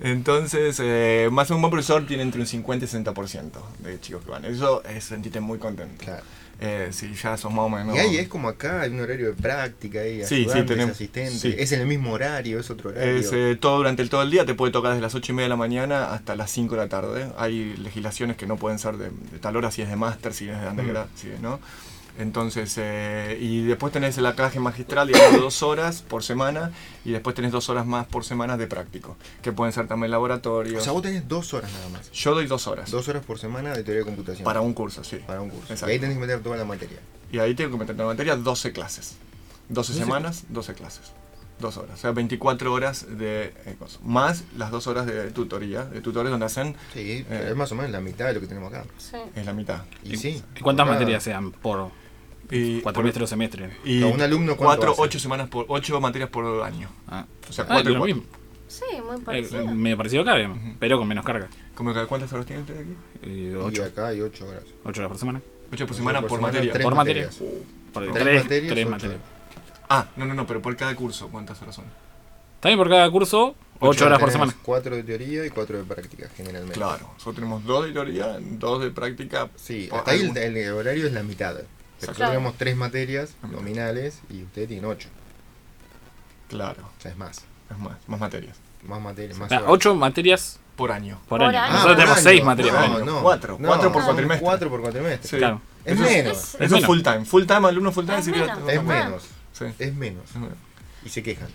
Entonces, 0.00 0.78
eh, 0.82 1.28
más 1.32 1.50
o 1.50 1.54
menos 1.54 1.56
un 1.56 1.62
buen 1.62 1.70
profesor 1.70 2.06
tiene 2.06 2.22
entre 2.24 2.40
un 2.40 2.46
50 2.46 2.84
y 2.84 2.88
60% 2.88 3.50
de 3.78 4.00
chicos 4.00 4.22
que 4.24 4.30
van. 4.30 4.44
Eso 4.44 4.82
es 4.84 5.04
sentirte 5.04 5.40
muy 5.40 5.58
contento. 5.58 6.04
Claro. 6.04 6.22
Eh, 6.64 6.88
si 6.92 7.12
ya 7.14 7.36
sos 7.36 7.50
más 7.52 7.64
o 7.64 7.68
menos. 7.68 7.96
Y 7.96 7.98
ahí 7.98 8.16
es 8.18 8.28
como 8.28 8.48
acá, 8.48 8.82
hay 8.82 8.90
un 8.92 9.00
horario 9.00 9.26
de 9.26 9.32
práctica, 9.32 9.98
hay 10.00 10.24
Sí, 10.24 10.46
sí, 10.52 10.62
tenemos- 10.62 10.92
asistentes. 10.92 11.40
sí. 11.40 11.52
¿Es 11.58 11.72
en 11.72 11.80
el 11.80 11.88
mismo 11.88 12.12
horario? 12.12 12.60
¿Es 12.60 12.70
otro 12.70 12.90
horario? 12.90 13.16
Es 13.16 13.32
eh, 13.32 13.56
todo 13.60 13.78
durante 13.78 14.00
el 14.00 14.08
todo 14.08 14.22
el 14.22 14.30
día, 14.30 14.46
te 14.46 14.54
puede 14.54 14.70
tocar 14.70 14.92
desde 14.92 15.02
las 15.02 15.14
8 15.16 15.32
y 15.32 15.34
media 15.34 15.46
de 15.46 15.48
la 15.50 15.56
mañana 15.56 16.12
hasta 16.14 16.36
las 16.36 16.52
5 16.52 16.76
de 16.76 16.80
la 16.82 16.88
tarde. 16.88 17.26
Hay 17.36 17.74
legislaciones 17.78 18.36
que 18.36 18.46
no 18.46 18.56
pueden 18.58 18.78
ser 18.78 18.96
de, 18.96 19.10
de 19.10 19.38
tal 19.40 19.56
hora 19.56 19.72
si 19.72 19.82
es 19.82 19.88
de 19.88 19.96
máster, 19.96 20.32
si 20.34 20.48
es 20.48 20.60
de 20.60 20.68
undergrad, 20.68 21.06
si 21.16 21.30
es, 21.30 21.40
¿no? 21.40 21.58
Entonces, 22.18 22.74
eh, 22.78 23.38
y 23.40 23.62
después 23.62 23.92
tenés 23.92 24.18
la 24.18 24.34
clase 24.34 24.60
magistral, 24.60 25.08
digamos, 25.08 25.32
de 25.32 25.38
dos 25.38 25.62
horas 25.62 26.02
por 26.02 26.22
semana, 26.22 26.70
y 27.04 27.10
después 27.12 27.34
tenés 27.34 27.52
dos 27.52 27.68
horas 27.70 27.86
más 27.86 28.06
por 28.06 28.24
semana 28.24 28.56
de 28.56 28.66
práctico, 28.66 29.16
que 29.40 29.50
pueden 29.52 29.72
ser 29.72 29.88
también 29.88 30.10
o 30.10 30.12
laboratorios. 30.12 30.82
sea, 30.84 30.92
vos 30.92 31.02
tenés 31.02 31.26
dos 31.26 31.54
horas 31.54 31.72
nada 31.72 31.88
más. 31.88 32.10
Yo 32.12 32.34
doy 32.34 32.46
dos 32.46 32.66
horas 32.66 32.90
Dos 32.90 33.08
horas 33.08 33.24
por 33.24 33.38
semana 33.38 33.70
de 33.74 33.82
teoría 33.82 34.00
de 34.00 34.04
computación. 34.04 34.44
para 34.44 34.60
un 34.60 34.74
curso, 34.74 35.02
sí. 35.04 35.20
Para 35.26 35.40
un 35.40 35.48
curso. 35.50 35.72
Exacto. 35.72 35.90
Y 35.90 35.94
ahí 35.94 35.98
tenés 36.00 36.16
que 36.16 36.20
meter 36.20 36.40
toda 36.42 36.56
la 36.56 36.64
materia. 36.64 36.98
Y 37.32 37.38
ahí 37.38 37.54
tengo 37.54 37.70
que 37.72 37.78
meter 37.78 37.92
en 37.94 37.98
la 37.98 38.06
materia 38.06 38.36
12 38.36 38.72
clases. 38.72 39.16
12 39.70 39.92
12 39.92 39.94
semanas, 40.04 40.44
12 40.50 40.74
clases. 40.74 41.12
Dos 41.60 41.76
horas. 41.76 41.94
O 41.94 41.96
sea, 41.96 42.10
24 42.10 42.72
horas 42.72 43.06
de 43.08 43.54
eh, 43.64 43.76
cosas. 43.78 44.00
Más 44.02 44.42
las 44.56 44.70
dos 44.70 44.86
horas 44.88 45.06
de 45.06 45.30
tutoría, 45.30 45.84
de 45.84 46.00
tutores 46.00 46.30
donde 46.30 46.46
hacen 46.46 46.74
Sí, 46.92 47.24
Eh. 47.30 47.46
es 47.50 47.56
más 47.56 47.70
o 47.72 47.74
menos 47.76 47.90
la 47.92 48.00
mitad 48.00 48.26
de 48.26 48.34
lo 48.34 48.40
que 48.40 48.48
tenemos 48.48 48.72
acá. 48.72 48.84
Sí. 48.98 49.16
es 49.36 49.46
la 49.46 49.52
mitad. 49.52 49.82
Y 50.02 50.16
sí. 50.16 50.42
¿Y 50.56 50.60
cuántas 50.60 50.86
materias 50.86 51.22
sean 51.22 51.52
por 51.52 51.90
Y 52.50 52.80
cuatrimestre 52.80 53.24
o 53.24 53.26
semestre? 53.26 53.70
Y 53.84 54.00
No, 54.00 54.08
un 54.10 54.20
alumno, 54.20 54.56
¿cuánto 54.56 54.66
cuatro, 54.86 54.92
hace? 54.92 55.02
ocho 55.02 55.18
semanas 55.18 55.48
por, 55.48 55.64
ocho 55.68 56.00
materias 56.00 56.30
por 56.30 56.62
año. 56.62 56.88
Ah, 57.08 57.24
O 57.48 57.52
sea, 57.52 57.64
Ah, 57.64 57.68
cuatro 57.68 57.90
y 57.90 57.94
lo 57.94 58.00
cuatro. 58.00 58.16
mismo. 58.16 58.30
Sí, 58.68 58.84
muy 59.06 59.16
Eh, 59.16 59.20
parecido. 59.24 59.66
me 59.66 59.96
pareció 59.96 60.22
acá, 60.22 60.34
pero 60.78 60.98
con 60.98 61.06
menos 61.08 61.24
carga. 61.24 61.48
¿Cómo 61.74 61.92
que 61.94 62.06
cuántas 62.06 62.32
horas 62.32 62.46
tiene 62.46 62.62
usted 62.62 62.78
aquí? 62.80 62.94
Eh, 63.22 63.50
Y 63.52 63.54
ocho, 63.54 63.84
acá 63.84 64.08
hay 64.08 64.20
ocho 64.20 64.46
horas. 64.46 64.64
ocho 64.84 65.00
horas 65.00 65.08
por 65.10 65.18
semana. 65.18 65.42
Ocho 65.72 65.86
por 65.86 65.96
semana 65.96 66.20
por, 66.20 66.30
semana, 66.30 66.46
materia. 66.52 66.72
tres 66.72 66.84
Por 66.84 66.94
materia. 66.94 67.24
materias. 67.26 67.52
Por 67.92 68.02
Tres 68.04 68.14
tres, 68.14 68.42
materias, 68.44 68.72
tres 68.72 68.88
materias. 68.88 69.18
Ah, 69.88 70.06
no, 70.16 70.24
no, 70.24 70.34
no, 70.34 70.46
pero 70.46 70.62
por 70.62 70.74
cada 70.76 70.94
curso, 70.96 71.28
¿cuántas 71.28 71.60
horas 71.62 71.74
son? 71.74 71.84
También 72.60 72.78
por 72.78 72.88
cada 72.88 73.10
curso, 73.10 73.54
ocho 73.80 74.06
horas 74.06 74.18
por 74.18 74.30
semana. 74.30 74.54
Cuatro 74.62 74.96
de 74.96 75.02
teoría 75.02 75.44
y 75.44 75.50
cuatro 75.50 75.76
de 75.78 75.84
práctica, 75.84 76.28
generalmente. 76.34 76.74
Claro, 76.78 77.10
nosotros 77.12 77.34
tenemos 77.34 77.64
dos 77.64 77.84
de 77.84 77.92
teoría, 77.92 78.38
dos 78.40 78.82
de 78.82 78.90
práctica. 78.90 79.50
Sí, 79.56 79.88
hasta 79.92 80.12
ahí 80.12 80.30
el 80.34 80.72
horario 80.72 81.06
es 81.06 81.12
la 81.12 81.22
mitad. 81.22 81.56
Pero 82.02 82.12
nosotros 82.12 82.30
tenemos 82.30 82.54
tres 82.58 82.76
materias 82.76 83.30
Ah, 83.42 83.46
nominales 83.50 84.20
y 84.28 84.42
usted 84.42 84.68
tiene 84.68 84.86
ocho. 84.86 85.08
Claro, 86.48 86.82
O 86.98 87.02
sea, 87.02 87.10
es 87.10 87.16
más. 87.16 87.38
es 87.70 87.78
más, 87.78 87.96
más 88.06 88.20
materias. 88.20 88.56
Más 88.82 89.00
materias, 89.00 89.38
más 89.38 89.50
Ah, 89.52 89.56
horas. 89.58 89.68
ocho 89.70 89.94
materias 89.94 90.58
Por 90.76 90.92
año. 90.92 91.18
por, 91.28 91.38
Por 91.40 91.48
año. 91.48 91.58
año. 91.60 91.72
Nosotros 91.72 91.92
Ah, 91.92 91.96
tenemos 91.96 92.14
por 92.16 92.22
seis 92.24 92.40
año. 92.40 92.46
materias 92.46 92.74
por 92.76 92.88
No, 92.88 92.96
año. 92.96 93.04
no, 93.04 93.22
Cuatro, 93.22 93.56
no, 93.58 93.68
cuatro 93.68 93.92
por 93.92 94.00
no, 94.02 94.06
cuatrimestre. 94.08 94.44
Cuatro 94.44 94.70
por 94.70 94.80
cuatrimestre. 94.82 95.28
Sí. 95.30 95.36
Claro. 95.38 95.60
Es 95.84 95.94
Eso 95.94 96.04
es- 96.04 96.10
menos. 96.10 96.36
Es- 96.36 96.54
Eso 96.54 96.64
es 96.64 96.70
menos. 96.72 96.86
full 96.86 97.00
time. 97.02 97.24
Full 97.24 97.44
time, 97.46 97.68
alumno 97.68 97.92
full 97.92 98.04
time. 98.04 98.18
Es 98.18 98.24
sí, 98.24 98.30
menos. 98.32 98.46
ya- 98.66 98.72
Es 98.72 98.82
menos. 98.82 99.22
Sí. 99.52 99.64
Es 99.78 99.94
menos. 99.94 100.24
Es 100.30 100.36
menos. 100.36 100.56
Y 101.04 101.08
se 101.08 101.22
quejan. 101.22 101.48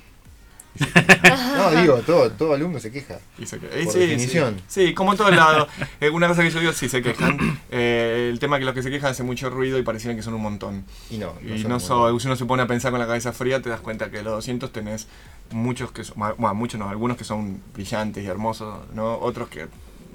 No, 1.57 1.71
digo, 1.81 1.95
todo, 2.05 2.31
todo 2.31 2.53
alumno 2.53 2.79
se 2.79 2.91
queja. 2.91 3.19
Y 3.37 3.45
se 3.45 3.59
que- 3.59 3.67
eh, 3.67 3.83
Por 3.85 3.93
sí, 3.93 3.99
definición. 3.99 4.61
Sí, 4.67 4.87
sí, 4.87 4.93
como 4.93 5.11
en 5.11 5.17
todos 5.17 5.35
lados. 5.35 5.67
Eh, 5.99 6.09
una 6.11 6.27
cosa 6.27 6.43
que 6.43 6.51
yo 6.51 6.59
digo, 6.59 6.73
sí 6.73 6.89
se 6.89 7.01
quejan. 7.01 7.59
Eh, 7.71 8.29
el 8.31 8.39
tema 8.39 8.59
que 8.59 8.65
los 8.65 8.73
que 8.75 8.83
se 8.83 8.91
quejan 8.91 9.11
hace 9.11 9.23
mucho 9.23 9.49
ruido 9.49 9.79
y 9.79 9.81
parecieran 9.83 10.15
que 10.15 10.21
son 10.23 10.35
un 10.35 10.41
montón. 10.43 10.85
Y 11.09 11.17
no. 11.17 11.33
y 11.41 11.63
no 11.63 11.79
so- 11.79 12.19
si 12.19 12.27
uno 12.27 12.35
se 12.35 12.45
pone 12.45 12.61
a 12.63 12.67
pensar 12.67 12.91
con 12.91 12.99
la 12.99 13.07
cabeza 13.07 13.33
fría, 13.33 13.61
te 13.61 13.69
das 13.69 13.79
cuenta 13.81 14.11
que 14.11 14.17
de 14.17 14.23
los 14.23 14.33
200 14.33 14.71
tenés 14.71 15.07
muchos 15.51 15.91
que 15.91 16.03
son, 16.03 16.17
bueno, 16.37 16.53
muchos 16.53 16.79
no, 16.79 16.89
algunos 16.89 17.17
que 17.17 17.23
son 17.23 17.61
brillantes 17.73 18.23
y 18.23 18.27
hermosos, 18.27 18.79
¿no? 18.93 19.17
Otros 19.19 19.49
que 19.49 19.67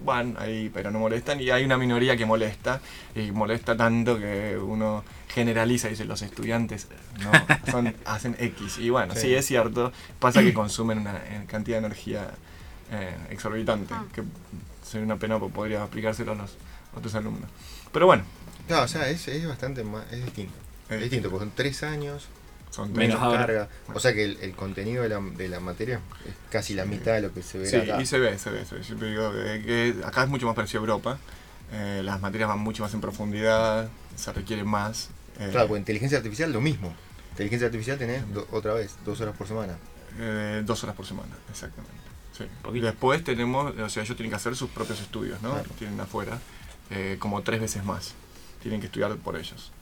van 0.05 0.37
ahí 0.41 0.69
pero 0.75 0.91
no 0.91 0.99
molestan 0.99 1.41
y 1.41 1.51
hay 1.51 1.65
una 1.65 1.77
minoría 1.79 2.17
que 2.17 2.27
molesta 2.27 2.81
y 3.15 3.31
molesta 3.31 3.77
tanto 3.77 4.19
que 4.19 4.59
uno 4.61 5.05
generaliza, 5.35 5.89
dice 5.89 6.05
los 6.05 6.23
estudiantes 6.23 6.89
no, 7.23 7.31
son, 7.73 7.95
hacen 8.05 8.37
X. 8.39 8.79
Y 8.79 8.91
bueno, 8.91 9.15
sí. 9.15 9.35
es 9.35 9.47
cierto, 9.47 9.93
pasa 10.19 10.43
que 10.43 10.53
consumen 10.55 10.99
una 10.99 11.17
eh, 11.17 11.45
cantidad 11.49 11.81
de 11.81 11.87
energía 11.87 12.31
eh, 12.91 13.17
exorbitante, 13.31 13.95
Ah. 13.95 14.05
que 14.13 14.23
sería 14.85 15.05
una 15.07 15.17
pena 15.19 15.39
porque 15.39 15.55
podría 15.55 15.83
aplicárselo 15.83 16.33
a 16.33 16.35
los 16.35 16.57
otros 16.95 17.15
alumnos. 17.15 17.49
Pero 17.93 18.07
bueno, 18.07 18.25
Claro, 18.69 18.85
o 18.85 18.89
sea, 18.89 19.09
es, 19.09 19.27
es 19.29 19.47
bastante 19.49 19.83
más, 19.83 20.05
es 20.13 20.25
distinto. 20.25 20.53
Es 20.89 21.01
distinto, 21.01 21.31
porque 21.31 21.47
son 21.47 21.53
tres 21.57 21.83
años, 21.83 22.29
son 22.71 22.93
Menos 22.93 23.19
carga. 23.19 23.69
O 23.93 23.99
sea 24.01 24.13
que 24.15 24.25
el, 24.25 24.39
el 24.41 24.53
contenido 24.53 25.03
de 25.03 25.09
la, 25.09 25.21
de 25.21 25.49
la 25.49 25.59
materia 25.61 26.01
es 26.27 26.35
casi 26.51 26.75
la 26.75 26.85
mitad 26.85 27.15
de 27.15 27.23
lo 27.23 27.33
que 27.35 27.43
se 27.43 27.59
ve 27.59 27.67
Sí, 27.67 27.77
acá. 27.77 28.01
y 28.01 28.07
se 28.07 28.19
ve, 28.19 28.39
se 28.39 28.51
ve, 28.51 28.65
se 28.65 28.77
ve. 28.77 28.85
Siempre 28.85 29.11
digo 29.11 29.33
que, 29.33 29.63
que 29.65 30.05
acá 30.07 30.23
es 30.25 30.29
mucho 30.29 30.47
más 30.47 30.55
parecido 30.55 30.81
a 30.81 30.83
Europa. 30.83 31.19
eh, 31.73 32.03
las 32.05 32.21
materias 32.21 32.49
van 32.51 32.61
mucho 32.61 32.83
más 32.85 32.95
en 32.95 33.01
profundidad, 33.01 33.89
se 34.17 34.33
requiere 34.33 34.63
más. 34.65 35.09
Eh, 35.39 35.49
Claro, 35.51 35.69
pues 35.69 35.81
inteligencia 35.81 36.19
artificial 36.19 36.53
lo 36.53 36.61
mismo. 36.61 36.95
Inteligencia 37.31 37.67
artificial 37.67 37.99
tenés 37.99 38.33
do- 38.33 38.47
otra 38.53 38.75
vez, 38.75 38.97
dos 39.05 39.21
horas 39.21 39.37
por 39.37 39.47
semana. 39.47 39.77
eh, 40.19 40.63
dos 40.65 40.83
horas 40.85 40.95
por 40.95 41.07
semana, 41.07 41.31
exactamente. 41.51 41.97
Sí. 42.37 42.45
Después 42.81 43.25
tenemos, 43.25 43.75
o 43.79 43.89
sea, 43.89 44.03
ellos 44.03 44.17
tienen 44.17 44.31
que 44.31 44.37
hacer 44.37 44.55
sus 44.57 44.71
propios 44.71 45.01
estudios, 45.01 45.41
¿no? 45.43 45.53
Claro. 45.53 45.71
Tienen 45.79 45.99
afuera, 46.01 46.39
eh, 46.91 47.17
como 47.19 47.43
tres 47.43 47.61
veces 47.61 47.85
más. 47.85 48.15
Tienen 48.63 48.81
que 48.81 48.87
estudiar 48.87 49.17
por 49.17 49.37
ellos. 49.37 49.73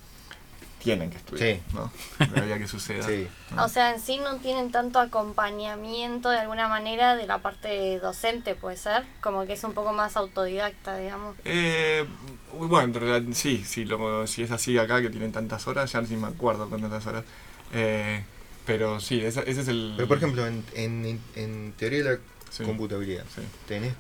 Tienen 0.83 1.11
que 1.11 1.19
estudiar, 1.19 1.57
Sí. 1.57 1.63
¿no? 1.75 1.93
De 2.33 2.41
ahí 2.41 2.53
a 2.53 2.59
que 2.59 2.67
suceda. 2.67 3.07
Sí. 3.07 3.29
O 3.59 3.69
sea, 3.69 3.95
en 3.95 4.01
sí 4.01 4.19
no 4.19 4.37
tienen 4.39 4.73
tanto 4.73 4.99
acompañamiento 4.99 6.31
de 6.31 6.39
alguna 6.39 6.69
manera 6.69 7.17
de 7.17 7.27
la 7.27 7.39
parte 7.39 7.99
docente, 8.01 8.55
puede 8.55 8.77
ser. 8.77 9.05
Como 9.21 9.47
que 9.47 9.53
es 9.55 9.65
un 9.65 9.73
poco 9.75 9.93
más 9.93 10.17
autodidacta, 10.17 10.97
digamos. 10.97 11.37
Eh, 11.45 12.07
uy, 12.55 12.67
bueno, 12.69 12.87
en 12.87 12.95
realidad 12.95 13.33
sí, 13.35 13.63
sí 13.67 13.85
lo, 13.85 14.27
si 14.27 14.43
es 14.43 14.51
así 14.51 14.79
acá 14.79 15.01
que 15.03 15.11
tienen 15.11 15.33
tantas 15.33 15.67
horas, 15.67 15.93
ya 15.93 16.01
ni 16.01 16.17
me 16.17 16.29
acuerdo 16.29 16.69
con 16.71 16.81
tantas 16.81 17.07
horas. 17.07 17.25
Eh, 17.73 18.25
pero 18.67 19.01
sí, 19.01 19.21
esa- 19.21 19.43
ese 19.43 19.61
es 19.63 19.69
el... 19.69 19.95
Pero 19.97 20.09
por 20.09 20.17
ejemplo, 20.19 20.47
en, 20.47 20.65
en, 20.75 21.21
en 21.37 21.73
teoría 21.77 22.05
de 22.05 22.11
la 22.13 22.19
Sí, 22.51 22.65
computabilidad, 22.65 23.25
sí, 23.35 23.43
¿tenés 23.69 23.95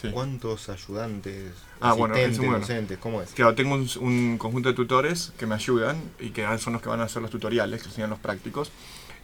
sí. 0.00 0.10
cuántos 0.10 0.68
ayudantes, 0.68 1.52
Ah, 1.80 1.92
bueno, 1.92 2.14
asistentes, 2.14 2.38
bueno. 2.46 2.60
docentes? 2.60 2.98
¿Cómo 2.98 3.22
es? 3.22 3.30
Claro, 3.30 3.54
tengo 3.54 3.74
un, 3.74 3.88
un 4.00 4.38
conjunto 4.38 4.68
de 4.70 4.74
tutores 4.74 5.32
que 5.38 5.46
me 5.46 5.54
ayudan 5.54 5.96
y 6.20 6.30
que 6.30 6.46
son 6.58 6.72
los 6.72 6.82
que 6.82 6.88
van 6.88 7.00
a 7.00 7.04
hacer 7.04 7.22
los 7.22 7.30
tutoriales, 7.30 7.82
que 7.82 7.88
enseñan 7.88 8.10
los 8.10 8.18
prácticos. 8.18 8.70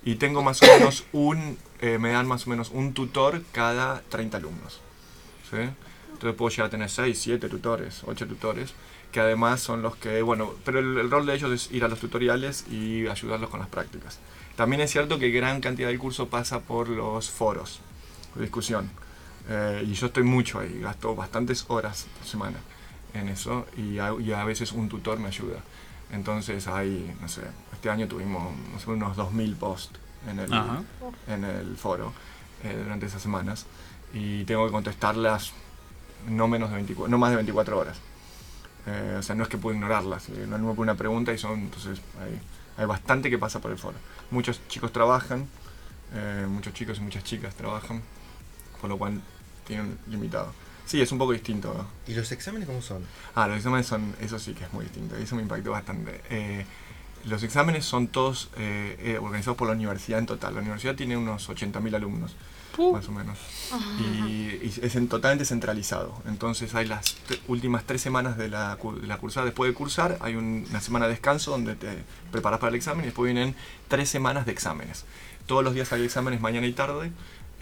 Y 0.04 0.16
tengo 0.16 0.42
más 0.42 0.60
o 0.62 0.66
menos 0.66 1.04
un, 1.12 1.56
eh, 1.80 1.96
me 1.98 2.10
dan 2.10 2.26
más 2.26 2.46
o 2.46 2.50
menos 2.50 2.70
un 2.70 2.92
tutor 2.92 3.42
cada 3.52 4.02
30 4.08 4.36
alumnos. 4.38 4.80
¿sí? 5.50 5.58
Entonces 6.12 6.36
puedo 6.36 6.50
llegar 6.50 6.66
a 6.66 6.70
tener 6.70 6.90
6, 6.90 7.18
7 7.20 7.48
tutores, 7.48 8.02
8 8.04 8.26
tutores, 8.26 8.74
que 9.12 9.20
además 9.20 9.60
son 9.60 9.80
los 9.82 9.94
que, 9.96 10.22
bueno, 10.22 10.54
pero 10.64 10.80
el, 10.80 10.98
el 10.98 11.10
rol 11.10 11.24
de 11.26 11.34
ellos 11.34 11.52
es 11.52 11.70
ir 11.72 11.84
a 11.84 11.88
los 11.88 12.00
tutoriales 12.00 12.64
y 12.70 13.06
ayudarlos 13.06 13.48
con 13.50 13.60
las 13.60 13.68
prácticas. 13.68 14.18
También 14.56 14.82
es 14.82 14.90
cierto 14.90 15.18
que 15.18 15.30
gran 15.30 15.60
cantidad 15.60 15.88
del 15.88 15.98
curso 15.98 16.28
pasa 16.28 16.60
por 16.60 16.88
los 16.88 17.30
foros 17.30 17.80
de 18.34 18.42
discusión. 18.42 18.90
Eh, 19.48 19.84
y 19.86 19.94
yo 19.94 20.06
estoy 20.06 20.22
mucho 20.22 20.60
ahí, 20.60 20.80
gasto 20.80 21.14
bastantes 21.14 21.64
horas 21.68 22.06
por 22.18 22.26
semana 22.26 22.58
en 23.14 23.28
eso 23.28 23.66
y 23.76 23.98
a, 23.98 24.12
y 24.18 24.32
a 24.32 24.44
veces 24.44 24.72
un 24.72 24.88
tutor 24.88 25.18
me 25.18 25.28
ayuda. 25.28 25.60
Entonces 26.12 26.66
hay, 26.66 27.14
no 27.20 27.28
sé, 27.28 27.42
este 27.72 27.90
año 27.90 28.06
tuvimos 28.06 28.54
no 28.72 28.78
sé, 28.78 28.90
unos 28.90 29.16
2.000 29.16 29.56
posts 29.56 29.98
en 30.28 30.38
el, 30.38 30.52
Ajá. 30.52 30.82
en 31.26 31.44
el 31.44 31.76
foro 31.76 32.12
eh, 32.62 32.78
durante 32.82 33.06
esas 33.06 33.22
semanas 33.22 33.66
y 34.12 34.44
tengo 34.44 34.66
que 34.66 34.72
contestarlas 34.72 35.52
no, 36.28 36.48
menos 36.48 36.70
de 36.70 36.76
24, 36.76 37.10
no 37.10 37.18
más 37.18 37.30
de 37.30 37.36
24 37.36 37.78
horas. 37.78 37.98
Eh, 38.86 39.16
o 39.18 39.22
sea, 39.22 39.34
no 39.34 39.44
es 39.44 39.48
que 39.48 39.58
puedo 39.58 39.74
ignorarlas, 39.74 40.28
eh, 40.28 40.46
no 40.48 40.58
pone 40.74 40.90
una 40.90 40.94
pregunta 40.96 41.32
y 41.32 41.38
son, 41.38 41.60
entonces 41.60 42.00
hay, 42.20 42.40
hay 42.76 42.86
bastante 42.86 43.30
que 43.30 43.38
pasa 43.38 43.60
por 43.60 43.70
el 43.70 43.78
foro. 43.78 43.96
Muchos 44.30 44.60
chicos 44.68 44.92
trabajan, 44.92 45.46
eh, 46.14 46.46
muchos 46.48 46.74
chicos 46.74 46.98
y 46.98 47.00
muchas 47.00 47.24
chicas 47.24 47.54
trabajan, 47.54 48.02
por 48.82 48.90
lo 48.90 48.98
cual 48.98 49.18
tienen 49.66 49.96
limitado. 50.08 50.52
Sí, 50.84 51.00
es 51.00 51.10
un 51.12 51.16
poco 51.18 51.32
distinto. 51.32 51.72
¿no? 51.74 51.86
¿Y 52.12 52.14
los 52.14 52.30
exámenes 52.32 52.68
cómo 52.68 52.82
son? 52.82 53.02
Ah, 53.34 53.48
los 53.48 53.56
exámenes 53.56 53.86
son, 53.86 54.14
eso 54.20 54.38
sí 54.38 54.52
que 54.52 54.64
es 54.64 54.72
muy 54.74 54.84
distinto, 54.84 55.16
eso 55.16 55.36
me 55.36 55.42
impactó 55.42 55.70
bastante. 55.70 56.20
Eh, 56.28 56.66
los 57.24 57.42
exámenes 57.44 57.84
son 57.86 58.08
todos 58.08 58.50
eh, 58.58 58.96
eh, 59.00 59.18
organizados 59.18 59.56
por 59.56 59.68
la 59.68 59.74
universidad 59.74 60.18
en 60.18 60.26
total. 60.26 60.54
La 60.56 60.60
universidad 60.60 60.94
tiene 60.96 61.16
unos 61.16 61.48
80.000 61.48 61.94
alumnos, 61.94 62.34
más 62.92 63.06
o 63.08 63.12
menos. 63.12 63.38
Y, 64.00 64.02
y 64.66 64.74
es 64.82 64.96
en- 64.96 65.06
totalmente 65.08 65.44
centralizado. 65.44 66.20
Entonces 66.26 66.74
hay 66.74 66.86
las 66.86 67.16
últimas 67.46 67.84
tres 67.84 68.02
semanas 68.02 68.36
de 68.36 68.48
la, 68.48 68.76
de 69.00 69.06
la 69.06 69.18
cursada. 69.18 69.46
Después 69.46 69.70
de 69.70 69.74
cursar 69.74 70.18
hay 70.20 70.34
un- 70.34 70.66
una 70.68 70.80
semana 70.80 71.06
de 71.06 71.12
descanso 71.12 71.52
donde 71.52 71.76
te 71.76 72.02
preparas 72.32 72.58
para 72.58 72.70
el 72.70 72.74
examen 72.74 73.04
y 73.04 73.06
después 73.06 73.32
vienen 73.32 73.54
tres 73.86 74.08
semanas 74.10 74.44
de 74.44 74.50
exámenes. 74.52 75.04
Todos 75.46 75.62
los 75.62 75.74
días 75.74 75.92
hay 75.92 76.02
exámenes 76.04 76.40
mañana 76.40 76.66
y 76.66 76.72
tarde, 76.72 77.12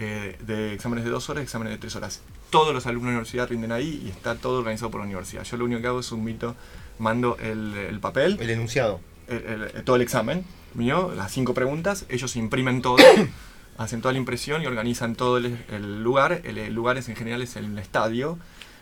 eh, 0.01 0.37
de 0.41 0.73
exámenes 0.75 1.05
de 1.05 1.11
dos 1.11 1.29
horas 1.31 1.43
y 1.43 1.45
exámenes 1.45 1.73
de 1.75 1.79
tres 1.79 1.95
horas. 1.95 2.23
Todos 2.51 2.75
los 2.75 2.87
alumnos 2.87 3.09
de 3.09 3.13
la 3.13 3.19
universidad 3.19 3.49
rinden 3.49 3.71
ahí 3.71 4.03
y 4.05 4.09
está 4.09 4.35
todo 4.35 4.59
organizado 4.59 4.91
por 4.91 5.01
la 5.01 5.07
universidad. 5.07 5.45
Yo 5.45 5.57
lo 5.57 5.67
único 5.67 5.81
que 5.81 5.87
hago 5.87 6.01
es 6.01 6.11
un 6.11 6.25
mito, 6.25 6.57
mando 6.99 7.37
el, 7.41 7.75
el 7.77 8.01
papel, 8.01 8.37
El 8.41 8.51
enunciado. 8.51 9.01
el- 9.29 9.69
el- 9.75 9.85
todo 9.85 9.97
el 9.97 10.03
examen 10.03 10.45
mío, 10.75 11.13
las 11.17 11.31
cinco 11.33 11.55
preguntas, 11.55 12.07
ellos 12.09 12.35
imprimen 12.37 12.83
todo, 12.83 12.97
hacen 13.79 14.01
toda 14.01 14.13
la 14.13 14.19
impresión 14.19 14.63
y 14.63 14.67
organizan 14.67 15.15
todo 15.15 15.37
el, 15.37 15.65
el 15.71 16.03
lugar. 16.03 16.41
El, 16.45 16.59
el 16.59 16.75
lugar 16.75 16.97
es 16.99 17.09
en 17.09 17.17
general 17.17 17.43
es 17.43 17.57
el 17.57 17.79
estadio, 17.79 18.39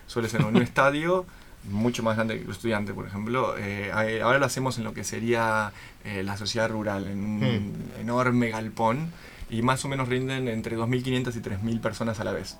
suele 0.06 0.28
ser 0.28 0.44
un 0.44 0.56
estadio 0.62 1.26
mucho 1.70 2.02
más 2.02 2.16
grande 2.16 2.38
que 2.38 2.44
los 2.46 2.56
estudiantes, 2.56 2.94
por 2.94 3.06
ejemplo. 3.06 3.56
Eh, 3.58 3.90
ahora 4.22 4.38
lo 4.38 4.46
hacemos 4.46 4.78
en 4.78 4.84
lo 4.84 4.94
que 4.94 5.04
sería 5.04 5.72
eh, 6.04 6.22
la 6.22 6.36
sociedad 6.36 6.70
rural, 6.70 7.06
en 7.08 7.24
un 7.24 7.74
enorme 8.00 8.48
galpón. 8.50 9.10
Y 9.50 9.62
más 9.62 9.84
o 9.84 9.88
menos 9.88 10.08
rinden 10.08 10.48
entre 10.48 10.76
2.500 10.76 11.36
y 11.36 11.40
3.000 11.40 11.80
personas 11.80 12.20
a 12.20 12.24
la 12.24 12.32
vez. 12.32 12.56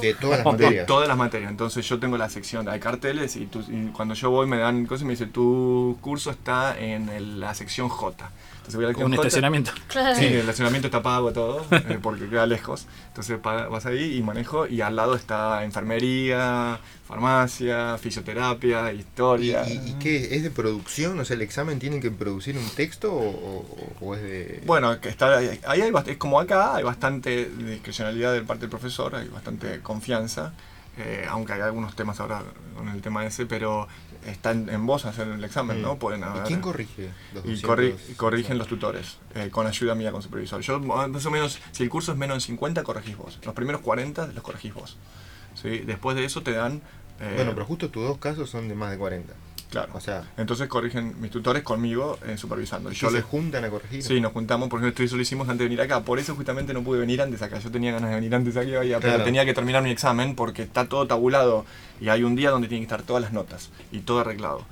De 0.00 0.14
todas 0.14 0.38
las 0.38 0.44
De 0.56 0.62
materias. 0.64 0.86
todas 0.86 1.08
las 1.08 1.16
materias. 1.16 1.50
Entonces 1.50 1.86
yo 1.88 1.98
tengo 1.98 2.16
la 2.16 2.28
sección, 2.30 2.68
hay 2.68 2.80
carteles 2.80 3.36
y, 3.36 3.46
tú- 3.46 3.64
y 3.68 3.88
cuando 3.92 4.14
yo 4.14 4.30
voy 4.30 4.46
me 4.46 4.58
dan 4.58 4.86
cosas 4.86 5.02
y 5.02 5.04
me 5.06 5.12
dice, 5.12 5.26
tu 5.26 5.98
curso 6.00 6.30
está 6.30 6.78
en 6.78 7.08
el- 7.08 7.40
la 7.40 7.54
sección 7.54 7.88
J. 7.88 8.30
Entonces 8.56 8.74
voy 8.76 8.84
a 8.86 8.88
la 8.98 9.04
un 9.04 9.12
J. 9.12 9.22
estacionamiento. 9.28 9.70
Claro. 9.86 10.16
Sí, 10.18 10.24
el 10.24 10.40
estacionamiento 10.40 10.88
está 10.88 11.00
pago 11.00 11.32
todo, 11.32 11.64
eh, 11.70 11.98
porque 12.02 12.28
queda 12.28 12.46
lejos. 12.46 12.86
Entonces 13.08 13.40
vas 13.40 13.86
ahí 13.86 14.16
y 14.16 14.22
manejo 14.24 14.66
y 14.66 14.80
al 14.80 14.96
lado 14.96 15.14
está 15.14 15.62
enfermería, 15.62 16.80
farmacia, 17.06 17.96
fisioterapia, 17.98 18.92
¿Y, 18.92 18.98
historia. 18.98 19.62
y, 19.68 19.90
y 19.90 19.92
qué? 20.00 20.34
¿Es 20.36 20.42
de 20.42 20.50
producción? 20.50 21.18
O 21.20 21.24
sea, 21.24 21.34
¿el 21.36 21.42
examen 21.42 21.78
tienen 21.78 22.00
que 22.00 22.10
producir 22.10 22.58
un 22.58 22.68
texto 22.70 23.12
o, 23.12 23.28
o- 23.28 23.92
o 24.00 24.14
es 24.16 24.22
de...? 24.22 24.62
Bueno, 24.66 25.00
que 25.00 25.08
está, 25.08 25.36
ahí 25.38 25.60
hay 25.64 25.92
es 26.06 26.16
como 26.16 26.40
acá, 26.40 26.74
hay 26.74 26.82
bastante 26.84 27.48
discrecionalidad 27.58 28.32
del 28.32 28.44
parte 28.44 28.62
del 28.62 28.70
profesor, 28.70 29.14
hay 29.14 29.28
bastante 29.28 29.80
confianza, 29.86 30.52
eh, 30.98 31.26
aunque 31.28 31.52
hay 31.54 31.60
algunos 31.62 31.94
temas 31.94 32.20
ahora 32.20 32.42
con 32.76 32.88
el 32.88 33.00
tema 33.02 33.24
ese, 33.24 33.46
pero 33.46 33.86
está 34.26 34.50
en, 34.50 34.68
en 34.68 34.86
vos 34.86 35.04
hacer 35.04 35.28
el 35.28 35.44
examen, 35.44 35.80
¿no? 35.82 35.96
Pueden 35.96 36.20
¿Y 36.22 36.48
quién 36.48 36.60
corrige 36.60 37.10
los 37.34 37.44
y 37.44 37.60
200? 37.60 37.70
corri- 37.70 37.94
y 38.10 38.14
corrigen 38.14 38.58
los 38.58 38.66
tutores, 38.66 39.18
eh, 39.34 39.50
con 39.50 39.66
ayuda 39.66 39.94
mía 39.94 40.10
con 40.10 40.22
supervisor. 40.22 40.60
Yo, 40.62 40.80
más 40.80 41.24
o 41.26 41.30
menos, 41.30 41.58
si 41.72 41.82
el 41.84 41.88
curso 41.90 42.12
es 42.12 42.18
menos 42.18 42.36
de 42.38 42.40
50, 42.40 42.82
corregís 42.82 43.16
vos. 43.16 43.38
Los 43.44 43.54
primeros 43.54 43.80
40 43.82 44.28
los 44.28 44.42
corregís 44.42 44.74
vos. 44.74 44.96
¿sí? 45.54 45.78
Después 45.80 46.16
de 46.16 46.24
eso 46.24 46.42
te 46.42 46.52
dan... 46.52 46.82
eh, 47.20 47.34
Bueno, 47.36 47.52
pero 47.54 47.66
justo 47.66 47.88
tus 47.90 48.02
dos 48.04 48.18
casos 48.18 48.50
son 48.50 48.68
de 48.68 48.74
más 48.74 48.90
de 48.90 48.98
40. 48.98 49.32
Claro. 49.70 49.92
O 49.94 50.00
sea, 50.00 50.24
Entonces 50.36 50.68
corrigen 50.68 51.20
mis 51.20 51.30
tutores 51.30 51.62
conmigo 51.62 52.18
eh, 52.26 52.36
supervisando. 52.36 52.90
¿y 52.90 52.94
Yo 52.94 53.08
se 53.10 53.16
les 53.16 53.24
juntan 53.24 53.64
a 53.64 53.70
corregir? 53.70 54.02
Sí, 54.02 54.20
nos 54.20 54.32
juntamos, 54.32 54.68
por 54.68 54.80
ejemplo, 54.80 55.04
esto 55.04 55.16
lo 55.16 55.22
hicimos 55.22 55.48
antes 55.48 55.60
de 55.60 55.64
venir 55.64 55.80
acá. 55.80 56.00
Por 56.02 56.18
eso 56.18 56.34
justamente 56.34 56.72
no 56.74 56.82
pude 56.82 56.98
venir 57.00 57.20
antes 57.22 57.42
acá. 57.42 57.58
Yo 57.58 57.70
tenía 57.70 57.92
ganas 57.92 58.10
de 58.10 58.16
venir 58.16 58.34
antes 58.34 58.56
aquí, 58.56 58.70
pero 58.72 59.00
Claro. 59.00 59.24
tenía 59.24 59.44
que 59.44 59.54
terminar 59.54 59.82
mi 59.82 59.90
examen 59.90 60.34
porque 60.34 60.62
está 60.62 60.88
todo 60.88 61.06
tabulado 61.06 61.64
y 62.00 62.08
hay 62.08 62.22
un 62.22 62.36
día 62.36 62.50
donde 62.50 62.68
tienen 62.68 62.82
que 62.86 62.94
estar 62.94 63.02
todas 63.06 63.22
las 63.22 63.32
notas 63.32 63.70
y 63.92 64.00
todo 64.00 64.20
arreglado. 64.20 64.64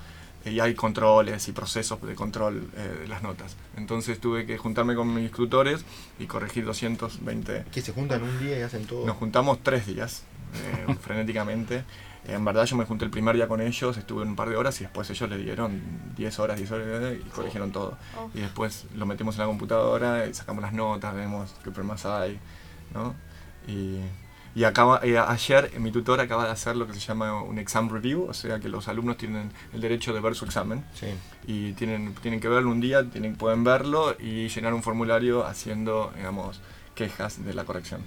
Y 0.47 0.61
hay 0.61 0.74
controles 0.74 1.49
y 1.49 1.53
procesos 1.53 2.03
de 2.03 2.14
control 2.14 2.68
eh, 2.76 2.99
de 3.01 3.09
las 3.09 3.22
notas. 3.22 3.57
Entonces 3.78 4.20
tuve 4.20 4.45
que 4.45 4.59
juntarme 4.59 4.95
con 4.95 5.14
mis 5.14 5.30
tutores 5.32 5.86
y 6.18 6.26
corregir 6.26 6.66
220 6.66 7.64
Que 7.72 7.80
se 7.80 7.92
juntan 7.92 8.22
un 8.22 8.38
día 8.38 8.59
y 8.59 8.62
hacen 8.62 8.84
todo. 8.86 9.07
nos 9.07 9.16
juntamos 9.16 9.61
tres 9.62 9.86
días, 9.86 10.22
eh, 10.88 10.95
frenéticamente. 11.01 11.84
En 12.27 12.45
verdad 12.45 12.64
yo 12.64 12.77
me 12.77 12.85
junté 12.87 13.05
el 13.05 13.11
primer 13.11 13.37
día 13.37 13.47
con 13.49 13.61
ellos, 13.61 13.97
estuve 13.99 14.22
un 14.22 14.35
par 14.35 14.49
de 14.49 14.57
horas 14.57 14.81
y 14.81 14.85
después 14.85 15.09
ellos 15.11 15.29
le 15.29 15.37
dieron 15.37 15.81
10 16.16 16.39
horas, 16.39 16.57
10 16.57 16.70
horas 16.70 17.14
y 17.14 17.29
corrigieron 17.31 17.70
todo. 17.70 17.99
Oh. 18.18 18.31
Y 18.35 18.41
después 18.41 18.87
lo 18.97 19.05
metimos 19.05 19.35
en 19.35 19.41
la 19.43 19.47
computadora 19.47 20.27
y 20.27 20.33
sacamos 20.35 20.62
las 20.62 20.72
notas, 20.72 21.14
vemos 21.14 21.55
qué 21.62 21.70
problemas 21.70 22.07
hay, 22.07 22.39
¿no? 22.95 23.14
Y, 23.68 23.99
y 24.55 24.64
acaba, 24.64 25.01
eh, 25.03 25.18
ayer 25.18 25.79
mi 25.81 25.91
tutor 25.91 26.20
acaba 26.20 26.47
de 26.47 26.53
hacer 26.53 26.77
lo 26.77 26.87
que 26.87 26.95
se 26.95 27.01
llama 27.01 27.43
un 27.43 27.59
exam 27.59 27.91
review, 27.91 28.25
o 28.29 28.33
sea 28.35 28.59
que 28.59 28.68
los 28.70 28.89
alumnos 28.89 29.18
tienen 29.18 29.51
el 29.75 29.81
derecho 29.81 30.14
de 30.14 30.20
ver 30.20 30.35
su 30.35 30.45
examen 30.47 30.85
Sí. 30.95 31.09
y 31.47 31.72
tienen, 31.72 32.14
tienen 32.22 32.41
que 32.41 32.49
verlo 32.49 32.70
un 32.70 32.81
día, 32.81 33.05
tienen, 33.05 33.37
pueden 33.37 33.64
verlo 33.64 34.16
y 34.18 34.49
llenar 34.49 34.72
un 34.72 34.83
formulario 34.83 35.45
haciendo, 35.47 36.12
digamos, 36.16 36.61
quejas 36.95 37.45
de 37.45 37.53
la 37.53 37.64
corrección. 37.64 38.01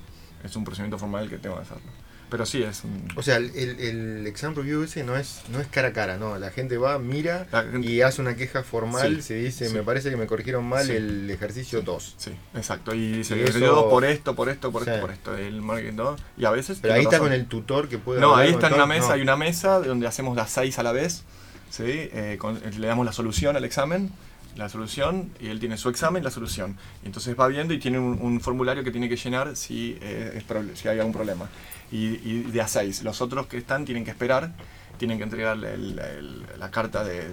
Es 0.44 0.56
un 0.56 0.64
procedimiento 0.64 0.98
formal 0.98 1.30
que 1.30 1.38
tengo 1.38 1.56
que 1.58 1.64
hacerlo. 1.64 1.92
Pero 2.30 2.46
sí, 2.46 2.62
es 2.62 2.84
un... 2.84 3.08
O 3.16 3.24
sea, 3.24 3.38
el, 3.38 3.52
el, 3.56 4.28
exam 4.28 4.54
review 4.54 4.84
ese 4.84 5.04
no 5.06 5.16
es, 5.16 5.42
no 5.50 5.62
es 5.62 5.68
cara 5.68 5.88
a 5.90 5.94
cara, 5.94 6.18
no. 6.18 6.38
La 6.38 6.50
gente 6.52 6.78
va, 6.78 7.00
mira 7.00 7.48
gente- 7.50 7.88
y 7.88 8.02
hace 8.02 8.22
una 8.22 8.36
queja 8.36 8.64
formal, 8.64 9.16
Sí, 9.18 9.22
se 9.22 9.34
dice, 9.36 9.70
sí. 9.70 9.74
me 9.74 9.82
parece 9.82 10.10
que 10.10 10.18
me 10.18 10.28
corrigieron 10.28 10.66
mal 10.66 10.86
Sí. 10.86 10.92
el 10.92 11.30
ejercicio 11.32 11.82
2. 11.84 12.16
Sí, 12.18 12.32
exacto. 12.54 12.94
Y 12.94 13.14
dice, 13.14 13.38
Y 13.38 13.42
eso- 13.44 13.60
yo 13.60 13.90
por 13.90 14.04
esto, 14.04 14.36
por 14.36 14.50
esto, 14.50 14.72
por 14.74 14.82
esto, 14.88 15.00
por 15.00 15.12
esto. 15.12 15.38
El 15.38 15.62
marketing 15.62 15.96
2. 15.96 16.22
Y 16.38 16.44
a 16.46 16.52
veces... 16.52 16.80
Pero 16.82 16.96
ahí 16.96 17.00
está 17.04 17.12
razón. 17.12 17.28
con 17.28 17.34
el 17.34 17.46
tutor 17.48 17.88
que 17.88 17.98
puede 17.98 18.20
No, 18.20 18.36
ahí 18.36 18.50
está 18.52 18.68
en 18.68 18.74
una 18.74 18.86
mesa, 18.86 19.08
no. 19.08 19.14
hay 19.14 19.22
una 19.22 19.38
mesa 19.38 19.80
donde 19.80 20.06
hacemos 20.08 20.36
las 20.36 20.50
seis 20.52 20.78
a 20.80 20.84
la 20.84 20.92
vez, 20.92 21.24
¿sí? 21.70 21.84
Eh, 21.88 22.36
con- 22.40 22.60
le 22.62 22.88
damos 22.88 23.06
la 23.06 23.14
solución 23.14 23.56
al 23.56 23.64
examen, 23.64 24.12
la 24.58 24.70
solución, 24.70 25.32
y 25.40 25.48
él 25.48 25.60
tiene 25.60 25.78
su 25.78 25.90
examen 25.90 26.24
la 26.24 26.32
solución. 26.32 26.78
Y 27.04 27.08
entonces 27.08 27.36
va 27.40 27.48
viendo 27.48 27.74
y 27.74 27.80
tiene 27.80 28.00
un, 28.00 28.20
un 28.22 28.42
formulario 28.42 28.84
que 28.84 28.92
tiene 28.92 29.08
que 29.10 29.16
llenar 29.16 29.56
si, 29.56 29.98
eh, 30.02 30.34
es 30.48 30.80
si 30.80 30.88
hay 30.88 30.98
algún 31.00 31.14
problema. 31.14 31.48
Y, 31.92 32.06
y 32.30 32.44
de 32.52 32.62
a 32.62 32.68
seis. 32.68 33.04
Los 33.04 33.22
otros 33.22 33.48
que 33.48 33.58
están 33.58 33.86
tienen 33.86 34.04
que 34.04 34.12
esperar, 34.12 34.52
tienen 34.98 35.18
que 35.20 35.24
entregarle 35.26 35.74
el- 35.76 36.00
el- 36.00 36.46
la 36.60 36.72
carta 36.72 37.04
de 37.04 37.32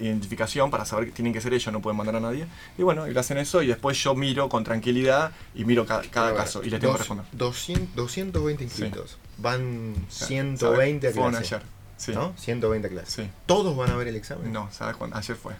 identificación 0.00 0.70
para 0.70 0.84
saber 0.84 1.06
que 1.06 1.12
tienen 1.12 1.32
que 1.32 1.40
ser 1.40 1.52
ellos, 1.52 1.72
no 1.72 1.80
pueden 1.82 1.96
mandar 1.96 2.14
a 2.16 2.20
nadie. 2.20 2.46
Y 2.78 2.82
bueno, 2.82 3.06
y 3.08 3.12
le 3.12 3.18
hacen 3.20 3.36
eso 3.38 3.62
y 3.62 3.66
después 3.66 4.00
yo 4.02 4.14
miro 4.14 4.48
con 4.48 4.62
tranquilidad 4.64 5.32
y 5.54 5.64
miro 5.64 5.84
ca- 5.86 6.02
cada 6.10 6.28
ver, 6.28 6.36
caso 6.36 6.62
y 6.62 6.70
le 6.70 6.78
tengo 6.78 6.92
que 6.94 6.98
responder. 6.98 7.26
200, 7.32 7.96
220 7.96 8.64
inscritos. 8.64 9.18
Van 9.38 9.94
O 10.08 10.10
sea, 10.10 10.28
120 10.28 11.08
a 11.08 11.12
clase. 11.12 11.38
ayer. 11.38 11.62
Sí. 11.96 12.12
¿No? 12.12 12.32
120 12.38 12.86
a 12.86 12.90
clase. 12.90 13.24
Sí. 13.24 13.30
¿Todos 13.46 13.76
van 13.76 13.90
a 13.90 13.96
ver 13.96 14.08
el 14.08 14.16
examen? 14.16 14.52
No, 14.52 14.68
¿sabes 14.72 14.96
cuándo? 14.96 15.16
Ayer 15.16 15.36
fue. 15.36 15.52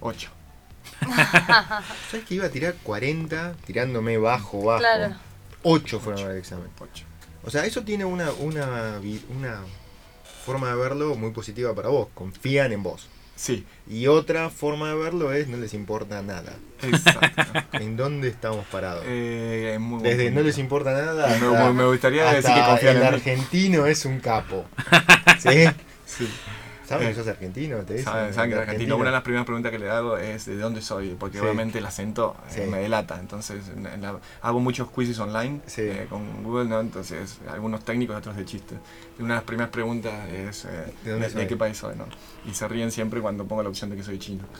8. 0.00 0.30
¿Sabes 2.10 2.26
que 2.26 2.34
iba 2.34 2.46
a 2.46 2.50
tirar 2.50 2.74
40 2.82 3.54
tirándome 3.66 4.18
bajo, 4.18 4.62
bajo? 4.64 4.80
Claro. 4.80 5.14
8 5.62 6.00
fueron 6.00 6.22
a 6.22 6.26
ver 6.26 6.32
el 6.36 6.38
examen. 6.40 6.66
8. 6.78 7.04
O 7.44 7.50
sea, 7.50 7.64
eso 7.64 7.82
tiene 7.82 8.04
una, 8.04 8.30
una, 8.32 9.00
una 9.36 9.60
forma 10.44 10.68
de 10.70 10.76
verlo 10.76 11.14
muy 11.14 11.30
positiva 11.30 11.74
para 11.74 11.88
vos. 11.88 12.08
Confían 12.14 12.72
en 12.72 12.82
vos. 12.82 13.08
Sí, 13.36 13.64
Y 13.88 14.08
otra 14.08 14.50
forma 14.50 14.88
de 14.88 14.96
verlo 14.96 15.32
es 15.32 15.46
no 15.46 15.56
les 15.58 15.72
importa 15.72 16.20
nada. 16.22 16.54
exacto. 16.82 17.42
¿En 17.78 17.96
dónde 17.96 18.26
estamos 18.28 18.66
parados? 18.66 19.04
eh, 19.06 19.72
es 19.74 19.80
muy 19.80 20.00
buen 20.00 20.02
Desde 20.16 20.32
no 20.32 20.40
les 20.40 20.58
importa 20.58 20.90
nada. 20.92 21.28
Me- 21.28 21.34
hasta- 21.46 21.72
me 21.72 21.84
gustaría 21.86 22.32
decir 22.32 22.52
que 22.52 22.60
confían 22.64 22.96
el 22.96 23.02
en 23.02 23.08
mí. 23.10 23.14
argentino 23.14 23.86
es 23.86 24.04
un 24.04 24.18
capo. 24.18 24.64
¿Sí? 25.38 25.66
Sí. 26.04 26.28
¿Saben 26.88 27.06
Eh, 27.06 27.10
que 27.10 27.16
sos 27.16 27.28
argentino? 27.28 27.76
¿Te 27.80 27.92
dicen? 27.94 28.06
Saben, 28.06 28.32
saben 28.32 28.48
que 28.50 28.56
¿El 28.56 28.62
es 28.62 28.68
argentino. 28.68 28.96
Una 28.96 29.06
de 29.06 29.12
las 29.12 29.22
primeras 29.22 29.44
preguntas 29.44 29.70
que 29.70 29.78
le 29.78 29.90
hago 29.90 30.16
es 30.16 30.46
de 30.46 30.56
dónde 30.56 30.80
soy, 30.80 31.14
porque 31.20 31.36
Sí. 31.36 31.42
obviamente 31.44 31.78
el 31.78 31.84
acento 31.86 32.34
eh, 32.48 32.52
Sí. 32.54 32.60
me 32.70 32.78
delata. 32.78 33.20
Entonces, 33.20 33.62
en- 33.68 34.00
la- 34.00 34.18
hago 34.40 34.60
muchos 34.60 34.90
quizzes 34.90 35.18
online 35.18 35.60
Sí. 35.66 35.82
eh, 35.82 36.06
con 36.08 36.42
Google, 36.42 36.64
¿no? 36.70 36.80
Entonces, 36.80 37.40
algunos 37.46 37.84
técnicos, 37.84 38.16
otros 38.16 38.36
de 38.36 38.46
chistes. 38.46 38.78
Una 39.18 39.28
de 39.28 39.34
las 39.34 39.44
primeras 39.44 39.70
preguntas 39.70 40.14
es 40.30 40.64
eh, 40.64 40.68
¿De 40.68 40.84
¿de, 41.04 41.10
dónde 41.12 41.26
de 41.26 41.32
soy? 41.34 41.46
qué 41.46 41.56
país 41.58 41.76
soy? 41.76 41.94
¿no? 41.94 42.06
Y 42.48 42.54
se 42.54 42.66
ríen 42.66 42.90
siempre 42.90 43.20
cuando 43.20 43.44
pongo 43.44 43.62
la 43.62 43.68
opción 43.68 43.90
de 43.90 43.96
que 43.96 44.02
soy 44.02 44.18
chino. 44.18 44.44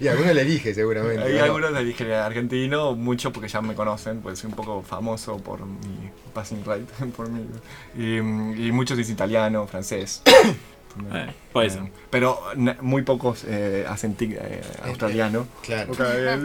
Y 0.00 0.08
alguno 0.08 0.32
le 0.32 0.44
dije 0.44 0.74
seguramente. 0.74 1.22
Hay 1.22 1.34
¿no? 1.34 1.44
algunos 1.44 1.72
le 1.72 1.84
dije 1.84 2.14
argentino, 2.14 2.94
mucho 2.94 3.32
porque 3.32 3.48
ya 3.48 3.60
me 3.60 3.74
conocen, 3.74 4.20
pues 4.20 4.38
soy 4.38 4.50
un 4.50 4.56
poco 4.56 4.82
famoso 4.82 5.38
por 5.38 5.64
mi 5.64 6.10
passing 6.34 6.64
rate, 6.64 6.84
por 7.16 7.28
mi, 7.28 7.46
y, 7.96 8.16
y 8.18 8.72
muchos 8.72 8.96
dicen 8.98 9.14
italiano, 9.14 9.66
francés. 9.66 10.22
Eh, 11.12 11.32
puede 11.52 11.70
ser. 11.70 11.82
Eh, 11.82 11.92
Pero 12.10 12.40
na- 12.56 12.76
muy 12.80 13.02
pocos 13.02 13.44
eh, 13.46 13.84
hacen 13.88 14.14
tic 14.14 14.32
eh, 14.32 14.62
australiano. 14.84 15.46
Claro. 15.62 15.92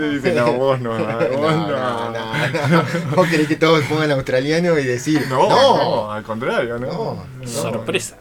dicen, 0.10 0.36
no, 0.36 0.54
vos 0.54 0.80
no, 0.82 0.98
No, 1.00 1.08
no, 1.08 2.12
no, 2.12 2.68
no. 2.68 2.84
Vos 3.16 3.28
querés 3.28 3.48
que 3.48 3.56
todos 3.56 3.84
pongan 3.86 4.12
australiano 4.12 4.78
y 4.78 4.84
decir. 4.84 5.26
No, 5.30 5.48
no. 5.50 5.78
no, 5.78 6.12
al 6.12 6.24
contrario, 6.24 6.78
¿no? 6.80 6.88
No, 6.88 7.24
No. 7.42 7.48
Sorpresa. 7.48 8.18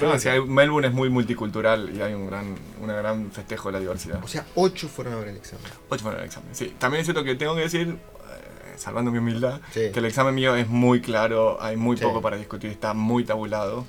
No, 0.00 0.08
no, 0.12 0.18
si 0.18 0.28
hay- 0.28 0.40
Melbourne 0.40 0.88
es 0.88 0.94
muy 0.94 1.10
multicultural 1.10 1.90
y 1.94 2.00
hay 2.00 2.14
un 2.14 2.26
gran, 2.26 2.54
una 2.82 2.94
gran 2.94 3.30
festejo 3.30 3.68
de 3.68 3.72
la 3.74 3.80
diversidad. 3.80 4.20
O 4.24 4.28
sea, 4.28 4.44
8 4.54 4.88
fueron 4.88 5.14
a 5.14 5.16
ver 5.18 5.28
el 5.28 5.36
examen. 5.36 5.64
Ocho 5.88 6.02
fueron 6.02 6.20
el 6.20 6.26
examen. 6.26 6.48
Sí, 6.52 6.74
también 6.78 7.00
es 7.00 7.06
cierto 7.06 7.22
que 7.24 7.34
tengo 7.34 7.54
que 7.54 7.62
decir, 7.62 7.88
eh, 7.88 8.74
salvando 8.76 9.10
mi 9.10 9.18
humildad, 9.18 9.60
Sí. 9.72 9.90
que 9.92 9.98
el 9.98 10.04
examen 10.06 10.34
mío 10.34 10.56
es 10.56 10.68
muy 10.68 11.00
claro, 11.00 11.58
hay 11.60 11.76
muy 11.76 11.96
Sí. 11.96 12.02
poco 12.04 12.20
para 12.20 12.36
discutir, 12.36 12.70
está 12.70 12.94
muy 12.94 13.24
tabulado, 13.24 13.84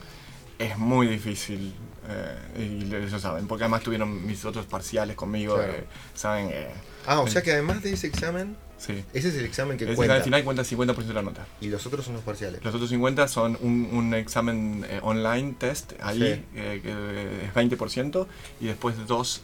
es 0.60 0.78
muy 0.78 1.08
difícil. 1.08 1.74
eh, 2.12 2.86
y 2.90 2.96
ellos 2.96 3.22
saben, 3.22 3.46
porque 3.48 3.66
además 3.66 3.84
tuvieron 3.84 4.26
mis 4.26 4.44
otros 4.44 4.66
parciales 4.66 5.16
conmigo, 5.16 5.56
Claro. 5.56 5.74
eh, 5.74 5.84
saben, 6.16 6.50
eh, 6.52 6.68
Ah, 7.06 7.20
o 7.20 7.28
sea 7.28 7.44
que 7.44 7.52
además 7.52 7.84
de 7.84 7.94
ese 7.94 8.08
examen, 8.08 8.58
sí. 8.80 9.04
ese 9.14 9.30
es 9.30 9.36
el 9.36 9.46
examen 9.46 9.78
que 9.78 9.84
El 9.86 9.96
cuenta. 9.96 10.16
al 10.16 10.24
final 10.24 10.44
cuenta 10.44 10.64
50% 10.64 10.96
de 11.06 11.14
la 11.14 11.22
nota. 11.22 11.46
Y 11.62 11.68
los 11.68 11.86
otros 11.86 12.04
son 12.06 12.16
los 12.16 12.24
parciales. 12.24 12.64
Los 12.64 12.74
otros 12.74 12.90
50 12.90 13.28
son 13.28 13.60
un, 13.62 13.90
un 13.94 14.14
examen 14.16 14.84
eh, 14.90 15.00
online 15.04 15.54
test, 15.60 15.94
ahí 16.02 16.18
Sí. 16.20 16.46
eh, 16.56 16.80
que 16.82 17.46
es 17.46 17.54
20%, 17.54 18.26
y 18.60 18.66
después 18.68 18.96
dos 19.06 19.42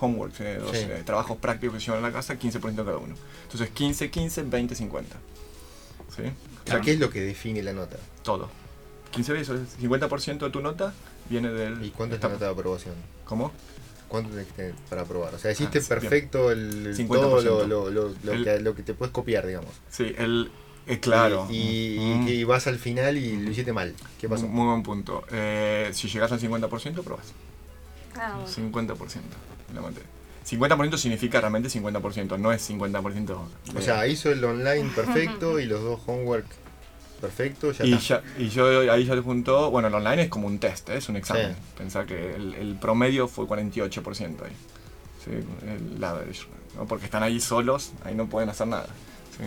homework, 0.00 0.34
eh, 0.40 0.58
dos 0.60 0.70
Sí. 0.76 0.84
eh, 0.88 1.02
trabajos 1.04 1.36
prácticos 1.38 1.76
que 1.78 1.84
llevan 1.84 2.04
a 2.04 2.08
la 2.08 2.12
casa, 2.12 2.38
15% 2.38 2.84
cada 2.84 2.96
uno. 2.98 3.14
Entonces 3.44 3.70
15, 3.70 4.10
15, 4.10 4.42
20, 4.44 4.74
50. 4.74 5.16
¿Sí? 6.16 6.22
O 6.66 6.70
sea, 6.70 6.80
¿qué 6.80 6.92
es 6.92 6.98
lo 6.98 7.10
que 7.10 7.20
define 7.20 7.62
la 7.62 7.72
nota? 7.72 7.96
Todo. 8.22 8.48
15 9.14 9.32
veces, 9.32 9.60
50% 9.80 10.38
de 10.38 10.50
tu 10.50 10.60
nota 10.60 10.92
viene 11.30 11.50
del... 11.50 11.84
¿Y 11.84 11.90
cuánto 11.90 12.16
es 12.16 12.20
la 12.22 12.26
esta- 12.28 12.34
nota 12.34 12.44
de 12.46 12.50
aprobación? 12.52 12.94
¿Cómo? 13.24 13.52
¿Cuánto 14.08 14.30
tenés 14.30 14.46
que 14.52 14.72
para 14.90 15.02
aprobar? 15.02 15.34
O 15.34 15.38
sea, 15.38 15.50
hiciste 15.52 15.78
Ah, 15.78 15.82
sí, 15.82 15.88
perfecto 15.88 16.50
el, 16.50 16.96
50%. 16.96 17.08
todo 17.08 17.40
lo, 17.42 17.66
lo, 17.66 17.90
lo, 17.90 18.14
lo 18.22 18.32
El- 18.32 18.44
que, 18.44 18.60
lo 18.60 18.74
que 18.74 18.82
te 18.82 18.94
puedes 18.94 19.12
copiar, 19.12 19.46
digamos. 19.46 19.70
Sí, 19.90 20.14
el... 20.18 20.50
eh, 20.86 21.00
claro. 21.00 21.46
Y, 21.50 21.96
y- 21.96 22.14
Mm. 22.18 22.28
y 22.28 22.44
vas 22.44 22.66
al 22.66 22.78
final 22.78 23.16
y 23.16 23.36
lo 23.42 23.50
hiciste 23.50 23.72
mal. 23.72 23.94
¿Qué 24.20 24.28
pasó? 24.28 24.46
Muy, 24.46 24.56
muy 24.56 24.66
buen 24.66 24.82
punto. 24.82 25.24
Eh, 25.32 25.90
si 25.92 26.08
llegas 26.08 26.30
al 26.32 26.40
50%, 26.40 27.02
probas. 27.02 27.32
Ah, 28.16 28.34
bueno. 28.36 28.48
50% 28.48 28.96
de 29.68 29.74
la 29.74 29.80
materia. 29.80 30.08
50% 30.48 30.98
significa 30.98 31.40
realmente 31.40 31.68
50%, 31.70 32.38
no 32.38 32.52
es 32.52 32.68
50%. 32.70 33.48
de- 33.72 33.78
O 33.78 33.82
sea, 33.82 34.06
hizo 34.06 34.30
el 34.30 34.44
online 34.44 34.90
perfecto 34.94 35.58
y 35.58 35.64
los 35.66 35.80
dos 35.82 36.00
homework 36.06 36.44
perfecto, 37.20 37.72
ya 37.72 37.84
y, 37.84 37.92
está. 37.94 38.22
ya- 38.22 38.42
y 38.42 38.48
yo 38.48 38.90
ahí 38.92 39.04
ya 39.04 39.14
te 39.14 39.20
juntó, 39.20 39.70
bueno, 39.70 39.88
el 39.88 39.94
online 39.94 40.22
es 40.22 40.28
como 40.28 40.46
un 40.46 40.58
test, 40.58 40.88
¿eh? 40.90 40.96
es 40.98 41.08
un 41.08 41.16
examen. 41.16 41.52
Sí. 41.52 41.58
Pensá 41.78 42.04
que 42.06 42.34
el, 42.34 42.54
el 42.54 42.76
promedio 42.76 43.28
fue 43.28 43.46
48% 43.46 44.20
ahí. 44.42 44.52
¿sí? 45.24 45.30
El 45.66 46.02
average, 46.04 46.42
¿no? 46.76 46.86
Porque 46.86 47.06
están 47.06 47.22
ahí 47.22 47.40
solos, 47.40 47.92
ahí 48.04 48.14
no 48.14 48.26
pueden 48.28 48.48
hacer 48.50 48.66
nada. 48.66 48.86
¿sí? 49.38 49.44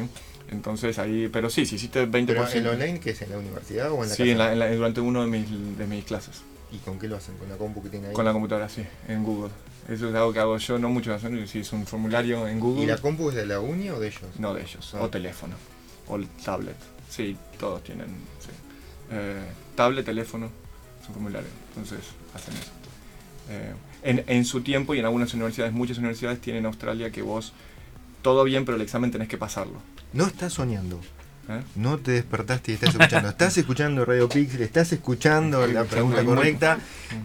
Entonces 0.49 0.97
ahí, 0.97 1.27
pero 1.31 1.49
sí, 1.49 1.65
si 1.65 1.75
hiciste 1.75 2.07
20%. 2.07 2.25
Pero 2.25 2.45
el 2.47 2.67
online, 2.67 2.99
¿qué 2.99 3.11
es? 3.11 3.21
¿En 3.21 3.31
la 3.31 3.37
universidad 3.37 3.91
o 3.91 4.01
en 4.03 4.09
la 4.09 4.15
sí, 4.15 4.23
casa? 4.23 4.31
en 4.31 4.37
la- 4.37 4.53
en 4.53 4.59
la- 4.59 4.71
durante 4.75 5.01
uno 5.01 5.21
de 5.21 5.27
mis, 5.27 5.77
de 5.77 5.85
mis 5.87 6.05
clases. 6.05 6.41
¿Y 6.71 6.77
con 6.79 6.99
qué 6.99 7.07
lo 7.07 7.15
hacen? 7.15 7.37
¿Con 7.37 7.47
la 7.49 7.55
compu 7.57 7.81
que 7.83 7.89
tiene 7.89 8.07
ahí? 8.07 8.13
Con 8.13 8.25
la 8.25 8.33
computadora, 8.33 8.67
sí, 8.67 8.83
en 9.07 9.23
Google. 9.23 9.51
Eso 9.87 10.09
es 10.09 10.15
algo 10.15 10.33
que 10.33 10.39
hago 10.39 10.57
yo, 10.57 10.77
no 10.77 10.89
mucho 10.89 11.13
hacen, 11.13 11.47
si 11.47 11.59
es 11.59 11.71
un 11.71 11.85
formulario 11.85 12.45
en 12.47 12.59
Google. 12.59 12.83
¿Y 12.83 12.87
la 12.87 12.97
compu 12.97 13.29
es 13.29 13.35
de 13.35 13.45
la 13.45 13.59
uni 13.61 13.89
o 13.89 13.99
de 13.99 14.07
ellos? 14.07 14.21
No 14.37 14.53
de 14.53 14.63
ellos, 14.63 14.93
Ah. 14.93 15.01
o 15.03 15.09
teléfono, 15.09 15.55
o 16.07 16.15
el 16.17 16.27
tablet. 16.27 16.75
Sí, 17.09 17.37
todos 17.59 17.83
tienen. 17.83 18.07
Sí. 18.39 18.49
Eh, 19.11 19.41
tablet, 19.75 20.05
teléfono, 20.05 20.49
es 21.01 21.07
un 21.07 21.13
formulario. 21.13 21.49
Entonces, 21.69 21.99
hacen 22.33 22.53
eso. 22.55 22.71
Eh, 23.49 23.73
en, 24.03 24.23
en 24.27 24.45
su 24.45 24.61
tiempo 24.61 24.93
y 24.93 24.99
en 24.99 25.05
algunas 25.05 25.33
universidades, 25.33 25.73
muchas 25.73 25.97
universidades 25.97 26.39
tienen 26.41 26.61
en 26.61 26.65
Australia 26.67 27.11
que 27.11 27.21
vos, 27.21 27.53
todo 28.21 28.43
bien, 28.43 28.65
pero 28.65 28.75
el 28.75 28.81
examen 28.81 29.11
tenés 29.11 29.27
que 29.29 29.37
pasarlo. 29.37 29.79
No 30.13 30.25
estás 30.27 30.53
soñando. 30.53 30.99
¿eh? 31.49 31.61
No 31.75 31.97
te 31.97 32.11
despertaste 32.11 32.71
y 32.71 32.75
estás 32.75 32.89
escuchando. 32.95 33.29
Estás 33.37 33.57
escuchando 33.57 34.03
Radio 34.05 34.27
Pixel, 34.27 34.61
estás 34.61 34.91
escuchando 34.91 35.65
la 35.67 35.85
pregunta 35.85 36.23
correcta. 36.25 36.79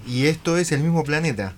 Y 0.07 0.27
esto 0.27 0.57
es 0.57 0.71
el 0.73 0.81
mismo 0.83 1.03
planeta. 1.03 1.55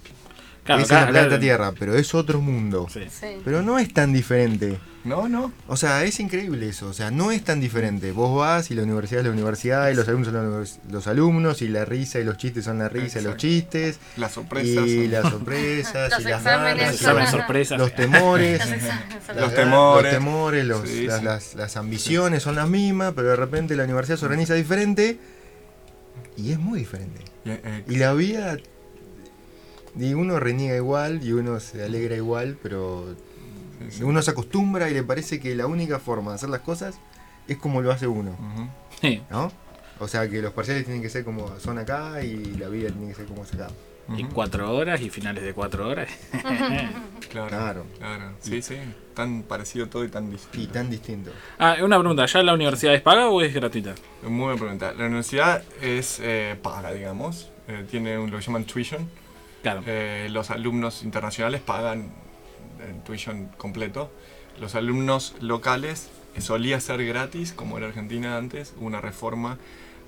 Claro, 0.65 0.81
es 0.83 0.91
acá- 0.91 1.05
el 1.05 1.11
planeta 1.11 1.35
acá- 1.35 1.41
Tierra, 1.41 1.73
pero 1.79 1.95
es 1.95 2.15
otro 2.15 2.41
mundo. 2.41 2.87
Sí. 2.91 3.01
Sí. 3.11 3.27
Pero 3.45 3.61
no 3.63 3.79
es 3.79 3.93
tan 3.93 4.15
diferente. 4.15 4.79
No, 5.05 5.29
no. 5.29 5.53
O 5.69 5.77
sea, 5.77 6.03
es 6.05 6.19
increíble 6.19 6.69
eso. 6.69 6.87
O 6.89 6.93
sea, 6.95 7.11
no 7.11 7.31
es 7.31 7.45
tan 7.45 7.61
diferente. 7.61 8.11
Vos 8.13 8.35
vas 8.39 8.71
y 8.71 8.75
la 8.75 8.83
universidad 8.85 9.21
es 9.21 9.27
la 9.27 9.33
universidad 9.33 9.91
y 9.91 9.95
los 9.95 10.09
alumnos 10.09 10.33
son 10.33 10.67
los 10.91 11.07
alumnos 11.07 11.61
y 11.63 11.69
la 11.69 11.85
risa 11.85 12.21
y 12.21 12.25
los 12.25 12.39
chistes 12.39 12.65
son 12.65 12.79
la 12.79 12.89
risa 12.89 13.21
y 13.21 13.25
los 13.25 13.37
chistes 13.37 13.99
Las 14.17 14.33
sorpresas. 14.33 14.87
y 14.87 15.03
son- 15.05 15.13
las 15.13 15.31
sorpresas 15.31 16.11
Los 16.11 16.21
y 16.21 16.25
las 16.25 16.43
ganas, 16.45 16.77
Los 16.77 16.85
son- 16.87 16.95
exámenes 16.95 17.31
sorpresas. 17.31 17.79
los 17.79 17.95
temores. 17.95 18.61
Los 19.29 19.37
las 19.37 19.55
temores. 19.55 20.05
los, 20.05 20.13
temores, 20.13 20.65
los- 20.67 20.89
Sí, 20.89 21.07
las, 21.07 21.19
sí. 21.19 21.25
las- 21.25 21.55
las 21.55 21.77
ambiciones 21.77 22.43
son 22.43 22.55
las 22.55 22.69
mismas, 22.69 23.13
pero 23.15 23.29
de 23.29 23.37
repente 23.37 23.77
la 23.77 23.85
universidad 23.85 24.17
se 24.17 24.25
organiza 24.25 24.55
diferente 24.55 25.19
y 26.37 26.51
es 26.53 26.59
muy 26.59 26.79
diferente. 26.79 27.21
Y, 27.45 27.51
eh, 27.51 27.85
Y 27.89 27.97
la 27.97 28.15
vida, 28.15 28.57
y 29.99 30.15
uno 30.15 30.41
reniega 30.41 30.77
igual 30.77 31.21
y 31.23 31.33
uno 31.33 31.61
se 31.61 31.83
alegra 31.85 32.17
igual, 32.17 32.57
pero 32.63 33.15
sí, 33.91 33.99
sí. 33.99 34.03
uno 34.03 34.21
se 34.23 34.31
acostumbra 34.31 34.89
y 34.91 34.95
le 34.95 35.03
parece 35.03 35.41
que 35.41 35.55
la 35.55 35.67
única 35.67 35.99
forma 35.99 36.31
de 36.33 36.35
hacer 36.37 36.49
las 36.51 36.61
cosas 36.61 36.99
es 37.49 37.57
como 37.59 37.81
lo 37.83 37.91
hace 37.93 38.07
uno. 38.07 38.37
Sí. 39.01 39.23
¿no? 39.31 39.51
O 40.01 40.09
sea 40.09 40.29
que 40.29 40.43
los 40.43 40.53
parciales 40.53 40.85
tienen 40.85 41.03
que 41.03 41.09
ser 41.11 41.25
como 41.25 41.59
son 41.61 41.79
acá 41.79 42.23
y 42.23 42.37
la 42.57 42.69
vida 42.69 42.89
tiene 42.91 43.09
que 43.09 43.15
ser 43.15 43.27
como 43.27 43.45
es 43.45 43.55
acá. 43.55 43.69
Y 44.17 44.25
cuatro 44.25 44.71
horas 44.75 45.01
y 45.01 45.09
finales 45.09 45.43
de 45.45 45.55
cuatro 45.55 45.89
horas. 45.89 46.09
Claro, 47.31 47.49
Claro. 47.49 47.87
claro. 47.99 48.33
Sí, 48.41 48.63
sí, 48.63 48.77
tan 49.15 49.43
parecido 49.43 49.89
todo 49.89 50.05
y 50.05 50.09
tan 50.09 50.31
distinto. 50.31 50.59
Y 50.61 50.67
tan 50.73 50.91
distinto. 50.91 51.31
ah, 51.59 51.77
una 51.83 51.99
pregunta, 51.99 52.27
¿ya 52.27 52.43
la 52.43 52.55
universidad 52.55 52.95
es 52.95 53.01
paga 53.03 53.29
o 53.29 53.41
es 53.41 53.53
gratuita? 53.55 53.95
Muy 54.23 54.45
buena 54.45 54.59
pregunta. 54.61 54.93
La 54.93 55.07
universidad 55.07 55.63
es 55.81 56.21
eh, 56.23 56.57
paga, 56.63 56.93
digamos. 56.93 57.51
Eh, 57.67 57.87
tiene 57.91 58.19
un- 58.19 58.31
lo 58.31 58.39
que 58.39 58.45
llaman 58.45 58.65
tuition. 58.65 59.09
Claro. 59.63 59.83
Eh, 59.87 60.29
los 60.31 60.51
alumnos 60.51 61.03
internacionales 61.03 61.61
pagan 61.63 62.13
tuition 63.05 63.49
completo. 63.57 64.11
Los 64.61 64.75
alumnos 64.75 65.35
locales 65.41 66.11
solía 66.39 66.81
ser 66.81 67.05
gratis, 67.05 67.53
como 67.53 67.79
era 67.79 67.89
Argentina 67.89 68.37
antes. 68.37 68.75
Hubo 68.77 68.87
una 68.87 69.01
reforma 69.01 69.59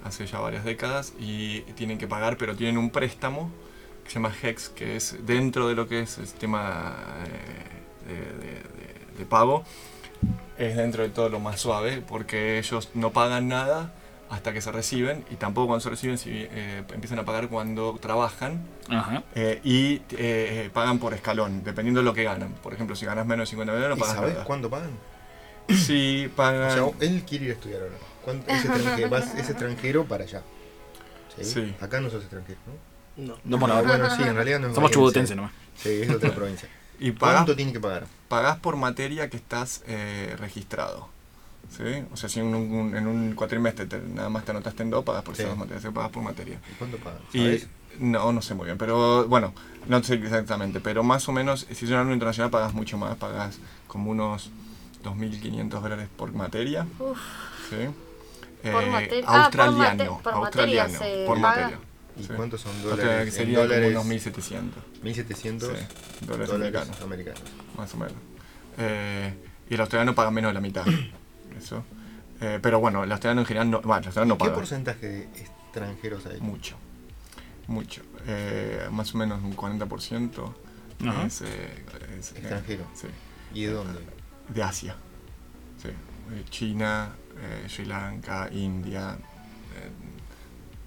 hace 0.05 0.27
ya 0.27 0.39
varias 0.39 0.64
décadas 0.64 1.14
y 1.18 1.61
tienen 1.72 1.99
que 1.99 2.07
pagar, 2.07 2.37
pero 2.37 2.55
tienen 2.55 2.79
un 2.79 2.91
préstamo 2.91 3.51
que 4.05 4.11
se 4.11 4.14
llama 4.14 4.33
HEX, 4.41 4.68
que 4.68 4.97
es 4.97 5.27
dentro 5.27 5.68
de 5.68 5.74
lo 5.74 5.89
que 5.89 6.01
es 6.01 6.18
el 6.18 6.27
sistema 6.27 6.97
eh, 8.09 8.62
de 9.18 9.24
pago. 9.24 9.64
Es 10.59 10.77
dentro 10.77 11.03
de 11.03 11.11
todo 11.11 11.29
lo 11.29 11.41
más 11.41 11.61
suave, 11.61 12.03
porque 12.07 12.59
ellos 12.59 12.91
no 12.95 13.12
pagan 13.12 13.49
nada 13.49 13.93
hasta 14.29 14.53
que 14.53 14.61
se 14.61 14.72
reciben 14.72 15.24
y 15.31 15.37
tampoco 15.37 15.68
cuando 15.68 15.81
se 15.83 15.91
reciben 15.91 16.18
si, 16.18 16.31
eh, 16.33 16.83
empiezan 16.93 17.18
a 17.20 17.24
pagar 17.24 17.49
cuando 17.49 17.97
trabajan 18.01 18.66
Ajá. 18.89 19.22
eh, 19.35 19.61
y 19.64 20.03
eh, 20.11 20.68
pagan 20.72 20.99
por 20.99 21.14
escalón, 21.14 21.62
dependiendo 21.64 22.01
de 22.01 22.05
lo 22.05 22.12
que 22.14 22.24
ganan. 22.24 22.51
Por 22.62 22.74
ejemplo, 22.74 22.97
si 22.97 23.07
ganas 23.07 23.27
menos 23.27 23.47
de 23.49 23.51
50 23.51 23.72
millones, 23.72 23.91
no 23.91 23.97
¿Y 23.97 24.01
pagas 24.01 24.14
sabes 24.16 24.33
nada. 24.35 24.45
cuándo 24.45 24.68
pagan? 24.70 24.91
Si 25.68 26.27
O 26.33 26.37
pagan... 26.37 26.72
sea, 26.72 27.09
él 27.09 27.24
quiere 27.29 27.47
ir 27.47 27.51
a 27.53 27.55
estudiar 27.55 27.83
ahora. 27.83 27.95
¿Cuánto- 28.24 28.51
Es 28.53 28.64
extranjero, 28.64 29.09
vas- 29.11 29.35
es 29.35 29.49
extranjero 29.51 30.05
para 30.05 30.24
allá. 30.24 30.43
¿Sí? 31.39 31.45
Sí. 31.45 31.74
Acá 31.81 32.01
no 32.01 32.09
sos 32.11 32.22
extranjero, 32.22 32.59
¿no? 32.66 33.24
No. 33.24 33.39
No 33.45 33.59
por 33.59 33.70
Ah, 33.70 33.77
ahora. 33.79 33.89
bueno, 33.89 34.16
sí, 34.16 34.22
en 34.22 34.35
realidad 34.35 34.61
no 34.61 34.74
Somos 34.74 34.91
chubutenses 34.91 35.37
nomás. 35.37 35.53
Sí, 35.77 35.89
es 36.03 36.09
de 36.09 36.14
otra 36.16 36.31
provincia. 36.35 36.68
y 36.99 37.11
pagas, 37.12 37.37
¿Cuánto 37.39 37.57
tiene 37.57 37.72
que 37.72 37.81
pagar? 37.81 38.07
pagás 38.29 38.59
por 38.59 38.77
materia 38.77 39.29
que 39.31 39.37
estás 39.37 39.83
eh, 39.87 40.35
registrado. 40.39 41.09
¿Sí? 41.71 42.05
O 42.12 42.17
sea, 42.17 42.29
si 42.29 42.41
en 42.41 42.47
un, 42.47 42.55
un- 42.73 42.97
en 42.97 43.07
un 43.07 43.35
cuatrimestre 43.35 43.87
te- 43.87 43.99
nada 44.01 44.29
más 44.29 44.45
te 44.45 44.51
anotaste 44.53 44.83
en 44.83 44.91
dos, 44.91 45.05
pagas 45.05 45.23
por 45.23 45.35
Sí. 45.35 45.43
esas 45.43 45.51
dos 45.53 45.59
materias, 45.59 45.83
se 45.83 45.91
pagas 45.93 46.11
por 46.11 46.23
materia. 46.23 46.61
¿Y 46.71 46.75
cuánto? 46.75 46.97
Y 47.33 47.39
¿Sabes? 47.39 47.67
no, 47.99 48.33
no 48.33 48.41
sé 48.43 48.55
muy 48.55 48.67
bien, 48.67 48.79
pero 48.79 49.27
bueno, 49.27 49.53
no 49.89 50.03
sé 50.03 50.14
exactamente, 50.14 50.81
pero 50.81 51.03
más 51.03 51.29
o 51.29 51.33
menos, 51.33 51.67
si 51.71 51.85
es 51.85 51.91
un 51.91 51.97
alumno 51.97 52.14
internacional 52.14 52.51
pagas 52.51 52.73
mucho 52.73 52.97
más, 52.99 53.17
pagas 53.17 53.59
como 53.89 54.11
unos 54.11 54.51
2.500 55.03 55.83
dólares 55.83 56.09
por 56.17 56.33
materia. 56.33 56.87
Uf. 56.99 57.19
¿sí? 57.71 57.77
Por 58.71 58.83
Eh, 58.83 59.23
ah, 59.27 59.51
por 59.51 59.61
australiano, 59.61 60.05
mate- 60.05 60.23
por 60.23 60.37
materia 60.41 60.85
australiano, 60.85 60.99
se 60.99 61.25
por 61.27 61.41
paga. 61.41 61.57
materia. 61.62 61.79
¿Y 62.19 62.23
sí. 62.23 62.29
cuántos 62.35 62.61
son 62.62 62.73
O 62.73 62.81
sea, 62.81 62.91
dólares? 62.97 63.35
sería 63.35 63.57
como 63.59 63.69
dólares, 63.69 63.91
unos 63.91 64.07
1.700 64.07 64.83
1700 65.03 65.69
sí, 65.69 65.75
dólares, 66.27 66.49
dólares 66.49 66.51
americanos, 66.51 67.01
americanos. 67.03 67.43
más 67.77 67.93
o 67.95 67.97
menos. 67.99 68.14
Eh, 68.79 69.35
y 69.69 69.75
el 69.75 69.81
australiano 69.81 70.14
paga 70.14 70.31
menos 70.31 70.49
de 70.51 70.55
la 70.55 70.61
mitad. 70.61 70.87
Eso. 71.57 71.85
Eh, 72.41 72.59
pero 72.63 72.81
bueno, 72.81 73.03
el 73.05 73.11
australiano 73.13 73.41
en 73.43 73.47
general 73.47 73.71
no, 73.71 73.81
bueno, 73.81 74.01
el 74.01 74.07
australiano 74.07 74.35
no 74.35 74.39
¿Qué 74.39 74.45
paga 74.45 74.55
porcentaje 74.57 75.07
de 75.07 75.23
extranjeros 75.41 76.27
hay? 76.27 76.41
mucho. 76.41 76.77
Mucho. 77.67 78.03
Eh, 78.27 78.89
más 78.93 79.15
o 79.15 79.19
menos 79.19 79.43
un 79.43 79.57
40% 79.57 80.53
Ajá. 81.09 81.27
es, 81.27 81.41
eh, 81.43 81.85
es, 82.19 82.33
eh, 82.33 82.39
Extranjero. 82.39 82.85
sí, 82.95 83.09
¿Y 83.55 83.65
de 83.65 83.73
dónde? 83.73 84.01
de 84.49 84.63
Asia. 84.63 84.97
Sí. 85.83 85.89
Eh, 85.89 86.45
China, 86.51 87.11
eh, 87.41 87.67
Sri 87.69 87.85
Lanka, 87.87 88.49
India, 88.53 89.17
eh, 89.75 89.91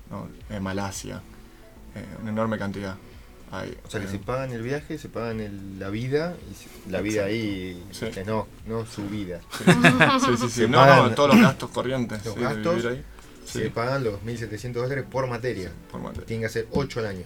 no, 0.10 0.28
eh, 0.50 0.60
Malasia. 0.60 1.22
eh, 1.96 2.06
una 2.22 2.30
enorme 2.32 2.58
cantidad. 2.58 2.96
O 3.52 3.90
sea 3.90 4.00
que 4.00 4.06
eh, 4.08 4.10
se 4.10 4.20
pagan 4.20 4.52
el 4.52 4.62
viaje, 4.62 4.98
se 4.98 5.10
pagan 5.10 5.40
el- 5.40 5.80
la 5.80 5.90
vida, 5.90 6.36
y 6.88 6.90
la 6.92 7.02
vida 7.02 7.26
ahí, 7.26 7.84
Sí. 7.92 8.06
o 8.06 8.14
sea, 8.14 8.24
no, 8.24 8.48
no 8.68 8.86
su 8.86 9.08
vida. 9.10 9.42
Sí, 9.58 9.64
sí, 10.38 10.50
sí. 10.50 10.68
No, 10.68 11.12
todos 11.16 11.30
los 11.36 11.42
gastos 11.42 11.70
corrientes. 11.72 12.24
Los 12.26 12.36
sí, 12.36 12.42
gastos 12.42 12.76
vivir 12.76 12.88
ahí. 12.90 13.06
Sí, 13.46 13.60
Se 13.60 13.70
pagan 13.72 14.04
los 14.04 14.22
1.700 14.24 14.74
dólares 14.74 15.06
por 15.10 15.28
materia. 15.28 15.72
por 15.92 16.00
materia. 16.02 16.26
Tienen 16.28 16.42
que 16.42 16.46
hacer 16.48 16.68
8 16.72 17.00
al 17.00 17.08
año, 17.08 17.24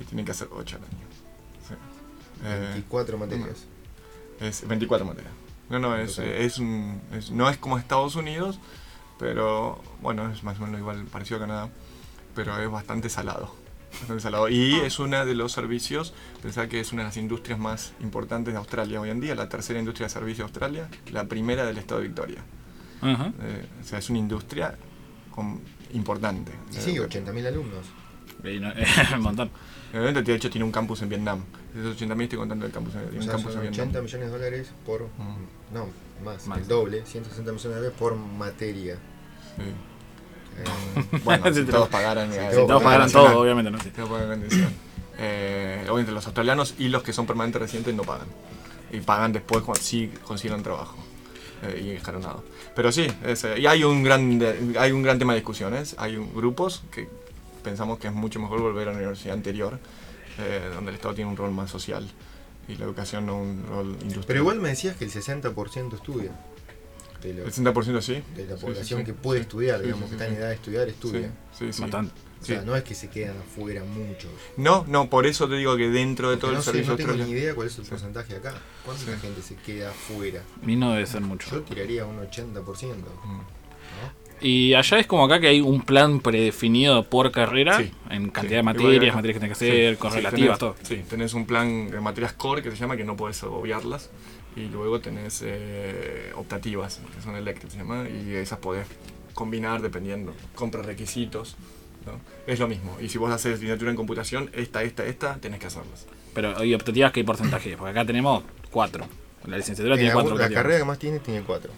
Y 0.00 0.04
tienen 0.04 0.24
que 0.24 0.30
hacer 0.30 0.48
8 0.52 0.76
al 0.76 0.82
año. 0.84 1.06
Sí. 1.68 1.74
Eh, 2.44 2.68
24 2.74 3.18
materias. 3.18 3.64
Es 4.40 4.68
24 4.68 5.04
materias. 5.06 5.32
No, 5.68 5.80
no, 5.80 5.96
es, 5.96 6.18
es 6.20 6.58
un, 6.58 7.00
es- 7.12 7.32
no 7.32 7.50
es 7.50 7.56
como 7.56 7.76
Estados 7.78 8.14
Unidos, 8.14 8.60
pero 9.18 9.82
bueno, 10.00 10.30
es 10.30 10.44
más 10.44 10.60
o 10.60 10.62
menos 10.62 10.78
igual 10.78 11.04
parecido 11.06 11.38
a 11.38 11.40
Canadá, 11.40 11.68
pero 12.36 12.56
es 12.62 12.70
bastante 12.70 13.08
salado. 13.08 13.52
Bastante 14.00 14.22
salado. 14.22 14.48
Y 14.48 14.74
es 14.74 14.98
uno 14.98 15.24
de 15.24 15.34
los 15.34 15.52
servicios, 15.52 16.14
pensar 16.42 16.68
que 16.68 16.80
es 16.80 16.92
una 16.92 17.02
de 17.02 17.08
las 17.08 17.16
industrias 17.16 17.58
más 17.58 17.92
importantes 18.00 18.52
de 18.54 18.58
Australia 18.58 19.00
hoy 19.00 19.10
en 19.10 19.20
día, 19.20 19.34
la 19.34 19.48
tercera 19.48 19.78
industria 19.78 20.06
de 20.06 20.12
servicio 20.12 20.44
de 20.44 20.48
Australia, 20.50 20.88
la 21.12 21.24
primera 21.24 21.64
del 21.66 21.78
estado 21.78 22.00
de 22.00 22.06
Victoria. 22.08 22.42
Ajá. 23.00 23.32
Eh, 23.42 23.66
o 23.80 23.84
sea, 23.84 23.98
es 23.98 24.08
una 24.10 24.18
industria 24.18 24.76
con- 25.30 25.60
importante. 25.92 26.52
Sí, 26.70 26.92
80.000 26.96 27.46
alumnos. 27.46 27.86
No- 28.42 28.72
un 29.16 29.22
montón. 29.22 29.50
Obviamente, 29.92 30.22
de 30.22 30.34
hecho, 30.34 30.50
tiene 30.50 30.64
un 30.64 30.72
campus 30.72 31.00
en 31.02 31.08
Vietnam. 31.08 31.40
Esos 31.74 31.96
80.000 32.00 32.22
estoy 32.22 32.38
contando 32.38 32.66
el 32.66 32.72
campus, 32.72 32.94
en- 32.94 33.02
tiene 33.02 33.16
O 33.16 33.20
un 33.20 33.22
sea, 33.24 33.32
campus 33.32 33.52
son 33.52 33.62
en 33.62 33.68
80 33.68 33.84
Vietnam. 33.84 34.04
millones 34.04 34.26
de 34.32 34.38
dólares 34.38 34.68
por... 34.84 35.02
Mm. 35.02 35.74
No, 35.74 35.88
más, 36.24 36.46
Más. 36.46 36.58
el 36.58 36.68
doble, 36.68 37.04
160 37.06 37.52
millones 37.52 37.62
de 37.62 37.74
dólares 37.74 37.96
por 37.98 38.16
materia. 38.16 38.96
Sí. 39.56 39.62
Eh, 40.58 41.18
Bueno, 41.24 41.44
si 41.54 41.64
todos 41.64 41.88
pagaran. 41.88 42.32
Eh, 42.32 42.48
todos 42.52 42.66
Todos 42.68 42.82
pagaran 42.82 43.10
todo, 43.10 43.40
obviamente, 43.40 43.70
¿no? 43.70 43.80
Sí. 43.80 43.90
En 43.96 44.06
condición. 44.06 44.72
Eh, 45.18 45.82
obviamente 45.84 46.12
los 46.12 46.26
australianos 46.26 46.74
y 46.78 46.88
los 46.88 47.02
que 47.02 47.12
son 47.12 47.26
permanentes 47.26 47.60
residentes 47.60 47.94
no 47.94 48.02
pagan. 48.02 48.26
Y 48.92 49.00
pagan 49.00 49.32
después 49.32 49.62
cuando 49.62 49.82
sí 49.82 50.10
consiguen 50.24 50.62
trabajo. 50.62 50.96
Eh, 51.62 51.82
y 51.86 51.90
escalonado. 51.96 52.44
Pero 52.74 52.92
sí, 52.92 53.06
es, 53.24 53.44
eh, 53.44 53.58
y 53.58 53.66
hay 53.66 53.82
un 53.82 54.02
gran 54.02 54.38
de- 54.38 54.76
hay 54.78 54.92
un 54.92 55.02
gran 55.02 55.18
tema 55.18 55.32
de 55.32 55.40
discusiones. 55.40 55.94
Hay 55.98 56.16
un- 56.16 56.34
grupos 56.34 56.82
que 56.92 57.08
pensamos 57.64 57.98
que 57.98 58.08
es 58.08 58.12
mucho 58.12 58.38
mejor 58.40 58.60
volver 58.60 58.88
a 58.88 58.92
la 58.92 58.98
universidad 58.98 59.34
anterior, 59.34 59.78
eh, 60.38 60.60
donde 60.74 60.90
el 60.90 60.96
Estado 60.96 61.14
tiene 61.14 61.30
un 61.30 61.36
rol 61.36 61.50
más 61.52 61.70
social 61.70 62.06
y 62.68 62.76
la 62.76 62.84
educación 62.84 63.24
no 63.26 63.38
un 63.40 63.64
rol 63.68 63.86
industrial. 64.02 64.24
Pero 64.26 64.40
igual 64.40 64.60
me 64.60 64.68
decías 64.68 64.96
que 64.96 65.04
el 65.06 65.10
60% 65.10 65.94
estudia. 65.96 66.30
De, 67.26 67.34
lo- 67.34 67.44
El 67.44 67.52
60% 67.52 68.00
sí. 68.00 68.22
de 68.36 68.44
la 68.46 68.52
Sí, 68.52 68.58
sí, 68.58 68.66
población 68.66 69.00
sí, 69.00 69.06
que 69.06 69.12
puede 69.14 69.40
sí. 69.40 69.42
estudiar, 69.42 69.78
Sí, 69.78 69.84
digamos, 69.86 70.08
sí, 70.10 70.16
que 70.16 70.18
sí, 70.18 70.22
está 70.24 70.34
en 70.34 70.40
edad 70.40 70.48
de 70.48 70.54
estudiar, 70.54 70.88
estudia. 70.88 71.30
Sí, 71.58 71.72
sí. 71.72 71.82
Bastante. 71.82 72.12
O 72.40 72.44
Sí. 72.44 72.52
sea, 72.52 72.62
no 72.62 72.76
es 72.76 72.84
que 72.84 72.94
se 72.94 73.08
quedan 73.08 73.36
afuera 73.38 73.82
muchos. 73.82 74.30
No, 74.56 74.84
no, 74.88 75.08
por 75.10 75.26
eso 75.26 75.48
te 75.48 75.56
digo 75.56 75.76
que 75.76 75.88
dentro 75.88 76.30
de 76.30 76.36
Porque 76.36 76.40
todo 76.42 76.52
no 76.52 76.58
el 76.58 76.62
sé, 76.64 76.70
servicio 76.70 76.92
no 76.92 76.96
tengo 76.98 77.12
ni 77.24 77.30
idea 77.30 77.54
cuál 77.54 77.66
es 77.68 77.78
el 77.78 77.84
Sí. 77.84 77.90
porcentaje 77.90 78.36
acá. 78.36 78.54
¿Cuánta 78.84 79.04
Sí. 79.04 79.10
gente 79.20 79.42
se 79.42 79.54
queda 79.56 79.90
afuera? 79.90 80.42
Y 80.66 80.76
no 80.76 80.92
debe 80.92 81.06
ser 81.06 81.22
mucho. 81.22 81.50
Yo 81.50 81.62
tiraría 81.62 82.04
un 82.04 82.18
80%. 82.20 83.10
Mm. 83.24 83.40
Y 84.42 84.74
allá 84.74 84.98
es 84.98 85.06
como 85.06 85.24
acá 85.24 85.40
que 85.40 85.48
hay 85.48 85.62
un 85.62 85.80
plan 85.80 86.20
predefinido 86.20 87.04
por 87.04 87.32
carrera, 87.32 87.78
Sí. 87.78 87.90
en 88.10 88.28
cantidad 88.30 88.50
Sí, 88.50 88.56
de 88.56 88.62
materias, 88.62 89.14
materias 89.14 89.34
que 89.36 89.40
tenés 89.40 89.58
que 89.58 89.64
hacer, 89.64 89.94
sí, 89.94 89.98
correlativas, 89.98 90.58
tenés- 90.58 90.58
todo. 90.58 90.76
Sí, 90.82 91.02
tenés 91.08 91.32
un 91.32 91.46
plan 91.46 91.90
de 91.90 92.00
materias 92.00 92.34
core 92.34 92.62
que 92.62 92.70
se 92.70 92.76
llama 92.76 92.98
que 92.98 93.04
no 93.04 93.16
podés 93.16 93.42
obviarlas. 93.44 94.10
Y 94.56 94.68
luego 94.68 95.00
tenés 95.00 95.42
eh, 95.44 96.32
optativas, 96.34 97.00
que 97.14 97.22
son 97.22 97.34
se 97.70 97.76
llama, 97.78 98.08
y 98.08 98.34
esas 98.34 98.58
podés 98.58 98.86
combinar 99.34 99.82
dependiendo. 99.82 100.34
Compras 100.54 100.86
requisitos. 100.86 101.56
¿no? 102.06 102.12
Es 102.46 102.58
lo 102.58 102.66
mismo. 102.68 102.96
Y 103.00 103.08
si 103.08 103.18
vos 103.18 103.30
haces 103.30 103.52
licenciatura 103.54 103.90
en 103.90 103.96
computación, 103.96 104.48
esta, 104.54 104.82
esta, 104.82 105.04
esta, 105.04 105.36
tenés 105.36 105.60
que 105.60 105.66
hacerlas. 105.66 106.06
Pero, 106.34 106.64
¿y 106.64 106.74
optativas 106.74 107.12
qué 107.12 107.22
porcentaje? 107.24 107.76
Porque 107.76 107.90
acá 107.90 108.06
tenemos 108.06 108.44
cuatro. 108.70 109.06
La 109.44 109.56
licenciatura 109.58 109.94
Eh, 109.96 109.98
tiene 109.98 110.08
la, 110.10 110.14
cuatro 110.14 110.30
la 110.30 110.34
optativas. 110.36 110.62
carrera 110.62 110.78
que 110.78 110.84
más 110.84 110.98
tiene 110.98 111.18
tiene 111.20 111.42
4. 111.42 111.70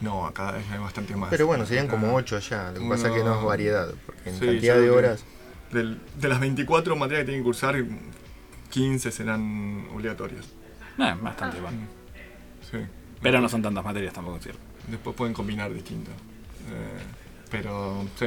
No, 0.00 0.26
acá 0.26 0.54
hay 0.54 0.78
bastante 0.78 1.14
más. 1.14 1.28
Pero 1.30 1.46
bueno, 1.46 1.66
serían 1.66 1.86
como 1.86 2.06
Acá- 2.08 2.16
8 2.16 2.36
allá. 2.36 2.72
Lo 2.72 2.80
que 2.80 2.88
pasa 2.88 3.08
es 3.08 3.14
que 3.14 3.22
no 3.22 3.38
es 3.38 3.44
variedad. 3.44 3.92
Porque 4.06 4.30
en 4.30 4.38
Sí, 4.38 4.46
cantidad 4.46 4.76
de 4.78 4.90
horas. 4.90 5.24
Del- 5.72 6.00
de 6.16 6.28
las 6.28 6.40
24 6.40 6.96
materias 6.96 7.20
que 7.20 7.26
tienen 7.26 7.42
que 7.42 7.44
cursar, 7.44 7.76
15 8.70 9.12
serán 9.12 9.86
obligatorias. 9.94 10.46
Eh, 11.00 11.14
bastante 11.20 11.58
igual. 11.58 11.74
Sí. 12.70 12.78
Pero 13.22 13.40
no 13.40 13.48
son 13.48 13.62
tantas 13.62 13.84
materias 13.84 14.12
tampoco, 14.12 14.36
es 14.38 14.42
cierto. 14.42 14.60
Después 14.88 15.16
pueden 15.16 15.34
combinar 15.34 15.72
distintas. 15.72 16.14
Eh, 16.14 17.02
pero 17.50 18.04
sí. 18.16 18.26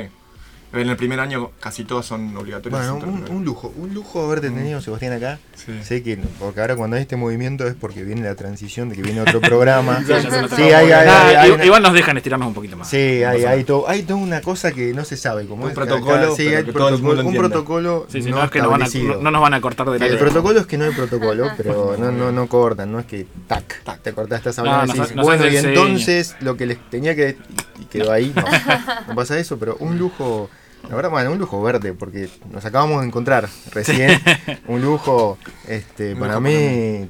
En 0.74 0.89
el 0.89 0.97
primer 0.97 1.19
año 1.19 1.51
casi 1.59 1.84
todas 1.84 2.05
son 2.05 2.36
obligatorias. 2.36 2.89
Bueno, 2.89 3.24
un, 3.30 3.45
lujo. 3.45 3.71
Un 3.78 3.93
lujo 3.93 4.26
haberte 4.26 4.49
tenido, 4.49 4.82
Sebastián, 4.82 5.13
acá. 5.13 5.38
Sí. 5.55 5.71
Sé 5.84 6.01
que, 6.01 6.17
porque 6.39 6.61
ahora 6.61 6.76
cuando 6.76 6.95
hay 6.95 7.03
este 7.03 7.15
movimiento 7.15 7.67
es 7.67 7.76
porque 7.76 8.03
viene 8.03 8.24
la 8.24 8.34
transición 8.36 8.89
de 8.89 8.95
que 8.95 9.03
viene 9.03 9.21
otro 9.21 9.39
programa. 9.39 10.03
Sí, 10.55 10.63
hay, 10.63 10.91
hay, 10.91 10.91
hay- 10.91 11.36
hay 11.36 11.49
i- 11.49 11.51
una- 11.53 11.65
Igual 11.65 11.84
nos 11.84 11.93
dejan 11.93 12.17
estirarnos 12.17 12.47
un 12.47 12.53
poquito 12.55 12.76
más. 12.76 12.89
Sí, 12.89 12.97
hay, 13.24 13.43
No 13.43 13.49
hay, 13.49 13.63
todo, 13.63 13.88
hay 13.88 14.01
toda 14.03 14.19
una 14.19 14.41
cosa 14.41 14.71
que 14.71 14.93
no 14.93 15.05
se 15.05 15.15
sabe 15.15 15.45
cómo 15.45 15.63
Un 15.65 15.69
es. 15.69 15.76
protocolo, 15.76 16.36
sí, 16.36 16.47
hay 16.47 16.63
protocolo- 16.63 17.24
un 17.26 17.36
protocolo 17.36 18.07
Sí, 18.09 18.21
sí, 18.24 18.30
no, 18.32 18.38
no, 18.38 18.43
es 18.45 18.51
que 18.51 18.59
nos 18.59 18.71
van 18.71 18.82
a- 18.84 18.88
no, 18.88 19.15
no 19.21 19.32
nos 19.32 19.41
van 19.41 19.53
a 19.53 19.61
cortar 19.61 19.89
de 19.89 19.99
la 19.99 20.07
el 20.07 20.17
protocolo 20.17 20.59
es 20.59 20.65
que 20.65 20.78
no 20.78 20.86
hay 20.86 20.91
protocolo, 20.91 21.51
pero 21.55 21.95
no, 21.99 22.11
no, 22.11 22.32
no 22.32 22.47
cortan, 22.47 22.91
no 22.91 22.99
es 22.99 23.05
que 23.05 23.28
tac, 23.47 23.84
Tac. 23.84 24.01
te 24.01 24.11
cortás, 24.13 24.39
estás 24.39 24.57
hablando 24.59 24.93
nos 24.93 25.13
bueno, 25.26 25.47
y 25.47 25.55
entonces 25.57 26.36
lo 26.41 26.57
que 26.57 26.65
les 26.65 26.80
tenía 26.89 27.15
que 27.15 27.38
y 27.80 27.86
quedó 27.86 28.11
ahí, 28.11 28.34
no, 28.36 28.43
no 29.07 29.15
pasa 29.15 29.38
eso, 29.38 29.57
pero 29.59 29.76
un 29.80 29.97
lujo 29.99 30.49
La 30.89 30.95
verdad, 30.95 31.09
bueno, 31.11 31.31
un 31.31 31.38
lujo 31.39 31.61
verte, 31.61 31.93
porque 31.93 32.29
nos 32.51 32.63
acabamos 32.65 33.01
de 33.01 33.07
encontrar 33.07 33.47
recién. 33.71 34.19
un 34.67 34.81
lujo, 34.81 35.38
este, 35.67 36.13
Un 36.13 36.19
para 36.19 36.34
lujo 36.34 36.41
mí, 36.41 37.09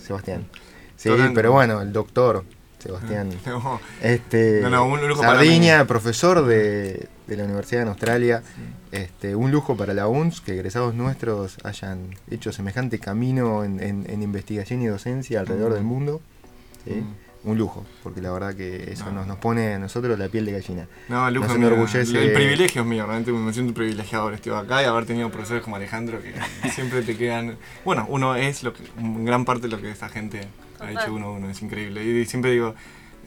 Sebastián. 0.00 0.46
Sí, 0.96 1.10
pero 1.34 1.52
bueno, 1.52 1.80
el 1.82 1.92
doctor 1.92 2.44
Sebastián. 2.78 3.30
No, 3.46 3.80
Este, 4.02 4.60
No, 4.62 4.70
no, 4.70 4.86
un 4.86 5.06
lujo 5.06 5.20
para 5.20 5.34
Sardiña, 5.34 5.84
profesor 5.86 6.44
de, 6.46 7.08
de 7.26 7.36
la 7.36 7.44
Universidad 7.44 7.82
en 7.82 7.88
Australia. 7.88 8.42
Este, 8.92 9.34
un 9.36 9.50
lujo 9.50 9.76
para 9.76 9.92
la 9.94 10.06
UNS 10.08 10.40
que 10.40 10.54
egresados 10.54 10.94
nuestros 10.94 11.58
hayan 11.64 12.14
hecho 12.30 12.52
semejante 12.52 12.98
camino 12.98 13.62
en, 13.64 13.82
en- 13.82 14.06
en 14.08 14.22
investigación 14.22 14.80
y 14.80 14.86
docencia 14.86 15.40
alrededor 15.40 15.72
Mm. 15.72 15.74
del 15.74 15.84
mundo. 15.84 16.20
¿sí? 16.86 16.92
Mm. 16.94 17.14
Un 17.44 17.56
lujo, 17.56 17.86
porque 18.02 18.20
la 18.20 18.32
verdad 18.32 18.54
que 18.54 18.92
eso 18.92 19.04
No. 19.06 19.12
nos, 19.12 19.26
nos 19.28 19.36
pone 19.38 19.74
a 19.74 19.78
nosotros 19.78 20.18
la 20.18 20.28
piel 20.28 20.44
de 20.44 20.52
gallina. 20.52 20.88
No, 21.08 21.28
el 21.28 21.34
lujo 21.34 21.46
Nos 21.46 21.54
es 21.54 21.60
mío. 21.60 21.68
enorgullece- 21.68 22.18
El 22.22 22.32
privilegio 22.32 22.82
es 22.82 22.88
mío, 22.88 23.06
realmente 23.06 23.30
me 23.32 23.52
siento 23.52 23.72
privilegiado 23.74 24.24
haber 24.26 24.34
estado 24.40 24.56
acá 24.58 24.82
y 24.82 24.86
haber 24.86 25.06
tenido 25.06 25.30
profesores 25.30 25.62
como 25.62 25.76
Alejandro 25.76 26.20
que 26.20 26.34
siempre 26.70 27.02
te 27.02 27.16
quedan. 27.16 27.56
Bueno, 27.84 28.06
uno 28.08 28.34
es 28.34 28.62
lo 28.64 28.72
que, 28.74 28.82
en 28.98 29.24
gran 29.24 29.44
parte 29.44 29.68
lo 29.68 29.80
que 29.80 29.90
esta 29.90 30.08
gente 30.08 30.48
ha 30.80 30.90
hecho 30.90 31.14
uno, 31.14 31.32
uno 31.32 31.48
es 31.48 31.62
increíble. 31.62 32.04
Y 32.04 32.24
siempre 32.26 32.50
digo, 32.50 32.74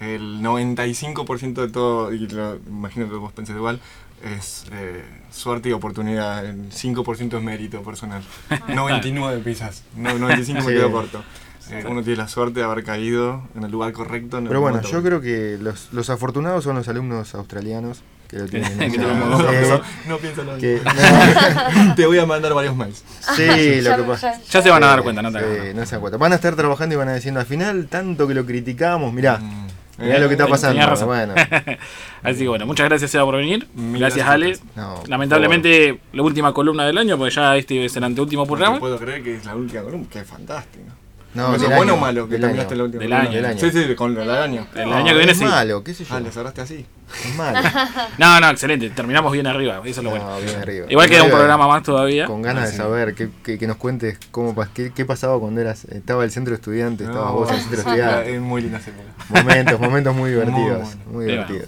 el 0.01 0.41
95% 0.41 1.61
de 1.65 1.69
todo, 1.69 2.11
y 2.13 2.27
lo 2.27 2.55
imagino 2.67 3.07
que 3.09 3.15
vos 3.15 3.31
pensás 3.31 3.55
igual, 3.55 3.79
es 4.23 4.65
eh, 4.73 5.03
suerte 5.31 5.69
y 5.69 5.71
oportunidad. 5.71 6.45
El 6.45 6.69
5% 6.69 7.37
es 7.37 7.43
mérito 7.43 7.81
personal. 7.81 8.21
99 8.67 9.41
pisas, 9.43 9.83
no, 9.95 10.17
95 10.19 10.63
me 10.65 10.73
quedo 10.73 10.91
corto. 10.91 11.23
Eh, 11.71 11.83
uno 11.87 12.01
tiene 12.03 12.17
la 12.17 12.27
suerte 12.27 12.59
de 12.59 12.65
haber 12.65 12.83
caído 12.83 13.43
en 13.55 13.63
el 13.63 13.71
lugar 13.71 13.91
correcto. 13.93 14.37
En 14.37 14.43
el 14.43 14.49
Pero 14.49 14.61
bueno, 14.61 14.77
momento 14.77 14.91
yo 14.97 15.03
creo 15.03 15.21
que 15.21 15.57
los, 15.61 15.89
los 15.93 16.09
afortunados 16.09 16.63
son 16.63 16.75
los 16.75 16.87
alumnos 16.87 17.33
australianos 17.35 18.01
que 18.27 18.39
lo 18.39 18.45
tienen. 18.45 18.77
Que. 18.91 18.97
No 20.07 20.17
pienso 20.17 20.43
lo 20.43 20.57
que- 20.57 20.81
Te 21.95 22.05
voy 22.05 22.19
a 22.19 22.25
mandar 22.25 22.53
varios 22.53 22.75
mails. 22.75 23.03
sí, 23.35 23.81
lo 23.81 23.81
Ya- 23.89 23.97
que 23.97 24.03
pasa. 24.03 24.33
ya- 24.33 24.41
Ya 24.49 24.61
se 24.61 24.69
van 24.69 24.83
a 24.83 24.87
dar 24.87 25.03
cuenta, 25.03 25.21
no 25.21 25.31
te 25.31 25.39
sí, 25.39 25.73
no 25.75 25.85
se 25.85 25.91
dan 25.91 26.01
cuenta. 26.01 26.17
Van 26.17 26.31
a 26.31 26.35
estar 26.35 26.55
trabajando 26.55 26.95
y 26.95 26.97
van 26.97 27.09
a 27.09 27.15
diciendo 27.15 27.39
al 27.39 27.45
final, 27.45 27.87
tanto 27.87 28.27
que 28.27 28.33
lo 28.33 28.45
criticamos, 28.45 29.11
mirá, 29.13 29.37
Mm. 29.37 29.67
mirá 29.99 30.19
lo 30.19 30.27
que 30.27 30.33
está 30.35 30.45
Eh, 30.45 30.49
pasando. 30.49 30.73
tenías 30.73 30.89
razón. 30.89 31.07
Bueno, 31.07 31.33
Así 32.23 32.39
que 32.39 32.47
bueno, 32.47 32.65
muchas 32.65 32.87
gracias 32.89 33.11
Seba 33.11 33.25
por 33.25 33.35
venir. 33.37 33.67
Gracias 33.75 34.25
gracias 34.25 34.27
Ale. 34.27 34.59
no, 34.75 35.03
Lamentablemente 35.07 35.99
la 36.13 36.21
última 36.23 36.53
columna 36.53 36.85
del 36.85 36.97
año, 36.97 37.17
porque 37.17 37.33
ya 37.35 37.55
este 37.57 37.85
es 37.85 37.95
el 37.95 38.03
anteúltimo 38.03 38.43
No 38.43 38.47
programa. 38.47 38.75
te 38.75 38.79
puedo 38.79 38.97
creer 38.97 39.23
que 39.23 39.35
es 39.35 39.45
la 39.45 39.55
última 39.55 39.81
columna. 39.83 40.07
Qué 40.09 40.23
fantástico. 40.23 40.85
No, 41.33 41.55
¿Eso 41.55 41.63
del 41.63 41.71
es 41.71 41.77
bueno 41.77 41.93
o 41.93 41.97
malo 41.97 42.27
que 42.27 42.37
terminaste 42.37 42.75
la 42.75 42.83
última 42.83 43.01
Del 43.03 43.13
año. 43.13 43.31
Del 43.31 43.45
año. 43.45 43.59
Sí, 43.59 43.71
sí, 43.71 43.95
con 43.95 44.17
el 44.17 44.29
año. 44.29 44.67
El 44.75 44.89
No, 44.89 44.95
año 44.97 45.05
que 45.05 45.13
viene 45.13 45.31
es 45.31 45.37
sí. 45.37 45.45
malo, 45.45 45.83
qué 45.83 45.93
sé 45.93 46.03
yo. 46.03 46.13
Ah, 46.15 46.19
le 46.19 46.29
cerraste 46.31 46.61
así. 46.61 46.85
Es 47.25 47.35
malo. 47.35 47.59
No, 48.17 48.39
no, 48.39 48.49
excelente. 48.49 48.89
Terminamos 48.89 49.31
bien 49.31 49.47
arriba. 49.47 49.81
Eso 49.85 50.01
es 50.01 50.03
lo 50.03 50.09
bueno. 50.09 50.29
No, 50.29 50.39
bien 50.41 50.55
arriba. 50.57 50.87
Igual 50.89 51.09
queda 51.09 51.23
un 51.23 51.29
programa 51.31 51.67
más 51.67 51.83
todavía. 51.83 52.25
Con 52.25 52.41
ganas 52.41 52.65
de 52.65 52.71
sí. 52.71 52.77
saber, 52.77 53.15
que, 53.15 53.29
que, 53.43 53.57
que 53.57 53.67
nos 53.67 53.77
cuentes 53.77 54.17
cómo, 54.31 54.53
pas- 54.55 54.69
qué, 54.73 54.91
qué 54.93 55.05
pasaba 55.05 55.39
cuando 55.39 55.61
eras 55.61 55.85
estaba 55.85 56.23
el 56.25 56.31
centro 56.31 56.51
de 56.51 56.55
estudiantes, 56.55 57.07
estabas 57.07 57.29
No, 57.31 57.39
vos 57.39 57.49
en 57.49 57.55
el 57.55 57.61
centro 57.61 57.77
de 57.77 57.83
estudiantes. 57.89 58.33
Es 58.33 58.41
muy 58.41 58.61
linda 58.61 58.77
esa. 58.79 58.91
Momentos, 59.29 59.79
momentos 59.79 60.15
muy 60.15 60.29
divertidos. 60.31 60.81
bueno. 60.81 61.01
Muy 61.11 61.25
divertidos. 61.25 61.67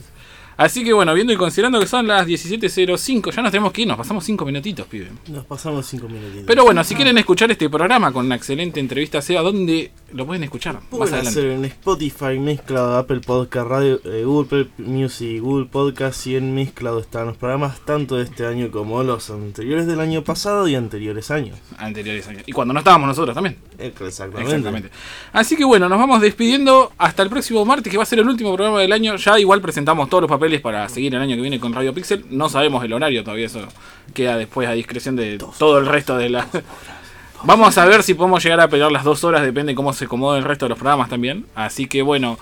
Así 0.58 0.84
que 0.84 0.93
bueno, 0.93 1.14
viendo 1.14 1.34
y 1.34 1.38
considerando 1.38 1.80
que 1.80 1.88
son 1.88 2.08
las 2.08 2.28
17.05, 2.28 3.32
ya 3.32 3.41
nos 3.41 3.51
tenemos 3.51 3.72
que 3.72 3.82
ir. 3.82 3.88
Nos 3.88 3.97
pasamos 3.97 4.24
5 4.24 4.45
minutitos, 4.45 4.86
pibe. 4.88 5.10
Nos 5.28 5.45
pasamos 5.45 5.86
cinco 5.86 6.08
minutitos. 6.08 6.43
Pero 6.45 6.64
bueno, 6.64 6.84
si 6.84 6.95
quieren 6.95 7.18
escuchar 7.18 7.51
este 7.51 7.70
programa 7.70 8.12
con 8.12 8.26
una 8.26 8.36
excelente 8.36 8.80
entrevista 8.80 9.20
a 9.20 9.22
Seba, 9.22 9.41
¿dónde 9.41 9.91
lo 10.12 10.26
pueden 10.26 10.43
escuchar? 10.43 10.80
Pueden 10.89 11.16
hacer 11.16 11.45
en 11.45 11.66
Spotify, 11.66 12.38
Mixcloud, 12.39 12.97
Apple 12.97 13.22
Podcast, 13.22 13.68
Radio, 13.68 14.01
eh, 14.04 14.24
Google 14.26 14.68
Music, 14.78 15.41
Google 15.41 15.66
Podcast 15.66 16.28
y 16.28 16.36
en 16.36 16.54
Mixcloud 16.54 17.01
están 17.01 17.28
los 17.28 17.38
programas 17.38 17.80
tanto 17.86 18.18
de 18.18 18.24
este 18.24 18.45
año 18.45 18.70
como 18.72 19.04
los 19.04 19.30
anteriores 19.30 19.88
del 19.88 19.99
año 19.99 20.24
pasado 20.24 20.68
y 20.68 20.76
anteriores 20.76 21.32
años. 21.32 21.58
Anteriores 21.78 22.28
años. 22.28 22.43
Y 22.45 22.51
cuando 22.51 22.74
no 22.74 22.80
estábamos 22.80 23.08
nosotros 23.08 23.34
también. 23.34 23.58
Exactamente. 23.78 24.41
Exactamente. 24.41 24.89
Así 25.32 25.56
que 25.56 25.66
bueno, 25.66 25.89
nos 25.89 25.97
vamos 25.97 26.22
despidiendo 26.22 26.91
hasta 26.97 27.24
el 27.24 27.30
próximo 27.30 27.66
martes, 27.66 27.91
que 27.91 27.97
va 27.97 28.04
a 28.04 28.08
ser 28.08 28.20
el 28.20 28.28
último 28.28 28.54
programa 28.54 28.80
del 28.80 28.91
año. 28.91 29.16
Ya 29.16 29.39
igual 29.39 29.62
presentamos 29.62 30.10
todos 30.10 30.22
los 30.22 30.30
papeles 30.30 30.53
para 30.62 30.88
seguir 30.89 31.16
el 31.16 31.22
año 31.22 31.36
que 31.36 31.41
viene 31.41 31.60
con 31.60 31.74
Radio 31.74 31.93
Pixel. 31.93 32.26
No 32.30 32.49
sabemos 32.49 32.84
el 32.84 32.93
horario 32.93 33.24
todavía, 33.24 33.45
eso 33.45 33.68
queda 34.14 34.38
después 34.38 34.68
a 34.68 34.74
discreción 34.74 35.16
de 35.16 35.38
todo 35.58 35.80
el 35.80 35.86
resto 35.86 36.18
de 36.18 36.30
la. 36.30 36.47
Vamos 37.43 37.78
a 37.78 37.86
ver 37.86 38.04
si 38.04 38.14
podemos 38.14 38.41
llegar 38.43 38.62
a 38.62 38.70
pelear 38.70 38.91
las 38.91 39.04
dos 39.04 39.24
horas, 39.24 39.43
depende 39.43 39.76
cómo 39.76 39.91
se 39.93 40.06
acomode 40.06 40.39
el 40.39 40.45
resto 40.45 40.66
de 40.66 40.70
los 40.70 40.78
programas 40.78 41.10
también. 41.10 41.45
Así 41.56 41.88
que 41.88 42.01
bueno. 42.01 42.38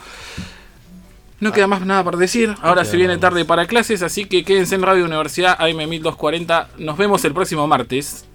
No 1.40 1.52
queda 1.52 1.66
más 1.66 1.84
nada 1.84 2.04
para 2.04 2.18
decir. 2.18 2.56
Ahora 2.62 2.86
se 2.86 2.98
viene 2.98 3.18
tarde 3.18 3.46
para 3.46 3.66
clases, 3.66 4.04
así 4.04 4.26
que 4.26 4.44
quédense 4.44 4.76
en 4.76 4.84
Radio 4.84 5.06
Universidad 5.06 5.60
AM 5.60 5.90
1240. 5.90 6.70
Nos 6.78 6.98
vemos 6.98 7.26
el 7.26 7.34
próximo 7.34 7.66
martes. 7.68 8.28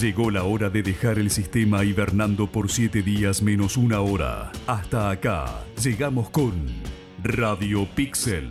Llegó 0.00 0.30
la 0.30 0.44
hora 0.44 0.70
de 0.70 0.84
dejar 0.84 1.18
el 1.18 1.28
sistema 1.28 1.82
hibernando 1.82 2.46
por 2.46 2.70
7 2.70 3.02
días 3.02 3.42
menos 3.42 3.76
una 3.76 4.00
hora. 4.00 4.52
Hasta 4.68 5.10
acá 5.10 5.64
llegamos 5.82 6.30
con 6.30 6.52
Radio 7.24 7.84
Pixel. 7.96 8.48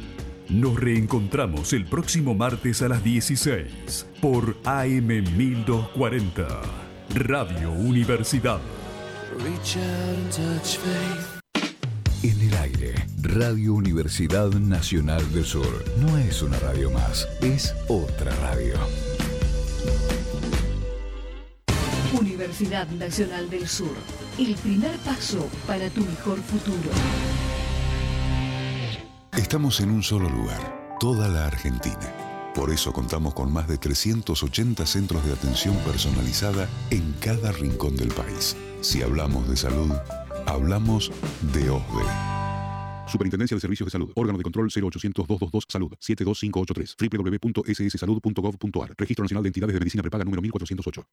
Nos 0.50 0.78
reencontramos 0.78 1.72
el 1.72 1.86
próximo 1.86 2.34
martes 2.34 2.82
a 2.82 2.90
las 2.90 3.02
16 3.02 4.08
por 4.22 4.58
AM 4.66 5.08
1240. 5.08 6.48
Radio 7.16 7.72
Universidad. 7.72 8.60
En 12.24 12.42
el 12.42 12.58
aire, 12.58 12.94
Radio 13.22 13.74
Universidad 13.74 14.52
Nacional 14.52 15.32
del 15.32 15.46
Sur. 15.46 15.86
No 15.98 16.18
es 16.18 16.42
una 16.42 16.60
radio 16.60 16.92
más, 16.92 17.26
es 17.42 17.74
otra 17.88 18.36
radio. 18.42 18.76
Universidad 22.20 22.88
Nacional 22.90 23.50
del 23.50 23.68
Sur. 23.68 23.96
El 24.40 24.56
primer 24.56 24.98
paso 25.00 25.48
para 25.68 25.90
tu 25.90 26.02
mejor 26.02 26.40
futuro. 26.40 26.90
Estamos 29.38 29.80
en 29.82 29.92
un 29.92 30.02
solo 30.02 30.28
lugar, 30.30 30.98
toda 31.00 31.28
la 31.28 31.46
Argentina. 31.46 32.52
Por 32.56 32.72
eso 32.72 32.92
contamos 32.92 33.36
con 33.36 33.52
más 33.54 33.68
de 33.68 33.78
380 33.78 34.86
centros 34.88 35.24
de 35.26 35.34
atención 35.34 35.76
personalizada 35.86 36.68
en 36.90 37.14
cada 37.20 37.52
rincón 37.52 37.96
del 37.96 38.10
país. 38.10 38.56
Si 38.82 39.04
hablamos 39.04 39.48
de 39.48 39.58
salud, 39.58 39.94
hablamos 40.48 41.12
de 41.54 41.70
OSDE. 41.70 42.47
Superintendencia 43.08 43.56
de 43.56 43.62
Servicios 43.62 43.88
de 43.88 43.92
Salud. 43.92 44.12
Órgano 44.16 44.38
de 44.38 44.44
control 44.44 44.70
0800-222 44.70 45.64
Salud. 45.68 45.94
72583. 46.00 46.96
www.sssalud.gov.ar. 47.00 48.96
Registro 48.98 49.24
Nacional 49.24 49.44
de 49.44 49.50
Entidades 49.50 49.74
de 49.74 49.80
Medicina 49.80 50.02
Prepaga 50.04 50.24
número 50.24 50.42
1408. 50.42 51.06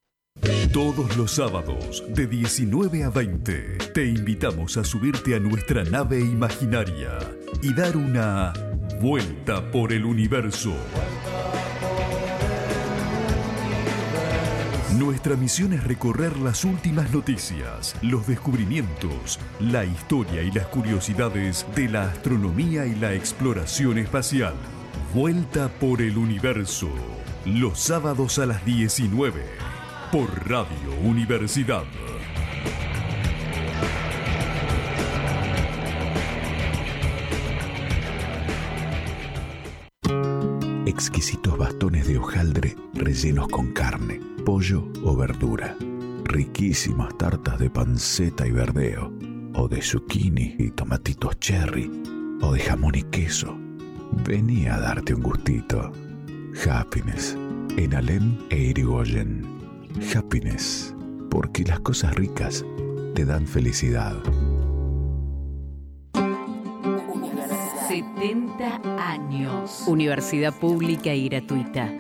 Todos 0.73 1.17
los 1.17 1.31
sábados, 1.31 2.03
de 2.09 2.27
19 2.27 3.05
a 3.05 3.11
20, 3.11 3.79
te 3.95 4.07
invitamos 4.07 4.77
a 4.77 4.83
subirte 4.83 5.37
a 5.37 5.39
nuestra 5.39 5.85
nave 5.85 6.19
imaginaria 6.19 7.19
y 7.63 7.73
dar 7.73 7.97
una 7.97 8.53
vuelta 9.01 9.71
por 9.71 9.93
el 9.93 10.05
universo. 10.05 10.75
Nuestra 14.99 15.35
misión 15.35 15.73
es 15.73 15.83
recorrer 15.83 16.37
las 16.39 16.65
últimas 16.65 17.13
noticias, 17.13 17.97
los 18.01 18.29
descubrimientos, 18.29 19.41
la 19.59 19.85
historia 19.85 20.43
y 20.43 20.53
las 20.53 20.67
curiosidades 20.67 21.67
de 21.75 21.89
la 21.89 22.05
astronomía 22.05 22.87
y 22.87 22.95
la 22.95 23.13
exploración 23.13 23.99
espacial. 23.99 24.55
Vuelta 25.13 25.69
por 25.69 26.01
el 26.01 26.17
universo, 26.17 26.91
los 27.45 27.81
sábados 27.81 28.39
a 28.39 28.47
las 28.47 28.65
19, 28.65 29.43
por 30.13 30.49
Radio 30.49 30.95
Universidad. 31.03 31.83
Exquisitos 40.95 41.59
bastones 41.59 42.07
de 42.07 42.19
hojaldre 42.19 42.77
rellenos 42.95 43.49
con 43.49 43.73
carne, 43.73 44.21
pollo 44.47 44.89
o 45.03 45.17
verdura. 45.17 45.77
Riquísimas 46.23 47.19
tartas 47.19 47.59
de 47.59 47.69
panceta 47.69 48.47
y 48.47 48.53
verdeo, 48.53 49.13
o 49.57 49.67
de 49.67 49.83
zucchini 49.83 50.55
y 50.57 50.71
tomatitos 50.71 51.37
cherry, 51.41 51.91
o 52.41 52.53
de 52.53 52.61
jamón 52.61 52.95
y 52.95 53.03
queso. 53.03 53.59
Vení 54.25 54.69
a 54.69 54.79
darte 54.79 55.15
un 55.15 55.23
gustito. 55.23 55.91
Happiness, 56.65 57.37
en 57.77 57.93
Alem 57.93 58.39
e 58.51 58.59
Irigoyen. 58.59 59.45
Happiness, 60.15 60.95
porque 61.29 61.65
las 61.65 61.81
cosas 61.81 62.15
ricas 62.15 62.65
te 63.17 63.25
dan 63.25 63.49
felicidad. 63.49 64.15
70 68.17 68.81
años. 68.99 69.85
Universidad 69.87 70.53
pública 70.55 71.15
y 71.15 71.29
gratuita. 71.29 71.93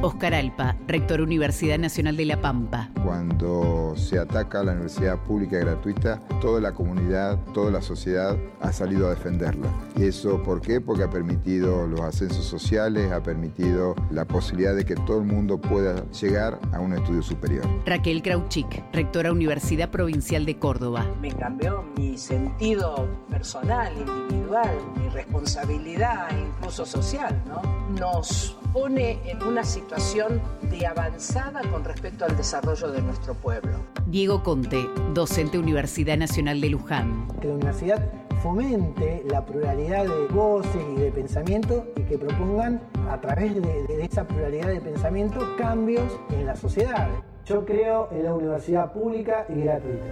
Oscar 0.00 0.32
Alpa, 0.32 0.76
rector 0.86 1.20
Universidad 1.20 1.76
Nacional 1.76 2.16
de 2.16 2.24
La 2.24 2.40
Pampa. 2.40 2.90
Cuando 3.04 3.94
se 3.96 4.18
ataca 4.18 4.60
a 4.60 4.64
la 4.64 4.72
universidad 4.72 5.18
pública 5.24 5.56
y 5.56 5.60
gratuita, 5.60 6.20
toda 6.40 6.60
la 6.60 6.72
comunidad, 6.72 7.36
toda 7.52 7.72
la 7.72 7.82
sociedad 7.82 8.36
ha 8.60 8.72
salido 8.72 9.08
a 9.08 9.10
defenderla. 9.10 9.68
¿Y 9.96 10.04
eso 10.04 10.40
por 10.44 10.60
qué? 10.60 10.80
Porque 10.80 11.02
ha 11.02 11.10
permitido 11.10 11.88
los 11.88 12.00
ascensos 12.00 12.44
sociales, 12.44 13.10
ha 13.10 13.22
permitido 13.24 13.96
la 14.12 14.24
posibilidad 14.24 14.76
de 14.76 14.84
que 14.84 14.94
todo 14.94 15.18
el 15.18 15.26
mundo 15.26 15.60
pueda 15.60 16.08
llegar 16.12 16.60
a 16.72 16.78
un 16.78 16.92
estudio 16.92 17.22
superior. 17.22 17.66
Raquel 17.84 18.22
Krauchik, 18.22 18.84
rectora 18.92 19.32
Universidad 19.32 19.90
Provincial 19.90 20.46
de 20.46 20.58
Córdoba. 20.58 21.06
Me 21.20 21.32
cambió 21.32 21.84
mi 21.96 22.16
sentido 22.16 23.08
personal, 23.28 23.92
individual, 23.98 24.76
mi 24.96 25.08
responsabilidad, 25.08 26.28
incluso 26.30 26.86
social, 26.86 27.42
¿no? 27.48 27.62
Nos 27.98 28.57
pone 28.72 29.18
en 29.24 29.42
una 29.42 29.64
situación 29.64 30.40
de 30.70 30.86
avanzada 30.86 31.62
con 31.70 31.84
respecto 31.84 32.24
al 32.24 32.36
desarrollo 32.36 32.90
de 32.90 33.02
nuestro 33.02 33.34
pueblo. 33.34 33.72
Diego 34.06 34.42
Conte, 34.42 34.86
docente 35.14 35.58
Universidad 35.58 36.16
Nacional 36.16 36.60
de 36.60 36.70
Luján. 36.70 37.28
Que 37.40 37.48
la 37.48 37.54
universidad 37.54 38.12
fomente 38.42 39.24
la 39.28 39.44
pluralidad 39.44 40.04
de 40.04 40.26
voces 40.28 40.82
y 40.96 41.00
de 41.00 41.10
pensamiento 41.10 41.86
y 41.96 42.02
que 42.02 42.18
propongan 42.18 42.80
a 43.10 43.20
través 43.20 43.54
de, 43.54 43.86
de 43.86 44.04
esa 44.04 44.26
pluralidad 44.26 44.68
de 44.68 44.80
pensamiento 44.80 45.40
cambios 45.56 46.18
en 46.30 46.46
la 46.46 46.56
sociedad. 46.56 47.08
Yo 47.46 47.64
creo 47.64 48.08
en 48.12 48.24
la 48.24 48.34
universidad 48.34 48.92
pública 48.92 49.46
y 49.48 49.62
gratuita. 49.62 50.04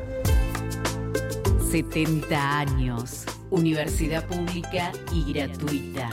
70 1.70 2.59
años. 2.59 3.26
Universidad 3.50 4.26
pública 4.26 4.90
y 5.12 5.32
gratuita. 5.32 6.11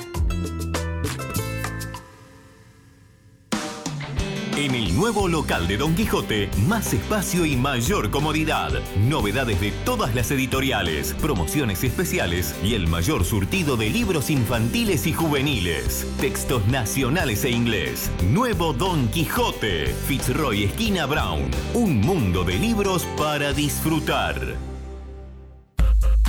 En 4.56 4.76
el 4.76 4.96
nuevo 4.96 5.28
local 5.28 5.68
de 5.68 5.78
Don 5.78 5.96
Quijote, 5.96 6.48
más 6.68 6.94
espacio 6.94 7.44
y 7.44 7.56
mayor 7.56 8.12
comodidad. 8.12 8.70
Novedades 8.96 9.60
de 9.60 9.72
todas 9.84 10.14
las 10.14 10.30
editoriales, 10.30 11.16
promociones 11.20 11.84
especiales 11.84 12.54
y 12.64 12.76
el 12.76 12.88
mayor 12.88 13.26
surtido 13.26 13.78
de 13.78 13.90
libros 13.90 14.30
infantiles 14.30 15.08
y 15.08 15.14
juveniles. 15.14 16.06
Textos 16.20 16.68
nacionales 16.68 17.46
e 17.46 17.50
inglés. 17.50 18.12
Nuevo 18.30 18.74
Don 18.74 19.08
Quijote, 19.08 19.88
Fitzroy 19.88 20.66
Esquina 20.66 21.08
Brown. 21.08 21.50
Un 21.74 22.02
mundo 22.02 22.44
de 22.44 22.60
libros 22.60 23.08
para 23.18 23.54
disfrutar. 23.54 24.73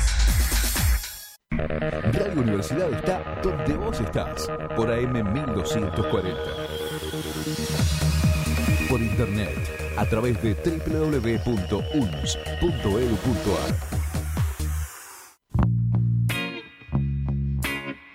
Radio 1.57 2.41
Universidad 2.41 2.93
está 2.93 3.41
donde 3.43 3.75
vos 3.75 4.01
estás, 4.01 4.51
por 4.77 4.91
AM 4.91 5.13
1240. 5.33 6.41
Por 8.89 9.01
internet, 9.01 9.57
a 9.97 10.05
través 10.07 10.43
de 10.43 10.55
www.uns.edu.ar. 10.55 11.45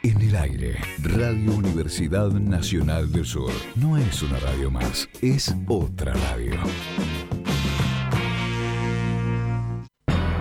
En 0.04 0.22
el 0.22 0.36
aire, 0.36 0.80
Radio 1.04 1.54
Universidad 1.54 2.32
Nacional 2.32 3.12
del 3.12 3.26
Sur. 3.26 3.52
No 3.76 3.98
es 3.98 4.22
una 4.22 4.40
radio 4.40 4.70
más, 4.70 5.10
es 5.22 5.56
otra 5.68 6.14
radio. 6.14 6.54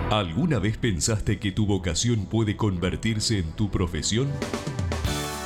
¿Alguna 0.09 0.57
vez 0.57 0.75
pensaste 0.77 1.37
que 1.37 1.51
tu 1.51 1.67
vocación 1.67 2.25
puede 2.25 2.57
convertirse 2.57 3.37
en 3.37 3.51
tu 3.51 3.69
profesión? 3.69 4.27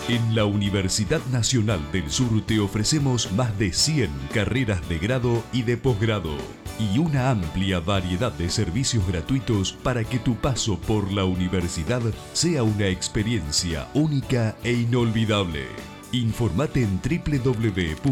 En 0.07 0.35
la 0.35 0.45
Universidad 0.45 1.19
Nacional 1.33 1.81
del 1.91 2.09
Sur 2.09 2.41
te 2.45 2.61
ofrecemos 2.61 3.29
más 3.33 3.59
de 3.59 3.73
100 3.73 4.09
carreras 4.33 4.87
de 4.87 4.99
grado 4.99 5.43
y 5.51 5.63
de 5.63 5.75
posgrado 5.75 6.37
y 6.79 6.97
una 6.97 7.29
amplia 7.29 7.81
variedad 7.81 8.31
de 8.31 8.49
servicios 8.49 9.05
gratuitos 9.05 9.73
para 9.73 10.05
que 10.05 10.17
tu 10.19 10.35
paso 10.35 10.79
por 10.79 11.11
la 11.11 11.25
universidad 11.25 12.01
sea 12.31 12.63
una 12.63 12.87
experiencia 12.87 13.89
única 13.93 14.55
e 14.63 14.71
inolvidable. 14.71 15.65
Informate 16.13 16.83
en 16.83 17.01
www.uns.edu.ar 17.01 18.03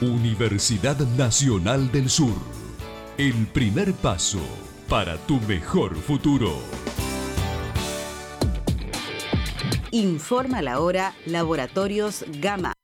Universidad 0.00 0.98
Nacional 1.16 1.90
del 1.90 2.10
Sur. 2.10 2.57
El 3.18 3.48
primer 3.48 3.94
paso 3.94 4.38
para 4.88 5.16
tu 5.16 5.40
mejor 5.40 5.96
futuro. 5.96 6.52
Informa 9.90 10.62
la 10.62 10.78
hora 10.78 11.16
Laboratorios 11.26 12.24
Gama. 12.40 12.74